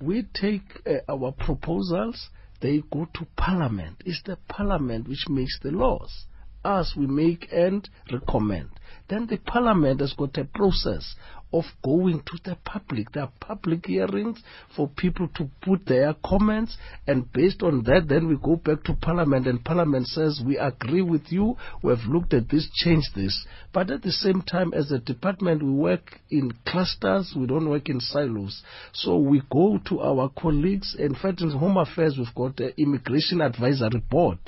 We 0.00 0.24
take 0.24 0.82
uh, 0.84 0.98
our 1.08 1.30
proposals, 1.30 2.30
they 2.60 2.82
go 2.90 3.04
to 3.14 3.26
parliament. 3.36 4.02
It's 4.04 4.20
the 4.24 4.36
parliament 4.48 5.06
which 5.06 5.28
makes 5.28 5.60
the 5.60 5.70
laws. 5.70 6.26
Us, 6.64 6.96
we 6.96 7.06
make 7.06 7.46
and 7.52 7.88
recommend. 8.10 8.70
Then 9.06 9.26
the 9.28 9.36
parliament 9.36 10.00
has 10.00 10.14
got 10.14 10.36
a 10.36 10.44
process 10.44 11.14
of 11.54 11.64
going 11.84 12.20
to 12.20 12.38
the 12.44 12.56
public. 12.64 13.12
There 13.12 13.22
are 13.22 13.32
public 13.40 13.86
hearings 13.86 14.42
for 14.74 14.88
people 14.88 15.28
to 15.36 15.48
put 15.62 15.86
their 15.86 16.14
comments, 16.24 16.76
and 17.06 17.32
based 17.32 17.62
on 17.62 17.84
that, 17.84 18.08
then 18.08 18.26
we 18.26 18.36
go 18.36 18.56
back 18.56 18.82
to 18.84 18.94
Parliament, 18.94 19.46
and 19.46 19.64
Parliament 19.64 20.08
says, 20.08 20.42
We 20.44 20.58
agree 20.58 21.02
with 21.02 21.26
you, 21.28 21.56
we 21.82 21.90
have 21.94 22.06
looked 22.08 22.34
at 22.34 22.48
this, 22.48 22.68
change 22.74 23.04
this. 23.14 23.46
But 23.72 23.90
at 23.90 24.02
the 24.02 24.10
same 24.10 24.42
time, 24.42 24.74
as 24.74 24.90
a 24.90 24.98
department, 24.98 25.62
we 25.62 25.70
work 25.70 26.20
in 26.30 26.52
clusters, 26.66 27.32
we 27.36 27.46
don't 27.46 27.68
work 27.68 27.88
in 27.88 28.00
silos. 28.00 28.62
So 28.92 29.16
we 29.16 29.42
go 29.50 29.78
to 29.88 30.00
our 30.00 30.30
colleagues. 30.36 30.96
In 30.98 31.14
fact, 31.14 31.40
in 31.40 31.50
Home 31.50 31.76
Affairs, 31.76 32.16
we've 32.18 32.34
got 32.34 32.56
the 32.56 32.78
Immigration 32.80 33.40
Advisory 33.40 34.02
Board. 34.10 34.38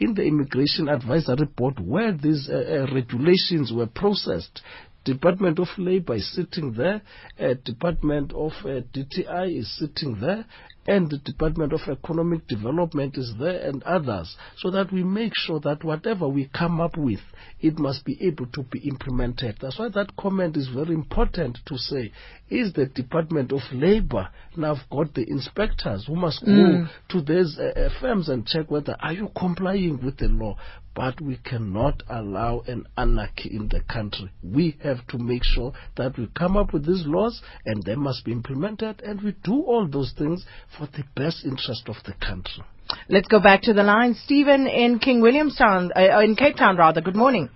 In 0.00 0.14
the 0.14 0.22
Immigration 0.22 0.88
Advisory 0.88 1.46
Board, 1.46 1.78
where 1.78 2.12
these 2.12 2.48
uh, 2.50 2.56
uh, 2.88 2.94
regulations 2.94 3.72
were 3.72 3.86
processed, 3.86 4.62
Department 5.06 5.60
of 5.60 5.68
Labor 5.78 6.16
is 6.16 6.34
sitting 6.34 6.72
there, 6.72 7.00
uh, 7.38 7.54
Department 7.64 8.32
of 8.32 8.50
uh, 8.64 8.80
DTI 8.92 9.60
is 9.60 9.78
sitting 9.78 10.18
there, 10.20 10.44
and 10.88 11.08
the 11.08 11.18
Department 11.18 11.72
of 11.72 11.80
Economic 11.88 12.46
Development 12.48 13.16
is 13.16 13.32
there 13.38 13.68
and 13.68 13.84
others 13.84 14.36
so 14.58 14.70
that 14.72 14.92
we 14.92 15.04
make 15.04 15.32
sure 15.34 15.60
that 15.60 15.84
whatever 15.84 16.28
we 16.28 16.50
come 16.52 16.80
up 16.80 16.96
with, 16.96 17.20
it 17.60 17.78
must 17.78 18.04
be 18.04 18.18
able 18.20 18.46
to 18.46 18.64
be 18.64 18.80
implemented. 18.80 19.56
That's 19.60 19.78
why 19.78 19.90
that 19.90 20.16
comment 20.16 20.56
is 20.56 20.68
very 20.74 20.94
important 20.94 21.58
to 21.66 21.78
say. 21.78 22.10
Is 22.48 22.72
the 22.74 22.86
Department 22.86 23.50
of 23.52 23.60
Labor 23.72 24.28
now 24.56 24.74
I've 24.74 24.88
got 24.90 25.14
the 25.14 25.28
inspectors 25.28 26.06
who 26.06 26.16
must 26.16 26.44
go 26.44 26.50
Mm. 26.52 26.88
to 27.08 27.20
these 27.20 27.58
uh, 27.58 27.72
uh, 27.76 28.00
firms 28.00 28.28
and 28.28 28.46
check 28.46 28.70
whether 28.70 28.96
are 29.00 29.12
you 29.12 29.30
complying 29.36 30.00
with 30.04 30.16
the 30.18 30.28
law. 30.28 30.56
But 30.94 31.20
we 31.20 31.36
cannot 31.36 32.02
allow 32.08 32.62
an 32.66 32.86
anarchy 32.96 33.50
in 33.54 33.68
the 33.68 33.80
country. 33.80 34.30
We 34.42 34.76
have 34.82 35.06
to 35.08 35.18
make 35.18 35.42
sure 35.44 35.72
that 35.96 36.16
we 36.16 36.28
come 36.34 36.56
up 36.56 36.72
with 36.72 36.86
these 36.86 37.04
laws 37.04 37.42
and 37.66 37.82
they 37.82 37.96
must 37.96 38.24
be 38.24 38.32
implemented 38.32 39.02
and 39.02 39.20
we 39.20 39.32
do 39.44 39.60
all 39.62 39.86
those 39.86 40.12
things 40.16 40.46
for 40.78 40.86
the 40.86 41.04
best 41.14 41.44
interest 41.44 41.88
of 41.88 41.96
the 42.06 42.14
country. 42.26 42.64
Let's 43.10 43.28
go 43.28 43.40
back 43.40 43.62
to 43.62 43.74
the 43.74 43.82
line. 43.82 44.14
Stephen 44.14 44.66
in 44.66 44.98
King 45.00 45.20
Williamstown, 45.20 45.90
uh, 45.94 46.20
in 46.20 46.34
Cape 46.36 46.56
Town 46.56 46.76
rather. 46.76 47.00
Good 47.02 47.16
morning. 47.16 47.50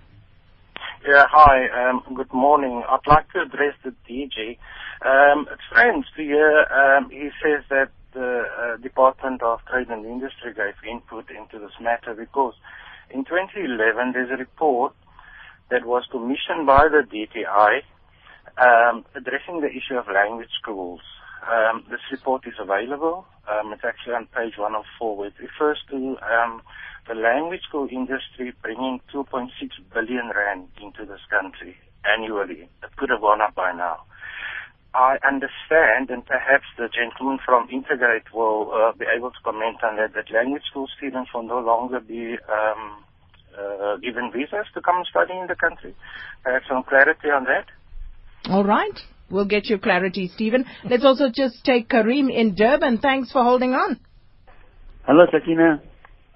Yeah, 1.07 1.23
hi. 1.31 1.89
Um, 1.89 2.03
good 2.15 2.31
morning. 2.31 2.83
I'd 2.87 3.07
like 3.07 3.31
to 3.31 3.41
address 3.41 3.73
the 3.83 3.91
DG. 4.07 4.57
Um, 5.03 5.47
strange 5.69 6.05
to 6.15 6.21
hear 6.21 6.65
um, 6.69 7.09
he 7.09 7.29
says 7.41 7.63
that 7.69 7.89
the 8.13 8.43
uh, 8.45 8.77
Department 8.77 9.41
of 9.41 9.59
Trade 9.65 9.89
and 9.89 10.05
Industry 10.05 10.53
gave 10.53 10.75
input 10.87 11.25
into 11.31 11.57
this 11.57 11.73
matter 11.81 12.13
because 12.13 12.53
in 13.09 13.25
2011 13.25 14.13
there's 14.13 14.29
a 14.29 14.37
report 14.37 14.93
that 15.71 15.85
was 15.85 16.03
commissioned 16.11 16.67
by 16.67 16.87
the 16.87 17.01
DTI 17.01 17.81
um, 18.61 19.05
addressing 19.15 19.61
the 19.61 19.71
issue 19.71 19.97
of 19.97 20.05
language 20.13 20.51
schools. 20.61 21.01
Um, 21.49 21.83
this 21.89 22.01
report 22.11 22.45
is 22.45 22.53
available. 22.59 23.25
Um, 23.49 23.73
it's 23.73 23.83
actually 23.83 24.13
on 24.13 24.27
page 24.27 24.53
104 24.57 25.17
where 25.17 25.29
it 25.29 25.33
refers 25.41 25.79
to 25.89 26.17
um, 26.21 26.61
the 27.07 27.15
language 27.15 27.61
school 27.67 27.87
industry 27.89 28.53
bringing 28.61 29.01
2.6 29.11 29.49
billion 29.93 30.29
rand 30.35 30.67
into 30.77 31.05
this 31.05 31.21
country 31.31 31.75
annually. 32.05 32.69
It 32.83 32.95
could 32.97 33.09
have 33.09 33.21
gone 33.21 33.41
up 33.41 33.55
by 33.55 33.71
now. 33.71 34.05
I 34.93 35.15
understand, 35.25 36.09
and 36.09 36.25
perhaps 36.25 36.65
the 36.77 36.89
gentleman 36.91 37.39
from 37.45 37.69
Intergate 37.69 38.27
will 38.33 38.71
uh, 38.73 38.91
be 38.97 39.05
able 39.07 39.31
to 39.31 39.37
comment 39.43 39.77
on 39.83 39.95
that, 39.95 40.13
that 40.15 40.33
language 40.33 40.63
school 40.69 40.87
students 40.97 41.31
will 41.33 41.43
no 41.43 41.59
longer 41.59 42.01
be 42.01 42.35
um, 42.51 43.03
uh, 43.57 43.95
given 43.97 44.31
visas 44.33 44.67
to 44.73 44.81
come 44.81 44.97
and 44.97 45.05
study 45.07 45.33
in 45.39 45.47
the 45.47 45.55
country. 45.55 45.95
Perhaps 46.43 46.65
some 46.67 46.83
clarity 46.83 47.29
on 47.29 47.45
that. 47.45 47.67
All 48.51 48.65
right. 48.65 48.99
We'll 49.29 49.45
get 49.45 49.67
you 49.67 49.77
clarity, 49.77 50.27
Stephen. 50.27 50.65
Let's 50.83 51.05
also 51.05 51.29
just 51.33 51.63
take 51.63 51.87
Kareem 51.87 52.29
in 52.29 52.53
Durban. 52.55 52.97
Thanks 52.97 53.31
for 53.31 53.43
holding 53.43 53.71
on. 53.71 53.97
Hello, 55.03 55.25
Sakina. 55.31 55.81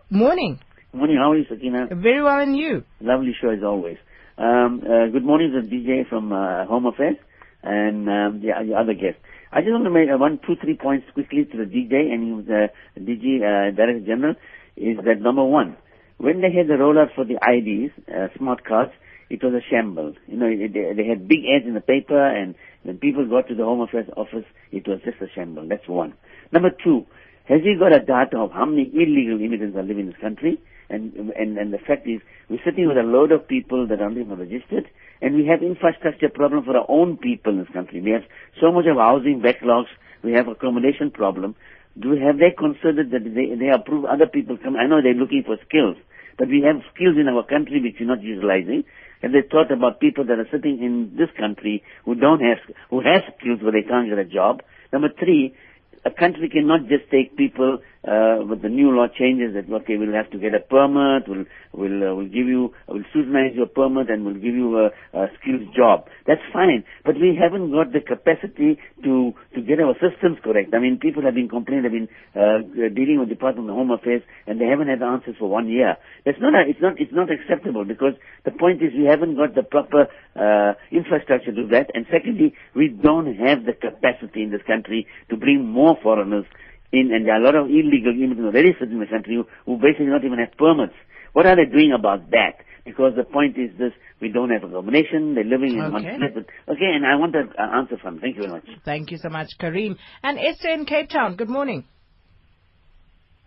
Morning. 0.09 0.59
Morning. 0.93 1.17
How 1.17 1.31
are 1.31 1.37
you, 1.37 1.45
Sakina? 1.49 1.87
Very 1.91 2.23
well, 2.23 2.39
and 2.39 2.55
you? 2.55 2.85
Lovely 3.01 3.35
show 3.41 3.49
as 3.49 3.63
always. 3.65 3.97
Um, 4.37 4.81
uh, 4.81 5.11
good 5.11 5.25
morning 5.25 5.51
to 5.51 5.61
the 5.61 5.75
DJ 5.75 6.07
from 6.07 6.31
uh, 6.31 6.65
Home 6.65 6.85
Affairs 6.85 7.17
and 7.65 8.07
um, 8.07 8.41
the, 8.41 8.53
the 8.67 8.75
other 8.75 8.93
guest. 8.93 9.17
I 9.51 9.61
just 9.61 9.71
want 9.71 9.85
to 9.85 9.89
make 9.89 10.09
uh, 10.09 10.17
one, 10.17 10.39
two, 10.45 10.55
three 10.61 10.75
points 10.75 11.07
quickly 11.13 11.45
to 11.45 11.57
the 11.57 11.65
DJ 11.65 12.11
and 12.11 12.23
he 12.23 12.31
was 12.33 12.45
the 12.45 12.67
uh, 12.67 12.99
DG 12.99 13.25
uh, 13.41 13.75
Director 13.75 14.05
General. 14.05 14.35
Is 14.75 14.97
that 15.05 15.21
number 15.21 15.43
one? 15.43 15.77
When 16.17 16.41
they 16.41 16.51
had 16.51 16.67
the 16.67 16.79
rollout 16.79 17.15
for 17.15 17.25
the 17.25 17.39
IDs, 17.39 17.91
uh, 18.07 18.27
smart 18.37 18.65
cards, 18.65 18.91
it 19.29 19.43
was 19.43 19.53
a 19.53 19.63
shambles. 19.69 20.15
You 20.27 20.37
know, 20.37 20.47
they, 20.47 20.93
they 20.93 21.07
had 21.07 21.27
big 21.27 21.39
ads 21.49 21.65
in 21.65 21.73
the 21.73 21.81
paper, 21.81 22.19
and 22.19 22.55
when 22.83 22.97
people 22.97 23.27
got 23.27 23.47
to 23.47 23.55
the 23.55 23.63
Home 23.63 23.81
Affairs 23.81 24.07
office, 24.15 24.45
it 24.71 24.87
was 24.87 24.99
just 25.03 25.21
a 25.21 25.27
shambles. 25.33 25.67
That's 25.69 25.87
one. 25.87 26.13
Number 26.51 26.69
two, 26.69 27.05
has 27.45 27.61
he 27.63 27.75
got 27.77 27.95
a 27.95 27.99
data 27.99 28.37
of 28.37 28.51
how 28.51 28.65
many 28.65 28.89
illegal 28.93 29.41
immigrants 29.41 29.77
are 29.77 29.83
living 29.83 30.05
in 30.05 30.07
this 30.07 30.21
country? 30.21 30.61
And, 30.89 31.13
and, 31.15 31.57
and 31.57 31.73
the 31.73 31.79
fact 31.79 32.07
is, 32.07 32.21
we're 32.49 32.61
sitting 32.63 32.87
with 32.87 32.97
a 32.97 33.03
load 33.03 33.31
of 33.31 33.47
people 33.47 33.87
that 33.87 34.01
aren't 34.01 34.17
even 34.17 34.37
registered, 34.37 34.85
and 35.21 35.35
we 35.35 35.45
have 35.47 35.63
infrastructure 35.63 36.29
problem 36.29 36.63
for 36.63 36.75
our 36.77 36.85
own 36.89 37.17
people 37.17 37.53
in 37.53 37.59
this 37.59 37.73
country. 37.73 38.01
We 38.01 38.11
have 38.11 38.23
so 38.59 38.71
much 38.71 38.85
of 38.85 38.97
housing 38.97 39.41
backlogs, 39.41 39.87
we 40.23 40.33
have 40.33 40.47
accommodation 40.47 41.11
problem. 41.11 41.55
Do 41.97 42.09
we 42.09 42.19
have 42.19 42.37
they 42.37 42.51
considered 42.51 43.11
that 43.11 43.23
they, 43.23 43.55
they 43.55 43.69
approve 43.69 44.05
other 44.05 44.27
people 44.27 44.57
come? 44.57 44.75
I 44.75 44.87
know 44.87 45.01
they're 45.01 45.13
looking 45.13 45.43
for 45.45 45.57
skills, 45.67 45.95
but 46.37 46.49
we 46.49 46.61
have 46.67 46.83
skills 46.93 47.15
in 47.17 47.27
our 47.27 47.43
country 47.43 47.81
which 47.81 47.95
we're 47.99 48.07
not 48.07 48.21
utilizing. 48.21 48.83
Have 49.21 49.31
they 49.31 49.43
thought 49.49 49.71
about 49.71 50.01
people 50.01 50.25
that 50.25 50.37
are 50.37 50.47
sitting 50.51 50.83
in 50.83 51.15
this 51.17 51.29
country 51.39 51.83
who 52.03 52.15
don't 52.15 52.41
have, 52.41 52.59
who 52.89 52.99
have 52.99 53.23
skills 53.39 53.59
but 53.63 53.71
they 53.71 53.87
can't 53.87 54.09
get 54.09 54.19
a 54.19 54.25
job? 54.25 54.61
Number 54.91 55.09
three, 55.17 55.55
a 56.03 56.11
country 56.11 56.49
cannot 56.49 56.87
just 56.87 57.09
take 57.09 57.37
people 57.37 57.79
uh, 58.07 58.45
with 58.45 58.61
the 58.61 58.69
new 58.69 58.91
law 58.91 59.07
changes 59.07 59.53
that 59.55 59.65
okay 59.73 59.97
we'll 59.97 60.13
have 60.13 60.29
to 60.31 60.37
get 60.37 60.53
a 60.53 60.59
permit 60.59 61.27
we'll 61.27 61.45
we'll 61.73 62.03
uh, 62.11 62.15
we'll 62.15 62.27
give 62.29 62.47
you 62.47 62.71
we'll 62.87 63.03
scrutinize 63.09 63.55
your 63.55 63.65
permit 63.67 64.09
and 64.09 64.25
we'll 64.25 64.35
give 64.35 64.53
you 64.55 64.77
a, 64.77 64.85
a 65.17 65.27
skilled 65.41 65.73
job. 65.75 66.05
That's 66.27 66.41
fine. 66.53 66.83
But 67.03 67.15
we 67.15 67.37
haven't 67.39 67.71
got 67.71 67.91
the 67.93 68.01
capacity 68.01 68.79
to 69.03 69.33
to 69.55 69.61
get 69.61 69.79
our 69.79 69.95
systems 69.97 70.37
correct. 70.43 70.73
I 70.73 70.79
mean 70.79 70.99
people 70.99 71.23
have 71.23 71.35
been 71.35 71.49
complaining 71.49 71.83
they've 71.83 71.91
been 72.05 72.09
uh, 72.35 72.59
dealing 72.93 73.19
with 73.19 73.29
the 73.29 73.35
Department 73.35 73.69
of 73.69 73.75
Home 73.75 73.91
Affairs 73.91 74.21
and 74.47 74.59
they 74.61 74.65
haven't 74.65 74.87
had 74.87 75.01
answers 75.01 75.35
for 75.39 75.49
one 75.49 75.67
year. 75.67 75.97
That's 76.25 76.39
not 76.39 76.53
a, 76.53 76.69
it's 76.69 76.81
not 76.81 76.99
it's 76.99 77.13
not 77.13 77.29
acceptable 77.31 77.85
because 77.85 78.13
the 78.45 78.51
point 78.51 78.81
is 78.81 78.93
we 78.95 79.05
haven't 79.05 79.35
got 79.35 79.55
the 79.55 79.63
proper 79.63 80.07
uh, 80.35 80.73
infrastructure 80.91 81.51
to 81.51 81.63
do 81.63 81.67
that. 81.69 81.89
And 81.93 82.05
secondly 82.11 82.53
we 82.75 82.89
don't 82.89 83.33
have 83.35 83.65
the 83.65 83.73
capacity 83.73 84.43
in 84.43 84.51
this 84.51 84.61
country 84.67 85.07
to 85.29 85.37
bring 85.37 85.65
more 85.65 85.97
foreigners 86.01 86.45
in, 86.91 87.11
and 87.13 87.25
there 87.25 87.35
are 87.35 87.41
a 87.41 87.45
lot 87.45 87.55
of 87.55 87.67
illegal 87.67 88.13
immigrants 88.13 88.53
already 88.53 88.73
sitting 88.79 88.95
in 88.95 88.99
the 88.99 89.07
country 89.07 89.35
who, 89.35 89.45
who 89.65 89.77
basically 89.77 90.07
not 90.07 90.23
even 90.23 90.39
have 90.39 90.57
permits. 90.57 90.93
What 91.33 91.45
are 91.45 91.55
they 91.55 91.69
doing 91.69 91.91
about 91.91 92.31
that? 92.31 92.63
Because 92.85 93.13
the 93.17 93.23
point 93.23 93.57
is 93.57 93.75
this, 93.77 93.91
we 94.21 94.29
don't 94.29 94.51
have 94.51 94.63
a 94.63 94.67
accommodation, 94.67 95.33
they're 95.33 95.43
living 95.43 95.73
in 95.73 95.91
one 95.91 96.03
place. 96.03 96.31
But, 96.33 96.45
okay, 96.73 96.91
and 96.93 97.05
I 97.05 97.15
want 97.15 97.35
an 97.35 97.49
uh, 97.57 97.77
answer 97.77 97.97
from 97.97 98.19
Thank 98.19 98.37
you 98.37 98.43
very 98.43 98.53
much. 98.53 98.65
Thank 98.85 99.11
you 99.11 99.17
so 99.17 99.29
much, 99.29 99.49
Kareem. 99.59 99.97
And 100.21 100.37
Esther 100.39 100.69
in 100.69 100.85
Cape 100.85 101.09
Town. 101.09 101.35
Good 101.35 101.49
morning. 101.49 101.83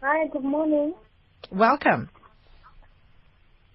Hi, 0.03 0.27
good 0.29 0.45
morning. 0.45 0.95
Welcome. 1.51 2.11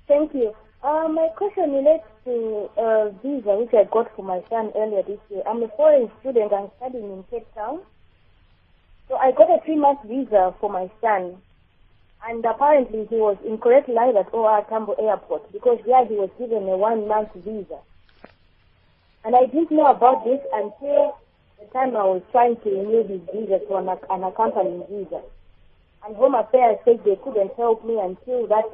Thank 0.07 0.33
you. 0.33 0.53
Uh, 0.83 1.07
my 1.07 1.29
question 1.37 1.71
relates 1.71 2.03
to 2.25 2.69
uh, 2.77 3.09
visa 3.23 3.55
which 3.55 3.73
I 3.73 3.87
got 3.89 4.13
for 4.15 4.23
my 4.23 4.41
son 4.49 4.71
earlier 4.75 5.01
this 5.07 5.19
year. 5.29 5.41
I'm 5.47 5.63
a 5.63 5.69
foreign 5.77 6.11
student. 6.19 6.51
I'm 6.51 6.69
studying 6.77 7.05
in 7.05 7.23
Cape 7.31 7.47
Town. 7.55 7.81
So 9.13 9.19
I 9.19 9.31
got 9.31 9.47
a 9.51 9.63
three-month 9.63 9.99
visa 10.07 10.55
for 10.59 10.71
my 10.71 10.89
son. 10.99 11.37
And 12.27 12.43
apparently 12.43 13.05
he 13.11 13.15
was 13.17 13.37
incorrectly 13.45 13.93
live 13.93 14.15
at 14.15 14.33
OR 14.33 14.65
Tambo 14.67 14.93
Airport 14.93 15.51
because 15.51 15.77
there 15.85 16.03
he 16.07 16.15
was 16.15 16.31
given 16.39 16.63
a 16.63 16.75
one-month 16.75 17.29
visa. 17.35 17.77
And 19.23 19.35
I 19.35 19.45
didn't 19.45 19.69
know 19.69 19.85
about 19.85 20.25
this 20.25 20.41
until 20.51 21.19
the 21.59 21.67
time 21.71 21.95
I 21.95 22.09
was 22.09 22.23
trying 22.31 22.55
to 22.65 22.69
renew 22.71 23.05
his 23.05 23.21
visa 23.31 23.59
to 23.59 23.75
an, 23.75 23.87
an 24.09 24.23
accompanying 24.23 24.81
visa. 24.89 25.21
And 26.03 26.15
Home 26.15 26.33
Affairs 26.33 26.79
said 26.83 27.05
they 27.05 27.15
couldn't 27.17 27.53
help 27.53 27.85
me 27.85 27.99
until 28.01 28.47
that 28.47 28.65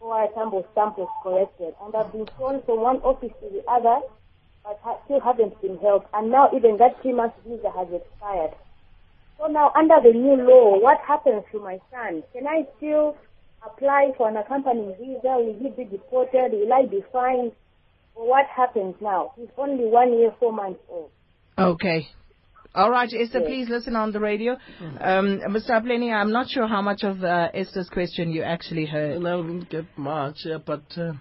OR 0.00 0.26
Tambo 0.34 0.66
stamp 0.72 0.98
was 0.98 1.08
corrected. 1.22 1.72
And 1.84 1.94
I've 1.94 2.10
been 2.10 2.26
thrown 2.34 2.62
from 2.66 2.80
one 2.80 2.98
office 3.06 3.30
to 3.30 3.46
the 3.48 3.62
other, 3.70 4.02
but 4.64 4.76
ha- 4.82 4.98
still 5.04 5.20
haven't 5.20 5.62
been 5.62 5.78
helped. 5.78 6.08
And 6.12 6.32
now 6.32 6.50
even 6.52 6.78
that 6.78 7.00
three 7.00 7.12
month 7.12 7.34
visa 7.46 7.70
has 7.70 7.86
expired. 7.94 8.58
So 9.38 9.46
now 9.46 9.72
under 9.76 9.96
the 10.02 10.16
new 10.16 10.36
law, 10.36 10.78
what 10.80 10.98
happens 11.06 11.42
to 11.52 11.58
my 11.60 11.78
son? 11.90 12.22
Can 12.32 12.46
I 12.46 12.64
still 12.76 13.16
apply 13.66 14.12
for 14.16 14.28
an 14.28 14.36
accompanying 14.36 14.94
visa? 14.98 15.36
Will 15.38 15.56
he 15.60 15.70
be 15.70 15.84
deported? 15.84 16.52
Will 16.52 16.72
I 16.72 16.86
be 16.86 17.02
fined? 17.12 17.52
Or 18.14 18.28
what 18.28 18.46
happens 18.46 18.94
now? 19.00 19.32
He's 19.36 19.48
only 19.58 19.86
one 19.86 20.12
year, 20.12 20.32
four 20.38 20.52
months 20.52 20.80
old. 20.88 21.10
Okay. 21.58 22.08
All 22.74 22.90
right, 22.90 23.08
Esther, 23.12 23.38
Yes. 23.38 23.46
please 23.46 23.68
listen 23.68 23.94
on 23.94 24.10
the 24.10 24.18
radio. 24.18 24.56
Um, 25.00 25.38
Mr. 25.48 25.70
Apleni, 25.70 26.12
I'm 26.12 26.32
not 26.32 26.48
sure 26.48 26.66
how 26.66 26.82
much 26.82 27.04
of 27.04 27.22
uh, 27.22 27.48
Esther's 27.54 27.88
question 27.88 28.32
you 28.32 28.42
actually 28.42 28.84
heard. 28.86 29.16
And 29.16 29.28
I 29.28 29.36
didn't 29.36 29.70
get 29.70 29.84
much, 29.96 30.38
yeah, 30.44 30.58
but 30.64 30.82
uh, 30.96 31.12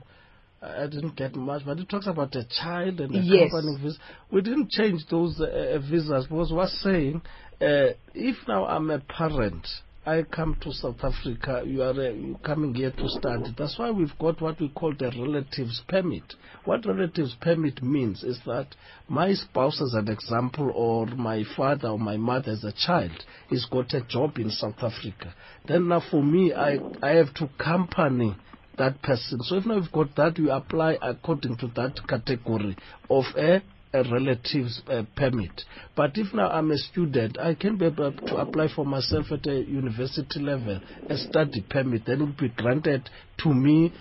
I 0.64 0.88
didn't 0.88 1.16
get 1.16 1.36
much. 1.36 1.64
But 1.66 1.80
it 1.80 1.90
talks 1.90 2.08
about 2.08 2.36
a 2.36 2.46
child 2.46 3.00
and 3.02 3.16
a 3.16 3.20
Yes. 3.20 3.50
accompanying 3.52 3.80
visa. 3.84 3.98
We 4.32 4.42
didn't 4.42 4.70
change 4.70 5.06
those 5.10 5.40
uh, 5.40 5.46
uh, 5.46 5.80
visas 5.80 6.28
because 6.28 6.52
we're 6.52 6.68
saying 6.68 7.22
uh, 7.62 7.94
if 8.14 8.36
now 8.48 8.66
I'm 8.66 8.90
a 8.90 9.00
parent, 9.00 9.68
I 10.06 10.24
come 10.24 10.58
to 10.62 10.74
South 10.74 11.02
Africa, 11.02 11.64
you 11.66 11.82
are 11.82 11.92
uh, 11.92 12.38
coming 12.46 12.76
here 12.76 12.92
to 12.92 13.08
study. 13.08 13.54
That's 13.58 13.80
why 13.80 13.90
we've 13.92 14.18
got 14.20 14.42
what 14.42 14.60
we 14.60 14.68
call 14.70 14.94
the 14.94 15.06
relatives 15.18 15.82
permit. 15.88 16.24
What 16.66 16.86
relatives 16.86 17.36
permit 17.40 17.82
means 17.82 18.22
is 18.22 18.38
that 18.46 18.68
my 19.08 19.34
spouse, 19.34 19.82
as 19.82 19.94
an 19.94 20.10
example, 20.10 20.72
or 20.76 21.06
my 21.06 21.44
father 21.56 21.88
or 21.90 22.00
my 22.00 22.18
mother 22.18 22.52
as 22.52 22.66
a 22.66 22.74
child, 22.74 23.12
has 23.50 23.66
got 23.72 23.94
a 23.94 24.02
job 24.02 24.38
in 24.40 24.50
South 24.50 24.80
Africa. 24.82 25.34
Then 25.68 25.88
now 25.88 26.02
for 26.12 26.22
me, 26.22 26.54
I, 26.54 26.80
I 27.02 27.12
have 27.12 27.34
to 27.36 27.46
accompany 27.58 28.36
that 28.78 29.02
person. 29.02 29.40
So 29.44 29.56
if 29.58 29.66
now 29.66 29.76
you've 29.76 29.92
got 29.92 30.16
that, 30.16 30.38
you 30.38 30.52
apply 30.52 30.98
according 31.02 31.58
to 31.58 31.68
that 31.76 32.00
category 32.08 32.78
of 33.10 33.26
a 33.38 33.62
a 33.94 34.04
relative's 34.12 34.82
uh, 34.90 35.04
permit. 35.16 35.62
But 35.96 36.14
if 36.16 36.34
now 36.34 36.50
I'm 36.50 36.72
a 36.72 36.78
student, 36.78 37.38
I 37.40 37.54
can 37.54 37.78
be 37.78 37.86
able 37.86 38.12
to 38.12 38.38
apply 38.38 38.70
for 38.76 38.86
myself 38.86 39.28
at 39.32 39.46
a 39.46 39.62
university 39.62 40.40
level, 40.40 40.82
a 41.08 41.18
study 41.18 41.64
permit, 41.70 42.08
then 42.08 42.22
it 42.22 42.26
will 42.26 42.34
be 42.40 42.50
granted 42.50 43.08
to 43.44 43.54
me 43.54 43.94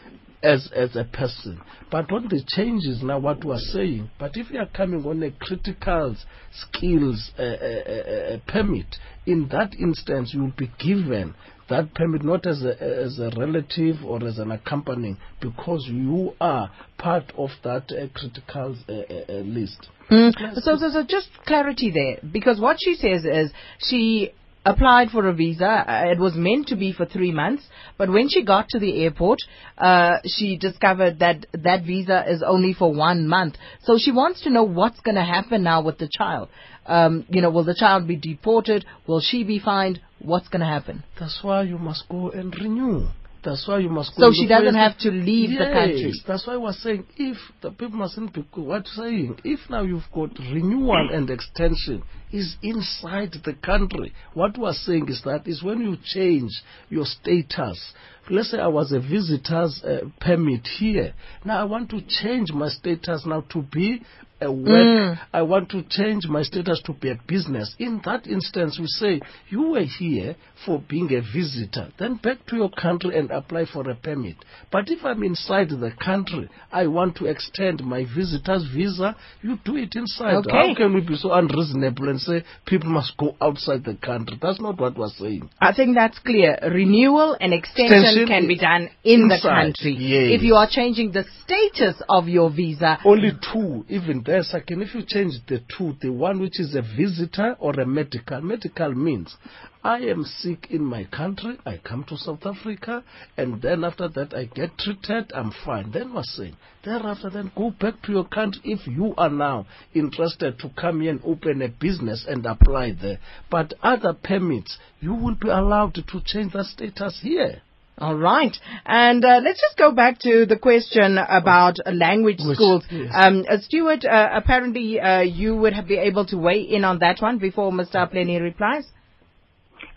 as 0.42 0.70
as 0.74 0.96
a 0.96 1.04
person. 1.04 1.60
But 1.90 2.10
what 2.10 2.28
the 2.30 2.42
change 2.48 2.84
is 2.84 3.02
now 3.02 3.18
what 3.18 3.44
we 3.44 3.52
are 3.52 3.58
saying. 3.58 4.10
But 4.18 4.32
if 4.34 4.50
you 4.50 4.60
are 4.60 4.66
coming 4.66 5.04
on 5.04 5.22
a 5.22 5.30
critical 5.30 6.16
skills 6.52 7.30
uh, 7.38 7.42
uh, 7.42 7.44
uh, 7.46 8.34
uh, 8.34 8.38
permit, 8.48 8.96
in 9.26 9.48
that 9.52 9.74
instance 9.78 10.32
you 10.34 10.40
will 10.40 10.54
be 10.56 10.70
given 10.78 11.34
that 11.72 11.94
permit 11.94 12.22
not 12.22 12.46
as 12.46 12.62
a 12.62 12.80
as 12.82 13.18
a 13.18 13.30
relative 13.36 13.96
or 14.04 14.24
as 14.26 14.38
an 14.38 14.50
accompanying 14.50 15.16
because 15.40 15.86
you 15.88 16.32
are 16.40 16.70
part 16.98 17.32
of 17.36 17.50
that 17.64 17.90
uh, 17.90 18.06
critical 18.14 18.76
uh, 18.88 18.92
uh, 18.92 19.24
uh 19.28 19.32
list. 19.42 19.88
Mm. 20.10 20.32
So, 20.60 20.76
so, 20.76 20.90
so 20.90 21.04
just 21.08 21.28
clarity 21.46 21.90
there, 21.90 22.18
because 22.30 22.60
what 22.60 22.76
she 22.78 22.94
says 22.94 23.24
is 23.24 23.50
she 23.78 24.32
applied 24.64 25.10
for 25.10 25.26
a 25.26 25.32
visa. 25.32 25.66
Uh, 25.66 26.10
it 26.10 26.18
was 26.18 26.34
meant 26.34 26.68
to 26.68 26.76
be 26.76 26.92
for 26.92 27.06
three 27.06 27.32
months, 27.32 27.64
but 27.98 28.10
when 28.10 28.28
she 28.28 28.44
got 28.44 28.68
to 28.68 28.78
the 28.78 29.02
airport, 29.02 29.38
uh, 29.78 30.16
she 30.24 30.56
discovered 30.56 31.18
that 31.18 31.46
that 31.52 31.84
visa 31.84 32.24
is 32.28 32.42
only 32.46 32.72
for 32.72 32.92
one 32.92 33.26
month. 33.26 33.54
So 33.82 33.98
she 33.98 34.12
wants 34.12 34.42
to 34.42 34.50
know 34.50 34.64
what's 34.64 35.00
going 35.00 35.16
to 35.16 35.24
happen 35.24 35.62
now 35.62 35.82
with 35.82 35.98
the 35.98 36.08
child. 36.10 36.48
Um, 36.86 37.24
you 37.28 37.40
know, 37.40 37.50
will 37.50 37.64
the 37.64 37.74
child 37.74 38.08
be 38.08 38.16
deported? 38.16 38.84
Will 39.06 39.20
she 39.20 39.44
be 39.44 39.58
fined? 39.58 40.00
What's 40.24 40.48
going 40.48 40.60
to 40.60 40.66
happen? 40.66 41.04
That's 41.18 41.40
why 41.42 41.62
you 41.62 41.78
must 41.78 42.08
go 42.08 42.30
and 42.30 42.54
renew. 42.54 43.08
That's 43.44 43.66
why 43.66 43.78
you 43.80 43.88
must 43.88 44.16
go. 44.16 44.26
So 44.26 44.32
she 44.32 44.46
doesn't 44.46 44.76
have 44.76 44.96
to 44.98 45.10
leave 45.10 45.50
yes, 45.50 45.58
the 45.58 45.72
country. 45.72 46.12
That's 46.26 46.46
why 46.46 46.54
I 46.54 46.58
was 46.58 46.80
saying 46.80 47.06
if 47.16 47.36
the 47.60 47.70
people 47.70 47.98
mustn't 47.98 48.32
be 48.32 48.44
what 48.54 48.86
saying 48.86 49.40
if 49.42 49.58
now 49.68 49.82
you've 49.82 50.04
got 50.14 50.38
renewal 50.38 51.08
and 51.12 51.28
extension 51.28 52.04
is 52.32 52.56
inside 52.62 53.34
the 53.44 53.54
country. 53.54 54.12
What 54.34 54.56
we're 54.56 54.72
saying 54.72 55.08
is 55.08 55.22
that 55.24 55.46
is 55.46 55.62
when 55.62 55.80
you 55.80 55.96
change 56.04 56.52
your 56.88 57.04
status. 57.04 57.92
Let's 58.30 58.52
say 58.52 58.58
I 58.58 58.68
was 58.68 58.92
a 58.92 59.00
visitor's 59.00 59.82
uh, 59.82 60.08
permit 60.20 60.66
here. 60.78 61.12
Now 61.44 61.60
I 61.60 61.64
want 61.64 61.90
to 61.90 62.00
change 62.00 62.52
my 62.52 62.68
status 62.68 63.24
now 63.26 63.40
to 63.50 63.62
be 63.62 64.02
a 64.42 64.52
work. 64.52 64.68
Mm. 64.68 65.18
I 65.32 65.42
want 65.42 65.70
to 65.70 65.82
change 65.88 66.26
my 66.26 66.42
status 66.42 66.82
to 66.84 66.92
be 66.92 67.10
a 67.10 67.18
business. 67.26 67.74
In 67.78 68.00
that 68.04 68.26
instance, 68.26 68.78
we 68.78 68.86
say 68.86 69.20
you 69.48 69.70
were 69.70 69.84
here 69.98 70.36
for 70.66 70.82
being 70.88 71.10
a 71.12 71.20
visitor. 71.20 71.92
Then 71.98 72.16
back 72.16 72.44
to 72.46 72.56
your 72.56 72.70
country 72.70 73.18
and 73.18 73.30
apply 73.30 73.66
for 73.72 73.88
a 73.88 73.94
permit. 73.94 74.36
But 74.70 74.88
if 74.88 75.04
I'm 75.04 75.22
inside 75.22 75.70
the 75.70 75.92
country, 76.02 76.48
I 76.70 76.86
want 76.86 77.16
to 77.16 77.26
extend 77.26 77.82
my 77.84 78.04
visitor's 78.04 78.66
visa. 78.74 79.16
You 79.42 79.58
do 79.64 79.76
it 79.76 79.94
inside. 79.94 80.34
Okay. 80.34 80.50
How 80.50 80.74
can 80.74 80.94
we 80.94 81.00
be 81.00 81.16
so 81.16 81.32
unreasonable 81.32 82.08
and 82.08 82.20
say 82.20 82.44
people 82.66 82.90
must 82.90 83.16
go 83.16 83.36
outside 83.40 83.84
the 83.84 83.94
country? 83.94 84.38
That's 84.40 84.60
not 84.60 84.80
what 84.80 84.96
we're 84.96 85.08
saying. 85.08 85.50
I 85.60 85.72
think 85.72 85.94
that's 85.94 86.18
clear. 86.18 86.58
Renewal 86.62 87.36
and 87.40 87.52
extension, 87.52 87.98
extension 87.98 88.26
can 88.26 88.48
be 88.48 88.58
done 88.58 88.90
in 89.04 89.22
inside. 89.22 89.38
the 89.38 89.48
country. 89.48 89.96
Yes. 89.98 90.38
If 90.38 90.42
you 90.42 90.54
are 90.54 90.68
changing 90.70 91.12
the 91.12 91.24
status 91.44 92.00
of 92.08 92.28
your 92.28 92.50
visa, 92.50 92.98
only 93.04 93.32
two, 93.52 93.84
even 93.88 94.22
there, 94.32 94.42
second, 94.44 94.80
if 94.80 94.94
you 94.94 95.02
change 95.02 95.34
the 95.46 95.60
two, 95.76 95.94
the 96.00 96.08
one 96.08 96.40
which 96.40 96.58
is 96.58 96.74
a 96.74 96.80
visitor 96.80 97.54
or 97.58 97.78
a 97.78 97.84
medical, 97.84 98.40
medical 98.40 98.94
means 98.94 99.36
I 99.84 99.98
am 99.98 100.24
sick 100.24 100.68
in 100.70 100.82
my 100.82 101.04
country, 101.04 101.58
I 101.66 101.76
come 101.76 102.04
to 102.04 102.16
South 102.16 102.46
Africa, 102.46 103.04
and 103.36 103.60
then 103.60 103.84
after 103.84 104.08
that 104.08 104.32
I 104.32 104.46
get 104.46 104.78
treated, 104.78 105.30
I'm 105.34 105.52
fine. 105.66 105.90
Then 105.90 106.14
we're 106.14 106.22
saying, 106.22 106.56
thereafter 106.82 107.28
then 107.28 107.52
go 107.54 107.72
back 107.72 108.00
to 108.04 108.12
your 108.12 108.24
country 108.24 108.62
if 108.64 108.86
you 108.86 109.12
are 109.18 109.28
now 109.28 109.66
interested 109.92 110.58
to 110.60 110.70
come 110.80 111.02
here 111.02 111.10
and 111.10 111.20
open 111.26 111.60
a 111.60 111.68
business 111.68 112.24
and 112.26 112.46
apply 112.46 112.92
there. 112.92 113.18
But 113.50 113.74
other 113.82 114.14
permits, 114.14 114.78
you 115.00 115.12
will 115.12 115.34
be 115.34 115.50
allowed 115.50 115.92
to 115.96 116.22
change 116.24 116.54
the 116.54 116.64
status 116.64 117.20
here. 117.22 117.60
All 117.98 118.16
right. 118.16 118.56
And 118.84 119.24
uh, 119.24 119.40
let's 119.44 119.60
just 119.60 119.76
go 119.76 119.92
back 119.92 120.18
to 120.20 120.46
the 120.46 120.56
question 120.56 121.18
about 121.18 121.76
uh, 121.84 121.92
language 121.92 122.38
Which, 122.40 122.56
schools. 122.56 122.84
Yes. 122.90 123.12
Um, 123.14 123.44
uh, 123.48 123.58
Stuart, 123.60 124.04
uh, 124.04 124.28
apparently 124.32 124.98
uh, 124.98 125.20
you 125.20 125.54
would 125.56 125.74
be 125.86 125.98
able 125.98 126.26
to 126.26 126.36
weigh 126.36 126.62
in 126.62 126.84
on 126.84 126.98
that 127.00 127.20
one 127.20 127.38
before 127.38 127.70
Mr. 127.70 127.96
Apleni 127.96 128.40
replies. 128.40 128.86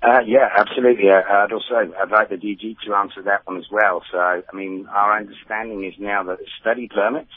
Uh, 0.04 0.20
yeah, 0.26 0.48
absolutely. 0.58 1.10
Uh, 1.10 1.22
I'd 1.22 1.52
also 1.52 1.93
I'd 2.00 2.12
like 2.12 2.30
the 2.30 2.36
DG 2.36 2.76
to 2.86 2.93
answer 2.93 3.24
that 3.24 3.41
one 3.46 3.58
as 3.58 3.66
well. 3.72 4.04
So, 4.12 4.20
I 4.20 4.43
mean, 4.54 4.88
our 4.91 5.18
understanding 5.18 5.84
is 5.84 5.93
now 5.98 6.24
that 6.26 6.38
study 6.62 6.88
permits, 6.88 7.32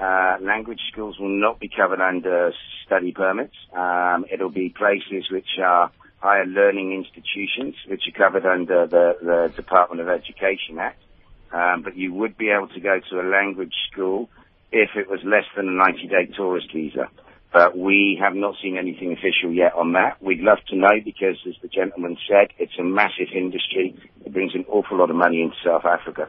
uh, 0.00 0.38
language 0.40 0.80
schools 0.90 1.18
will 1.20 1.40
not 1.40 1.60
be 1.60 1.68
covered 1.68 2.00
under 2.00 2.52
study 2.86 3.12
permits. 3.12 3.54
Um, 3.76 4.24
it'll 4.32 4.50
be 4.50 4.70
places 4.70 5.30
which 5.30 5.58
are 5.62 5.92
higher 6.20 6.46
learning 6.46 6.92
institutions, 6.92 7.74
which 7.88 8.02
are 8.06 8.18
covered 8.18 8.46
under 8.46 8.86
the, 8.86 9.16
the 9.22 9.52
Department 9.56 10.00
of 10.00 10.08
Education 10.08 10.78
Act. 10.78 11.02
Um, 11.52 11.82
but 11.82 11.96
you 11.96 12.14
would 12.14 12.38
be 12.38 12.50
able 12.50 12.68
to 12.68 12.80
go 12.80 13.00
to 13.10 13.20
a 13.20 13.26
language 13.26 13.74
school 13.90 14.28
if 14.70 14.90
it 14.94 15.08
was 15.08 15.20
less 15.24 15.44
than 15.56 15.66
a 15.66 15.72
90-day 15.72 16.32
tourist 16.36 16.68
visa. 16.72 17.08
But 17.52 17.76
we 17.76 18.16
have 18.22 18.36
not 18.36 18.54
seen 18.62 18.76
anything 18.78 19.12
official 19.12 19.52
yet 19.52 19.74
on 19.74 19.94
that. 19.94 20.22
We'd 20.22 20.38
love 20.38 20.58
to 20.68 20.76
know 20.76 21.00
because, 21.04 21.36
as 21.48 21.54
the 21.62 21.68
gentleman 21.68 22.16
said, 22.28 22.48
it's 22.58 22.78
a 22.78 22.84
massive 22.84 23.34
industry. 23.34 23.96
It 24.24 24.32
brings 24.32 24.54
an 24.54 24.64
awful 24.68 24.98
lot 24.98 25.10
of 25.10 25.16
money 25.16 25.42
into 25.42 25.56
South 25.64 25.84
Africa. 25.84 26.28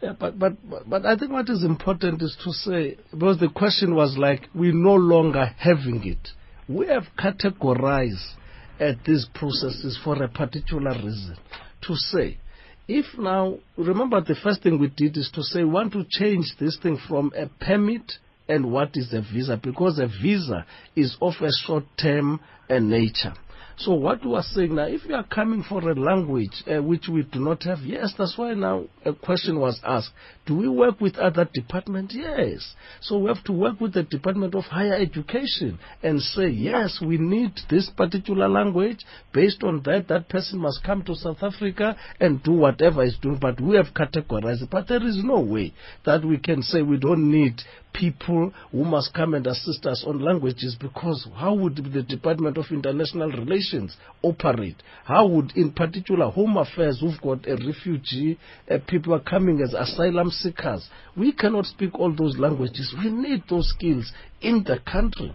Yeah, 0.00 0.12
but, 0.18 0.38
but, 0.38 0.54
but 0.88 1.04
I 1.04 1.16
think 1.16 1.32
what 1.32 1.50
is 1.50 1.64
important 1.64 2.22
is 2.22 2.36
to 2.44 2.52
say, 2.52 2.96
because 3.10 3.40
the 3.40 3.48
question 3.48 3.94
was 3.94 4.16
like, 4.16 4.48
we're 4.54 4.72
no 4.72 4.94
longer 4.94 5.44
having 5.58 6.02
it. 6.06 6.30
We 6.68 6.86
have 6.88 7.04
categorized 7.18 8.34
uh, 8.80 8.92
these 9.06 9.26
processes 9.34 9.98
for 10.04 10.22
a 10.22 10.28
particular 10.28 10.92
reason. 10.92 11.36
To 11.82 11.94
say, 11.94 12.38
if 12.86 13.06
now, 13.18 13.58
remember 13.76 14.20
the 14.20 14.36
first 14.42 14.62
thing 14.62 14.78
we 14.78 14.88
did 14.88 15.16
is 15.16 15.30
to 15.34 15.42
say, 15.42 15.60
we 15.60 15.70
want 15.70 15.92
to 15.92 16.04
change 16.08 16.46
this 16.60 16.78
thing 16.82 16.98
from 17.08 17.32
a 17.36 17.46
permit 17.64 18.12
and 18.48 18.72
what 18.72 18.90
is 18.94 19.12
a 19.12 19.20
visa, 19.20 19.60
because 19.62 19.98
a 19.98 20.06
visa 20.06 20.64
is 20.96 21.16
of 21.20 21.34
a 21.40 21.50
short 21.66 21.84
term 22.00 22.40
uh, 22.70 22.78
nature. 22.78 23.34
So 23.78 23.94
what 23.94 24.24
we 24.26 24.34
are 24.34 24.42
saying 24.42 24.74
now, 24.74 24.86
if 24.86 25.04
you 25.04 25.14
are 25.14 25.24
coming 25.24 25.62
for 25.62 25.78
a 25.88 25.94
language 25.94 26.64
uh, 26.66 26.82
which 26.82 27.06
we 27.06 27.22
do 27.22 27.38
not 27.38 27.62
have, 27.62 27.78
yes, 27.84 28.12
that's 28.18 28.36
why 28.36 28.52
now 28.54 28.86
a 29.04 29.12
question 29.12 29.60
was 29.60 29.78
asked. 29.84 30.10
Do 30.46 30.56
we 30.56 30.68
work 30.68 31.00
with 31.00 31.16
other 31.16 31.48
departments? 31.54 32.12
Yes. 32.12 32.74
So 33.00 33.18
we 33.18 33.28
have 33.28 33.44
to 33.44 33.52
work 33.52 33.80
with 33.80 33.94
the 33.94 34.02
Department 34.02 34.56
of 34.56 34.64
Higher 34.64 34.94
Education 34.94 35.78
and 36.02 36.20
say, 36.20 36.48
yes, 36.48 37.00
we 37.00 37.18
need 37.18 37.52
this 37.70 37.88
particular 37.96 38.48
language. 38.48 39.04
Based 39.32 39.62
on 39.62 39.82
that, 39.84 40.08
that 40.08 40.28
person 40.28 40.58
must 40.58 40.82
come 40.82 41.04
to 41.04 41.14
South 41.14 41.42
Africa 41.42 41.96
and 42.18 42.42
do 42.42 42.54
whatever 42.54 43.04
is 43.04 43.16
doing. 43.22 43.38
But 43.40 43.60
we 43.60 43.76
have 43.76 43.94
categorized. 43.94 44.68
But 44.70 44.88
there 44.88 45.06
is 45.06 45.20
no 45.22 45.38
way 45.38 45.72
that 46.04 46.24
we 46.24 46.38
can 46.38 46.62
say 46.62 46.82
we 46.82 46.98
don't 46.98 47.30
need 47.30 47.60
people 47.92 48.52
who 48.70 48.84
must 48.84 49.12
come 49.14 49.34
and 49.34 49.46
assist 49.46 49.86
us 49.86 50.04
on 50.06 50.20
languages 50.20 50.76
because 50.80 51.26
how 51.36 51.54
would 51.54 51.76
the 51.76 52.02
Department 52.02 52.56
of 52.56 52.66
International 52.70 53.30
Relations 53.30 53.96
operate? 54.22 54.76
How 55.04 55.26
would, 55.26 55.52
in 55.56 55.72
particular, 55.72 56.30
Home 56.30 56.56
Affairs, 56.56 57.00
who've 57.00 57.20
got 57.20 57.46
a 57.46 57.56
refugee, 57.66 58.38
uh, 58.70 58.78
people 58.86 59.14
are 59.14 59.20
coming 59.20 59.60
as 59.60 59.74
asylum 59.74 60.30
seekers? 60.30 60.88
We 61.16 61.32
cannot 61.32 61.66
speak 61.66 61.98
all 61.98 62.14
those 62.14 62.38
languages. 62.38 62.94
We 63.02 63.10
need 63.10 63.44
those 63.48 63.68
skills 63.70 64.12
in 64.40 64.64
the 64.64 64.78
country. 64.90 65.34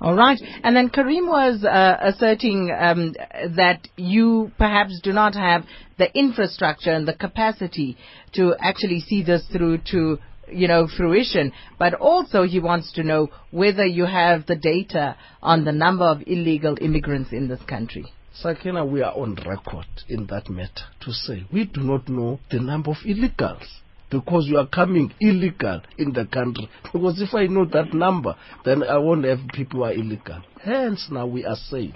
All 0.00 0.14
right. 0.14 0.38
And 0.64 0.74
then 0.74 0.88
Karim 0.88 1.26
was 1.26 1.62
uh, 1.62 1.96
asserting 2.00 2.74
um, 2.78 3.14
that 3.56 3.86
you 3.96 4.50
perhaps 4.56 4.98
do 5.02 5.12
not 5.12 5.34
have 5.34 5.64
the 5.98 6.10
infrastructure 6.18 6.90
and 6.90 7.06
the 7.06 7.12
capacity 7.12 7.98
to 8.32 8.54
actually 8.58 9.00
see 9.00 9.22
this 9.22 9.44
through 9.52 9.78
to 9.90 10.18
you 10.52 10.68
know, 10.68 10.88
fruition, 10.96 11.52
but 11.78 11.94
also 11.94 12.42
he 12.44 12.60
wants 12.60 12.92
to 12.92 13.02
know 13.02 13.28
whether 13.50 13.86
you 13.86 14.06
have 14.06 14.46
the 14.46 14.56
data 14.56 15.16
on 15.42 15.64
the 15.64 15.72
number 15.72 16.04
of 16.04 16.22
illegal 16.26 16.76
immigrants 16.80 17.32
in 17.32 17.48
this 17.48 17.60
country. 17.68 18.04
Sakina, 18.32 18.86
we 18.86 19.02
are 19.02 19.12
on 19.12 19.34
record 19.46 19.86
in 20.08 20.26
that 20.26 20.48
matter 20.48 20.84
to 21.00 21.12
say 21.12 21.44
we 21.52 21.64
do 21.64 21.80
not 21.80 22.08
know 22.08 22.40
the 22.50 22.60
number 22.60 22.90
of 22.90 22.96
illegals 23.04 23.66
because 24.10 24.46
you 24.46 24.58
are 24.58 24.66
coming 24.66 25.12
illegal 25.20 25.80
in 25.98 26.12
the 26.12 26.26
country. 26.26 26.68
Because 26.92 27.20
if 27.20 27.34
I 27.34 27.46
know 27.46 27.64
that 27.66 27.94
number, 27.94 28.34
then 28.64 28.82
I 28.82 28.98
won't 28.98 29.24
have 29.24 29.38
people 29.54 29.80
who 29.80 29.84
are 29.84 29.92
illegal. 29.92 30.42
Hence, 30.62 31.08
now 31.10 31.26
we 31.26 31.44
are 31.44 31.56
saying, 31.56 31.94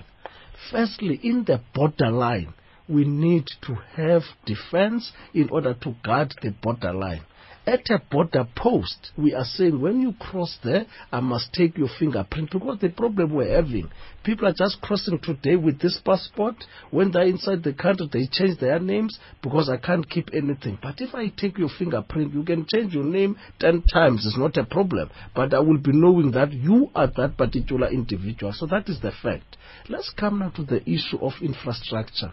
firstly, 0.70 1.20
in 1.22 1.44
the 1.44 1.60
borderline, 1.74 2.54
we 2.88 3.04
need 3.04 3.48
to 3.66 3.74
have 3.96 4.22
defense 4.46 5.12
in 5.32 5.48
order 5.50 5.74
to 5.74 5.94
guard 6.04 6.34
the 6.42 6.50
borderline. 6.50 7.22
At 7.66 7.88
a 7.88 7.98
border 8.10 8.46
post, 8.54 9.12
we 9.16 9.32
are 9.32 9.44
saying 9.44 9.80
when 9.80 10.02
you 10.02 10.12
cross 10.12 10.58
there, 10.62 10.84
I 11.10 11.20
must 11.20 11.54
take 11.54 11.78
your 11.78 11.88
fingerprint 11.98 12.50
because 12.50 12.78
the 12.78 12.90
problem 12.90 13.32
we're 13.32 13.56
having, 13.56 13.90
people 14.22 14.46
are 14.48 14.52
just 14.52 14.82
crossing 14.82 15.18
today 15.18 15.56
with 15.56 15.80
this 15.80 15.98
passport. 16.04 16.56
When 16.90 17.10
they're 17.10 17.22
inside 17.22 17.62
the 17.62 17.72
country, 17.72 18.10
they 18.12 18.26
change 18.30 18.60
their 18.60 18.78
names 18.78 19.18
because 19.42 19.70
I 19.70 19.78
can't 19.78 20.08
keep 20.10 20.28
anything. 20.34 20.78
But 20.82 21.00
if 21.00 21.14
I 21.14 21.28
take 21.28 21.56
your 21.56 21.70
fingerprint, 21.78 22.34
you 22.34 22.44
can 22.44 22.66
change 22.70 22.92
your 22.92 23.04
name 23.04 23.38
10 23.60 23.84
times. 23.90 24.26
It's 24.26 24.36
not 24.36 24.58
a 24.58 24.64
problem. 24.64 25.08
But 25.34 25.54
I 25.54 25.60
will 25.60 25.78
be 25.78 25.92
knowing 25.92 26.32
that 26.32 26.52
you 26.52 26.90
are 26.94 27.10
that 27.16 27.38
particular 27.38 27.88
individual. 27.90 28.52
So 28.52 28.66
that 28.66 28.90
is 28.90 29.00
the 29.00 29.12
fact. 29.22 29.56
Let's 29.88 30.10
come 30.10 30.40
now 30.40 30.50
to 30.50 30.64
the 30.64 30.82
issue 30.82 31.18
of 31.22 31.32
infrastructure. 31.40 32.32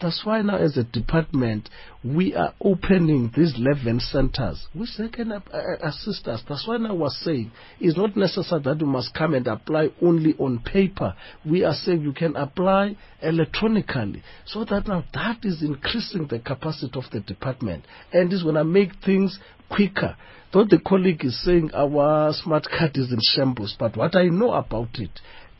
That's 0.00 0.24
why 0.24 0.42
now 0.42 0.56
as 0.56 0.76
a 0.76 0.84
department, 0.84 1.68
we 2.04 2.32
are 2.32 2.54
opening 2.60 3.32
these 3.36 3.54
11 3.56 3.98
centers 3.98 4.64
which 4.72 4.90
they 4.96 5.08
can 5.08 5.32
uh, 5.32 5.40
uh, 5.52 5.58
assist 5.82 6.28
us. 6.28 6.40
That's 6.48 6.68
why 6.68 6.76
now 6.76 6.94
we're 6.94 7.08
saying 7.10 7.50
it's 7.80 7.96
not 7.96 8.16
necessary 8.16 8.62
that 8.62 8.80
you 8.80 8.86
must 8.86 9.12
come 9.14 9.34
and 9.34 9.46
apply 9.48 9.88
only 10.00 10.34
on 10.38 10.60
paper. 10.60 11.14
We 11.44 11.64
are 11.64 11.74
saying 11.74 12.02
you 12.02 12.12
can 12.12 12.36
apply 12.36 12.96
electronically 13.20 14.22
so 14.46 14.64
that 14.66 14.86
now 14.86 15.04
that 15.14 15.38
is 15.42 15.62
increasing 15.62 16.28
the 16.28 16.38
capacity 16.38 16.96
of 16.96 17.10
the 17.10 17.20
department 17.20 17.84
and 18.12 18.32
is 18.32 18.44
going 18.44 18.54
to 18.54 18.64
make 18.64 18.90
things 19.04 19.40
quicker. 19.68 20.16
Though 20.52 20.64
the 20.64 20.78
colleague 20.78 21.24
is 21.24 21.42
saying 21.44 21.72
our 21.74 22.32
smart 22.34 22.68
card 22.70 22.96
is 22.96 23.10
in 23.10 23.18
shambles, 23.20 23.74
but 23.78 23.96
what 23.96 24.14
I 24.14 24.26
know 24.28 24.52
about 24.52 24.90
it, 24.94 25.10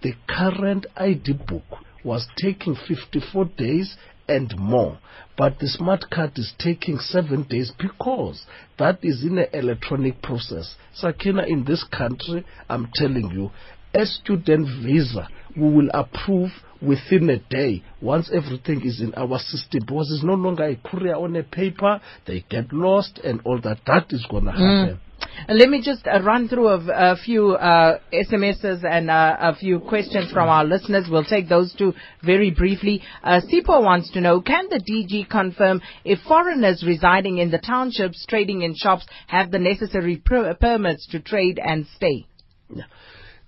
the 0.01 0.15
current 0.29 0.87
ID 0.97 1.33
book 1.47 1.65
was 2.05 2.27
taking 2.41 2.77
54 2.87 3.47
days 3.57 3.97
and 4.29 4.57
more. 4.59 4.99
But 5.37 5.59
the 5.59 5.69
smart 5.69 6.07
card 6.13 6.33
is 6.37 6.53
taking 6.59 6.99
seven 6.99 7.45
days 7.45 7.73
because 7.79 8.45
that 8.79 8.99
is 9.03 9.23
in 9.23 9.39
an 9.39 9.47
electronic 9.53 10.21
process. 10.23 10.75
Sakina, 10.95 11.45
in 11.47 11.65
this 11.65 11.85
country, 11.85 12.45
I'm 12.69 12.89
telling 12.95 13.31
you, 13.31 13.51
a 13.95 14.05
student 14.05 14.67
visa 14.85 15.29
we 15.57 15.73
will 15.73 15.91
approve 15.93 16.51
within 16.81 17.29
a 17.31 17.39
day 17.39 17.83
once 18.01 18.31
everything 18.33 18.83
is 18.85 19.01
in 19.01 19.13
our 19.15 19.39
system 19.39 19.81
because 19.87 20.11
it's 20.13 20.25
no 20.25 20.35
longer 20.35 20.65
a 20.65 20.77
courier 20.77 21.17
on 21.17 21.35
a 21.37 21.43
paper, 21.43 22.01
they 22.27 22.45
get 22.49 22.73
lost 22.73 23.19
and 23.25 23.41
all 23.45 23.61
that. 23.61 23.79
That 23.87 24.07
is 24.11 24.25
going 24.31 24.45
to 24.45 24.53
happen. 24.53 24.99
Mm. 24.99 25.08
Let 25.49 25.69
me 25.69 25.83
just 25.83 26.07
uh, 26.07 26.21
run 26.23 26.49
through 26.49 26.69
a, 26.69 27.17
few 27.17 27.53
uh, 27.53 27.99
SMSs 28.13 28.85
and 28.85 29.11
uh, 29.11 29.37
a 29.41 29.55
few 29.55 29.81
questions 29.81 30.31
from 30.33 30.49
our 30.49 30.65
listeners. 30.65 31.07
We'll 31.11 31.25
take 31.25 31.49
those 31.49 31.75
two 31.75 31.95
very 32.23 32.51
briefly. 32.51 33.03
Uh, 33.23 33.41
Sipo 33.41 33.83
wants 33.83 34.11
to 34.13 34.21
know, 34.21 34.41
can 34.41 34.69
the 34.69 34.81
DG 34.81 35.29
confirm 35.31 35.81
if 36.05 36.19
foreigners 36.21 36.85
residing 36.87 37.39
in 37.39 37.51
the 37.51 37.59
townships, 37.59 38.25
trading 38.29 38.63
in 38.63 38.75
shops, 38.75 39.07
have 39.27 39.51
the 39.51 39.59
necessary 39.59 40.17
per- 40.17 40.55
permits 40.55 41.07
to 41.09 41.21
trade 41.21 41.59
and 41.63 41.87
stay? 41.97 42.27
Yeah. 42.75 42.85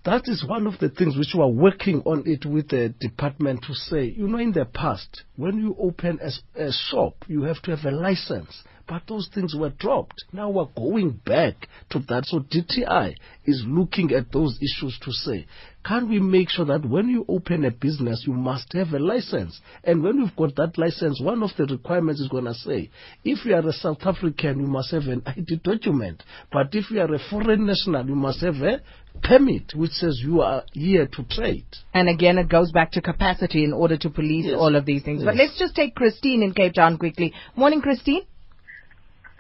That 0.05 0.29
is 0.29 0.43
one 0.47 0.67
of 0.67 0.79
the 0.79 0.89
things 0.89 1.19
which 1.19 1.35
we 1.35 1.43
are 1.43 1.49
working 1.51 2.01
on 2.07 2.23
it 2.25 2.47
with 2.47 2.69
the 2.69 2.95
department 3.01 3.65
to 3.67 3.75
say, 3.75 4.05
you 4.05 4.29
know, 4.29 4.39
in 4.39 4.53
the 4.53 4.65
past, 4.65 5.25
when 5.37 5.59
you 5.59 5.77
open 5.79 6.19
a, 6.23 6.63
a 6.69 6.73
shop, 6.73 7.25
you 7.29 7.43
have 7.43 7.61
to 7.63 7.77
have 7.77 7.85
a 7.85 7.95
license. 7.95 8.63
But 8.91 9.03
those 9.07 9.29
things 9.33 9.55
were 9.55 9.71
dropped. 9.71 10.25
Now 10.33 10.51
we're 10.51 10.65
going 10.77 11.21
back 11.25 11.69
to 11.91 12.01
that. 12.09 12.27
So 12.27 12.41
DTI 12.41 13.15
is 13.45 13.63
looking 13.65 14.11
at 14.11 14.33
those 14.33 14.59
issues 14.61 14.99
to 15.05 15.13
say, 15.13 15.47
can 15.85 16.09
we 16.09 16.19
make 16.19 16.51
sure 16.51 16.65
that 16.65 16.85
when 16.85 17.09
you 17.09 17.25
open 17.29 17.65
a 17.65 17.71
business, 17.71 18.25
you 18.27 18.33
must 18.33 18.73
have 18.73 18.89
a 18.89 18.99
license? 18.99 19.61
And 19.85 20.03
when 20.03 20.19
you've 20.19 20.35
got 20.35 20.57
that 20.57 20.77
license, 20.77 21.21
one 21.23 21.41
of 21.45 21.51
the 21.57 21.67
requirements 21.67 22.21
is 22.21 22.27
going 22.27 22.47
to 22.47 22.55
say, 22.55 22.91
if 23.23 23.45
you 23.45 23.55
are 23.55 23.67
a 23.67 23.73
South 23.73 24.01
African, 24.05 24.59
you 24.59 24.67
must 24.67 24.91
have 24.91 25.05
an 25.05 25.23
ID 25.25 25.61
document. 25.63 26.25
But 26.51 26.75
if 26.75 26.91
you 26.91 27.01
are 27.01 27.15
a 27.15 27.21
foreign 27.31 27.67
national, 27.67 28.09
you 28.09 28.17
must 28.17 28.41
have 28.41 28.57
a 28.57 28.81
permit 29.23 29.73
which 29.77 29.93
says 29.93 30.21
you 30.21 30.41
are 30.41 30.65
here 30.73 31.07
to 31.07 31.23
trade. 31.31 31.67
And 31.95 32.09
again, 32.09 32.39
it 32.39 32.49
goes 32.49 32.73
back 32.73 32.91
to 32.93 33.01
capacity 33.01 33.63
in 33.63 33.73
order 33.73 33.97
to 33.99 34.11
police 34.11 34.47
yes. 34.47 34.57
all 34.59 34.75
of 34.75 34.85
these 34.85 35.05
things. 35.05 35.21
Yes. 35.21 35.27
But 35.27 35.37
let's 35.37 35.57
just 35.59 35.77
take 35.77 35.95
Christine 35.95 36.43
in 36.43 36.55
Cape 36.55 36.75
Town 36.75 36.99
quickly. 36.99 37.33
Morning, 37.55 37.81
Christine. 37.81 38.23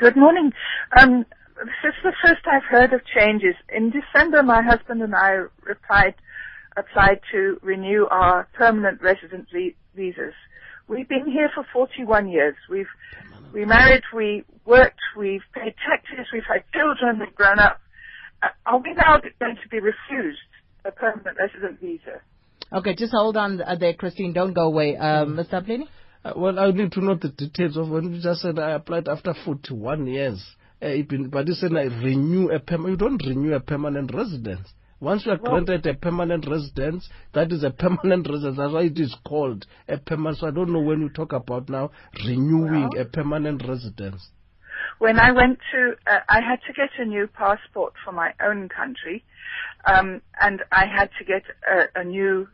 Good 0.00 0.16
morning. 0.16 0.50
Um, 0.98 1.26
this 1.58 1.92
is 1.92 1.94
the 2.02 2.14
first 2.24 2.40
I've 2.50 2.64
heard 2.64 2.94
of 2.94 3.02
changes. 3.04 3.54
In 3.68 3.92
December, 3.92 4.42
my 4.42 4.62
husband 4.62 5.02
and 5.02 5.14
I 5.14 5.44
replied, 5.62 6.14
applied 6.74 7.20
to 7.32 7.58
renew 7.60 8.06
our 8.10 8.48
permanent 8.54 9.02
resident 9.02 9.48
visas. 9.94 10.32
We've 10.88 11.06
been 11.06 11.30
here 11.30 11.50
for 11.54 11.66
41 11.70 12.30
years. 12.30 12.54
We've 12.70 12.88
we 13.52 13.66
married, 13.66 14.02
we 14.16 14.42
worked, 14.64 15.00
we've 15.18 15.44
paid 15.52 15.74
taxes, 15.86 16.28
we've 16.32 16.48
had 16.48 16.64
children, 16.72 17.20
we've 17.20 17.34
grown 17.34 17.58
up. 17.58 17.78
Uh, 18.42 18.48
are 18.64 18.78
we 18.78 18.94
now 18.94 19.20
going 19.38 19.56
to 19.62 19.68
be 19.68 19.80
refused 19.80 20.40
a 20.86 20.92
permanent 20.92 21.36
resident 21.38 21.78
visa? 21.78 22.22
Okay, 22.72 22.94
just 22.94 23.12
hold 23.12 23.36
on 23.36 23.60
uh, 23.60 23.74
there, 23.74 23.92
Christine. 23.92 24.32
Don't 24.32 24.54
go 24.54 24.62
away. 24.62 24.96
Um, 24.96 25.36
Mr. 25.36 25.62
Apleni? 25.62 25.88
Uh, 26.24 26.32
well, 26.36 26.58
I 26.58 26.70
need 26.70 26.92
to 26.92 27.00
know 27.00 27.14
the 27.14 27.30
details 27.30 27.76
of 27.76 27.88
when 27.88 28.14
you 28.14 28.20
just 28.20 28.42
said 28.42 28.58
I 28.58 28.72
applied 28.72 29.08
after 29.08 29.34
41 29.44 30.06
years. 30.06 30.44
Uh, 30.82 30.96
but 31.30 31.46
you 31.46 31.54
said 31.54 31.72
I 31.74 31.84
renew 31.84 32.50
a 32.50 32.58
permanent. 32.58 33.00
You 33.00 33.08
don't 33.08 33.26
renew 33.26 33.54
a 33.54 33.60
permanent 33.60 34.14
residence. 34.14 34.68
Once 35.00 35.24
you 35.24 35.32
are 35.32 35.38
granted 35.38 35.86
a 35.86 35.94
permanent 35.94 36.46
residence, 36.46 37.08
that 37.32 37.50
is 37.52 37.62
a 37.64 37.70
permanent 37.78 38.28
residence. 38.28 38.58
That's 38.58 38.72
why 38.72 38.82
it 38.82 38.98
is 38.98 39.16
called 39.26 39.66
a 39.88 39.96
permanent. 39.96 40.38
So 40.38 40.48
I 40.48 40.50
don't 40.50 40.72
know 40.72 40.80
when 40.80 41.00
you 41.00 41.08
talk 41.08 41.32
about 41.32 41.70
now 41.70 41.90
renewing 42.26 42.90
well, 42.92 43.00
a 43.00 43.04
permanent 43.06 43.62
residence. 43.66 44.28
When 44.98 45.18
I 45.18 45.32
went 45.32 45.58
to, 45.72 45.92
uh, 46.06 46.18
I 46.28 46.40
had 46.42 46.60
to 46.66 46.74
get 46.74 46.90
a 46.98 47.04
new 47.06 47.26
passport 47.26 47.94
for 48.04 48.12
my 48.12 48.32
own 48.44 48.68
country, 48.68 49.24
um, 49.86 50.20
and 50.38 50.62
I 50.70 50.84
had 50.84 51.08
to 51.18 51.24
get 51.24 51.42
a, 51.66 52.00
a 52.00 52.04
new 52.04 52.46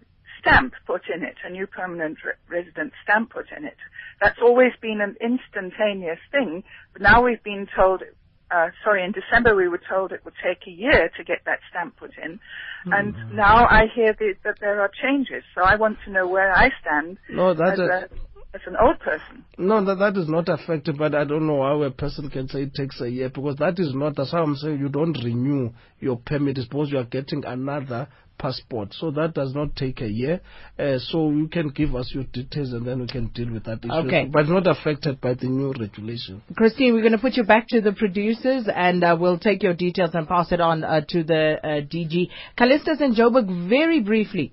stamp 0.47 0.75
put 0.87 1.03
in 1.13 1.23
it, 1.23 1.35
a 1.45 1.51
new 1.51 1.67
permanent 1.67 2.19
re- 2.25 2.59
resident 2.63 2.93
stamp 3.03 3.31
put 3.31 3.47
in 3.57 3.65
it. 3.65 3.77
That's 4.21 4.39
always 4.41 4.73
been 4.81 5.01
an 5.01 5.17
instantaneous 5.21 6.19
thing, 6.31 6.63
but 6.93 7.03
now 7.03 7.25
we've 7.25 7.43
been 7.43 7.67
told, 7.77 8.03
uh, 8.51 8.69
sorry, 8.85 9.05
in 9.05 9.13
December 9.13 9.55
we 9.57 9.69
were 9.69 9.81
told 9.89 10.13
it 10.13 10.25
would 10.25 10.35
take 10.43 10.67
a 10.67 10.71
year 10.71 11.11
to 11.17 11.25
get 11.25 11.39
that 11.47 11.59
stamp 11.71 11.97
put 11.97 12.13
in, 12.23 12.35
mm-hmm. 12.35 12.93
and 12.93 13.35
now 13.35 13.67
I 13.67 13.87
hear 13.95 14.15
the, 14.19 14.35
that 14.45 14.57
there 14.61 14.81
are 14.81 14.91
changes, 15.03 15.43
so 15.55 15.63
I 15.63 15.77
want 15.77 15.99
to 16.05 16.11
know 16.13 16.29
where 16.29 16.53
I 16.57 16.71
stand 16.81 17.19
no, 17.29 17.53
that's 17.55 17.81
as, 17.81 17.89
a, 17.89 18.09
as 18.55 18.61
an 18.67 18.77
old 18.81 18.99
person. 19.01 19.45
No, 19.59 19.85
that, 19.85 19.99
that 19.99 20.19
is 20.19 20.29
not 20.29 20.49
affected, 20.49 20.97
but 20.97 21.15
I 21.15 21.25
don't 21.25 21.47
know 21.47 21.63
how 21.63 21.83
a 21.83 21.91
person 21.91 22.31
can 22.31 22.49
say 22.49 22.63
it 22.63 22.75
takes 22.75 23.01
a 23.01 23.11
year 23.11 23.29
because 23.29 23.57
that 23.57 23.79
is 23.79 23.95
not, 23.95 24.17
that's 24.17 24.33
how 24.33 24.43
I'm 24.45 24.57
saying 24.57 24.79
you 24.79 24.89
don't 24.89 25.17
renew 25.23 25.71
your 26.01 26.17
permit. 26.17 26.57
Suppose 26.59 26.91
you 26.91 26.99
are 26.99 27.05
getting 27.05 27.45
another 27.45 28.09
passport. 28.39 28.95
So 28.95 29.11
that 29.13 29.35
does 29.35 29.55
not 29.55 29.77
take 29.77 30.01
a 30.01 30.09
year. 30.09 30.41
Uh, 30.79 30.99
so 30.99 31.31
you 31.31 31.49
can 31.49 31.71
give 31.71 31.95
us 31.95 32.11
your 32.15 32.25
details 32.25 32.73
and 32.73 32.87
then 32.87 33.01
we 33.01 33.07
can 33.07 33.29
deal 33.29 33.53
with 33.53 33.65
that 33.65 33.85
issue. 33.85 34.07
Okay. 34.07 34.25
But 34.27 34.49
not 34.49 34.67
affected 34.67 35.21
by 35.21 35.35
the 35.35 35.47
new 35.47 35.73
regulation. 35.79 36.43
Christine, 36.57 36.95
we're 36.95 37.01
going 37.01 37.13
to 37.13 37.19
put 37.19 37.37
you 37.37 37.45
back 37.45 37.69
to 37.69 37.81
the 37.81 37.93
producers 37.93 38.69
and 38.75 39.03
uh, 39.03 39.17
we'll 39.19 39.39
take 39.39 39.63
your 39.63 39.75
details 39.75 40.11
and 40.15 40.29
pass 40.29 40.53
it 40.53 40.61
on 40.61 40.85
uh, 40.85 41.01
to 41.09 41.23
the 41.23 41.59
uh, 41.63 41.69
DG. 41.83 42.31
Callistus 42.59 43.01
and 43.01 43.17
Joburg, 43.17 43.69
very 43.69 44.01
briefly. 44.01 44.53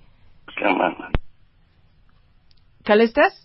Come 0.60 0.78
on. 0.78 1.14
Callistus? 2.86 3.43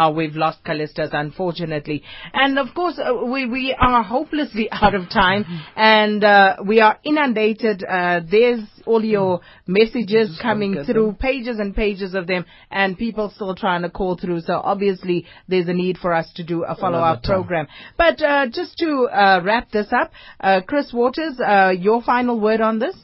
Oh, 0.00 0.12
we've 0.12 0.36
lost 0.36 0.62
Callistus, 0.64 1.10
unfortunately. 1.12 2.04
And 2.32 2.56
of 2.56 2.68
course, 2.72 3.00
uh, 3.00 3.24
we, 3.26 3.46
we 3.46 3.76
are 3.76 4.04
hopelessly 4.04 4.68
out 4.72 4.94
of 4.94 5.10
time 5.10 5.44
and 5.74 6.22
uh, 6.22 6.56
we 6.64 6.80
are 6.80 7.00
inundated. 7.02 7.82
Uh, 7.82 8.20
there's 8.30 8.60
all 8.86 9.04
your 9.04 9.40
messages 9.66 10.38
coming 10.40 10.84
through, 10.86 11.14
pages 11.14 11.58
and 11.58 11.74
pages 11.74 12.14
of 12.14 12.28
them, 12.28 12.44
and 12.70 12.96
people 12.96 13.32
still 13.34 13.56
trying 13.56 13.82
to 13.82 13.90
call 13.90 14.16
through. 14.16 14.40
So 14.42 14.60
obviously, 14.62 15.26
there's 15.48 15.66
a 15.66 15.74
need 15.74 15.98
for 15.98 16.14
us 16.14 16.30
to 16.36 16.44
do 16.44 16.62
a 16.62 16.76
follow-up 16.76 17.24
program. 17.24 17.66
But 17.96 18.22
uh, 18.22 18.46
just 18.46 18.78
to 18.78 19.08
uh, 19.12 19.42
wrap 19.44 19.72
this 19.72 19.88
up, 19.92 20.12
uh, 20.38 20.60
Chris 20.64 20.92
Waters, 20.92 21.40
your 21.80 22.02
final 22.02 22.38
word 22.38 22.60
on 22.60 22.78
this? 22.78 22.96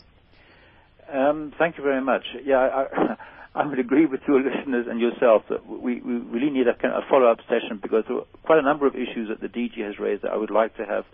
Um, 1.12 1.52
thank 1.58 1.76
you 1.76 1.82
very 1.82 2.00
much. 2.00 2.22
Yeah, 2.44 2.58
I, 2.58 3.16
I 3.54 3.66
would 3.66 3.78
agree 3.78 4.06
with 4.06 4.20
your 4.26 4.42
listeners 4.42 4.86
and 4.90 5.00
yourself 5.00 5.42
that 5.48 5.64
we, 5.66 6.00
we 6.00 6.14
really 6.14 6.50
need 6.50 6.66
a, 6.66 6.72
a 6.72 7.02
follow-up 7.08 7.38
session 7.48 7.78
because 7.80 8.04
there 8.08 8.16
are 8.18 8.24
quite 8.42 8.58
a 8.58 8.62
number 8.62 8.86
of 8.86 8.94
issues 8.96 9.28
that 9.28 9.40
the 9.40 9.48
DG 9.48 9.78
has 9.86 9.98
raised 9.98 10.22
that 10.22 10.32
I 10.32 10.36
would 10.36 10.50
like 10.50 10.76
to 10.76 10.84
have 10.84 11.04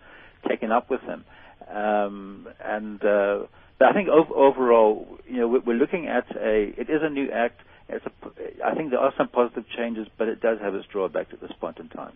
taken 0.49 0.73
up 0.73 0.89
with 0.89 1.03
him. 1.03 1.25
Um, 1.69 2.49
and 2.65 3.05
uh, 3.05 3.41
I 3.81 3.93
think 3.93 4.09
ov- 4.09 4.33
overall, 4.33 5.19
you 5.29 5.41
know, 5.41 5.49
we're 5.49 5.77
looking 5.77 6.07
at 6.07 6.35
a. 6.35 6.73
It 6.77 6.89
is 6.89 7.03
a 7.03 7.11
new 7.11 7.31
act. 7.31 7.61
It's 7.89 8.05
a, 8.07 8.67
I 8.67 8.75
think 8.75 8.91
there 8.91 9.01
are 9.01 9.13
some 9.19 9.29
positive 9.29 9.65
changes, 9.77 10.07
but 10.17 10.29
it 10.29 10.41
does 10.41 10.59
have 10.61 10.75
its 10.75 10.87
drawbacks 10.87 11.33
at 11.33 11.41
this 11.41 11.53
point 11.61 11.79
in 11.79 11.89
time. 11.89 12.13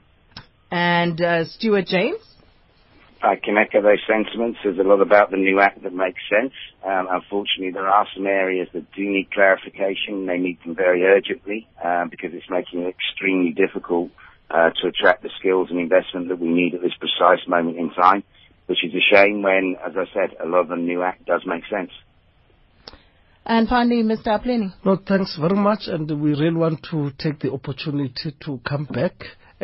And 0.70 1.20
uh, 1.20 1.44
Stuart 1.44 1.86
James. 1.86 2.33
I 3.24 3.36
can 3.36 3.56
echo 3.56 3.80
those 3.80 4.02
sentiments. 4.06 4.58
There's 4.62 4.78
a 4.78 4.82
lot 4.82 5.00
about 5.00 5.30
the 5.30 5.38
new 5.38 5.58
act 5.60 5.82
that 5.82 5.94
makes 5.94 6.20
sense. 6.28 6.52
Um, 6.84 7.08
unfortunately, 7.10 7.72
there 7.72 7.88
are 7.88 8.06
some 8.14 8.26
areas 8.26 8.68
that 8.74 8.92
do 8.92 9.02
need 9.02 9.30
clarification. 9.32 10.26
They 10.26 10.36
need 10.36 10.58
them 10.64 10.74
very 10.74 11.04
urgently 11.04 11.66
um, 11.82 12.10
because 12.10 12.30
it's 12.34 12.50
making 12.50 12.82
it 12.82 12.94
extremely 12.94 13.52
difficult 13.52 14.10
uh, 14.50 14.70
to 14.82 14.88
attract 14.88 15.22
the 15.22 15.30
skills 15.38 15.68
and 15.70 15.80
investment 15.80 16.28
that 16.28 16.38
we 16.38 16.48
need 16.48 16.74
at 16.74 16.82
this 16.82 16.92
precise 17.00 17.46
moment 17.48 17.78
in 17.78 17.90
time, 17.94 18.24
which 18.66 18.84
is 18.84 18.92
a 18.92 19.14
shame 19.14 19.42
when, 19.42 19.76
as 19.84 19.94
I 19.96 20.04
said, 20.12 20.36
a 20.38 20.46
lot 20.46 20.60
of 20.60 20.68
the 20.68 20.76
new 20.76 21.02
act 21.02 21.24
does 21.24 21.42
make 21.46 21.64
sense. 21.70 21.90
And 23.46 23.68
finally, 23.68 24.02
Mr. 24.02 24.28
Apleni. 24.28 24.72
No, 24.84 24.96
thanks 24.96 25.36
very 25.38 25.56
much. 25.56 25.86
And 25.86 26.10
we 26.20 26.30
really 26.30 26.54
want 26.54 26.86
to 26.90 27.10
take 27.18 27.40
the 27.40 27.52
opportunity 27.52 28.34
to 28.40 28.60
come 28.66 28.84
back 28.84 29.14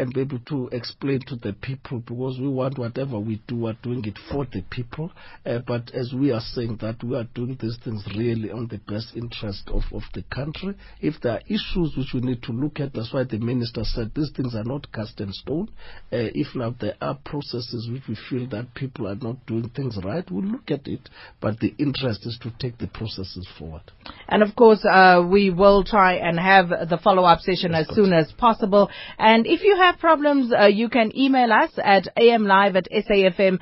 and 0.00 0.14
be 0.14 0.22
able 0.22 0.38
to 0.40 0.68
explain 0.72 1.20
to 1.26 1.36
the 1.36 1.52
people 1.52 2.00
because 2.00 2.38
we 2.40 2.48
want 2.48 2.78
whatever 2.78 3.18
we 3.18 3.42
do, 3.46 3.56
we're 3.56 3.76
doing 3.82 4.02
it 4.06 4.18
for 4.30 4.46
the 4.46 4.62
people. 4.70 5.12
Uh, 5.44 5.58
but 5.66 5.92
as 5.94 6.12
we 6.14 6.32
are 6.32 6.40
saying 6.40 6.78
that 6.80 7.02
we 7.04 7.14
are 7.16 7.28
doing 7.34 7.56
these 7.60 7.76
things 7.84 8.02
really 8.16 8.50
on 8.50 8.66
the 8.68 8.78
best 8.78 9.12
interest 9.14 9.68
of, 9.68 9.82
of 9.92 10.02
the 10.14 10.22
country. 10.34 10.74
If 11.00 11.20
there 11.22 11.32
are 11.32 11.42
issues 11.46 11.94
which 11.96 12.14
we 12.14 12.20
need 12.20 12.42
to 12.44 12.52
look 12.52 12.80
at, 12.80 12.94
that's 12.94 13.12
why 13.12 13.24
the 13.24 13.38
minister 13.38 13.82
said 13.84 14.12
these 14.14 14.30
things 14.34 14.54
are 14.54 14.64
not 14.64 14.90
cast 14.92 15.20
in 15.20 15.32
stone. 15.32 15.68
Uh, 16.12 16.32
if 16.34 16.54
now 16.54 16.74
there 16.80 16.94
are 17.00 17.18
processes 17.24 17.88
which 17.92 18.02
we 18.08 18.16
feel 18.28 18.48
that 18.50 18.74
people 18.74 19.06
are 19.06 19.16
not 19.16 19.44
doing 19.46 19.68
things 19.68 19.98
right, 20.02 20.24
we'll 20.30 20.44
look 20.44 20.70
at 20.70 20.86
it. 20.88 21.10
But 21.40 21.60
the 21.60 21.74
interest 21.78 22.24
is 22.24 22.38
to 22.42 22.52
take 22.58 22.78
the 22.78 22.86
processes 22.86 23.46
forward. 23.58 23.82
And 24.28 24.42
of 24.42 24.56
course, 24.56 24.84
uh, 24.84 25.26
we 25.30 25.50
will 25.50 25.84
try 25.84 26.14
and 26.14 26.38
have 26.38 26.68
the 26.88 26.98
follow-up 27.02 27.40
session 27.40 27.74
as 27.74 27.86
soon 27.94 28.12
as 28.14 28.32
possible. 28.32 28.88
And 29.18 29.46
if 29.46 29.62
you 29.62 29.76
have 29.76 29.89
problems, 29.98 30.52
uh, 30.52 30.66
you 30.66 30.88
can 30.88 31.16
email 31.16 31.52
us 31.52 31.70
at 31.82 32.08
amlive 32.16 32.76
at 32.76 32.88
safm.co.za 32.90 33.60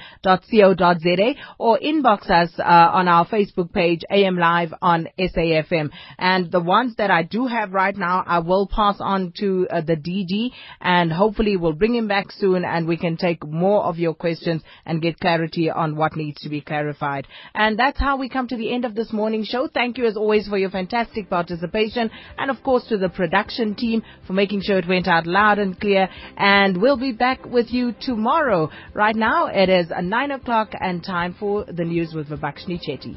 or 1.58 1.78
inbox 1.78 2.30
us 2.30 2.50
uh, 2.58 2.62
on 2.62 3.08
our 3.08 3.26
Facebook 3.26 3.72
page, 3.72 4.02
AM 4.10 4.36
Live 4.36 4.74
on 4.82 5.08
SAFM. 5.18 5.90
And 6.18 6.50
the 6.50 6.60
ones 6.60 6.96
that 6.96 7.10
I 7.10 7.22
do 7.22 7.46
have 7.46 7.72
right 7.72 7.96
now, 7.96 8.24
I 8.26 8.40
will 8.40 8.66
pass 8.66 8.96
on 9.00 9.32
to 9.38 9.66
uh, 9.70 9.80
the 9.80 9.96
DG 9.96 10.50
and 10.80 11.12
hopefully 11.12 11.56
we'll 11.56 11.72
bring 11.72 11.94
him 11.94 12.08
back 12.08 12.32
soon 12.32 12.64
and 12.64 12.86
we 12.86 12.96
can 12.96 13.16
take 13.16 13.46
more 13.46 13.84
of 13.84 13.98
your 13.98 14.14
questions 14.14 14.62
and 14.84 15.02
get 15.02 15.20
clarity 15.20 15.70
on 15.70 15.96
what 15.96 16.16
needs 16.16 16.40
to 16.42 16.48
be 16.48 16.60
clarified. 16.60 17.26
And 17.54 17.78
that's 17.78 17.98
how 17.98 18.16
we 18.16 18.28
come 18.28 18.48
to 18.48 18.56
the 18.56 18.72
end 18.72 18.84
of 18.84 18.94
this 18.94 19.12
morning 19.12 19.44
show. 19.44 19.68
Thank 19.72 19.98
you 19.98 20.06
as 20.06 20.16
always 20.16 20.48
for 20.48 20.58
your 20.58 20.70
fantastic 20.70 21.30
participation 21.30 22.10
and 22.38 22.50
of 22.50 22.62
course 22.62 22.86
to 22.88 22.98
the 22.98 23.08
production 23.08 23.74
team 23.74 24.02
for 24.26 24.32
making 24.32 24.62
sure 24.62 24.78
it 24.78 24.88
went 24.88 25.08
out 25.08 25.26
loud 25.26 25.58
and 25.58 25.78
clear 25.78 26.08
and 26.36 26.80
we'll 26.80 26.96
be 26.96 27.12
back 27.12 27.44
with 27.44 27.70
you 27.70 27.94
tomorrow. 28.00 28.70
Right 28.94 29.16
now, 29.16 29.46
it 29.46 29.68
is 29.68 29.90
9 29.90 30.30
o'clock 30.30 30.70
and 30.78 31.02
time 31.02 31.34
for 31.38 31.64
the 31.64 31.84
news 31.84 32.12
with 32.14 32.28
Vibakshni 32.28 32.80
Chetty. 32.86 33.16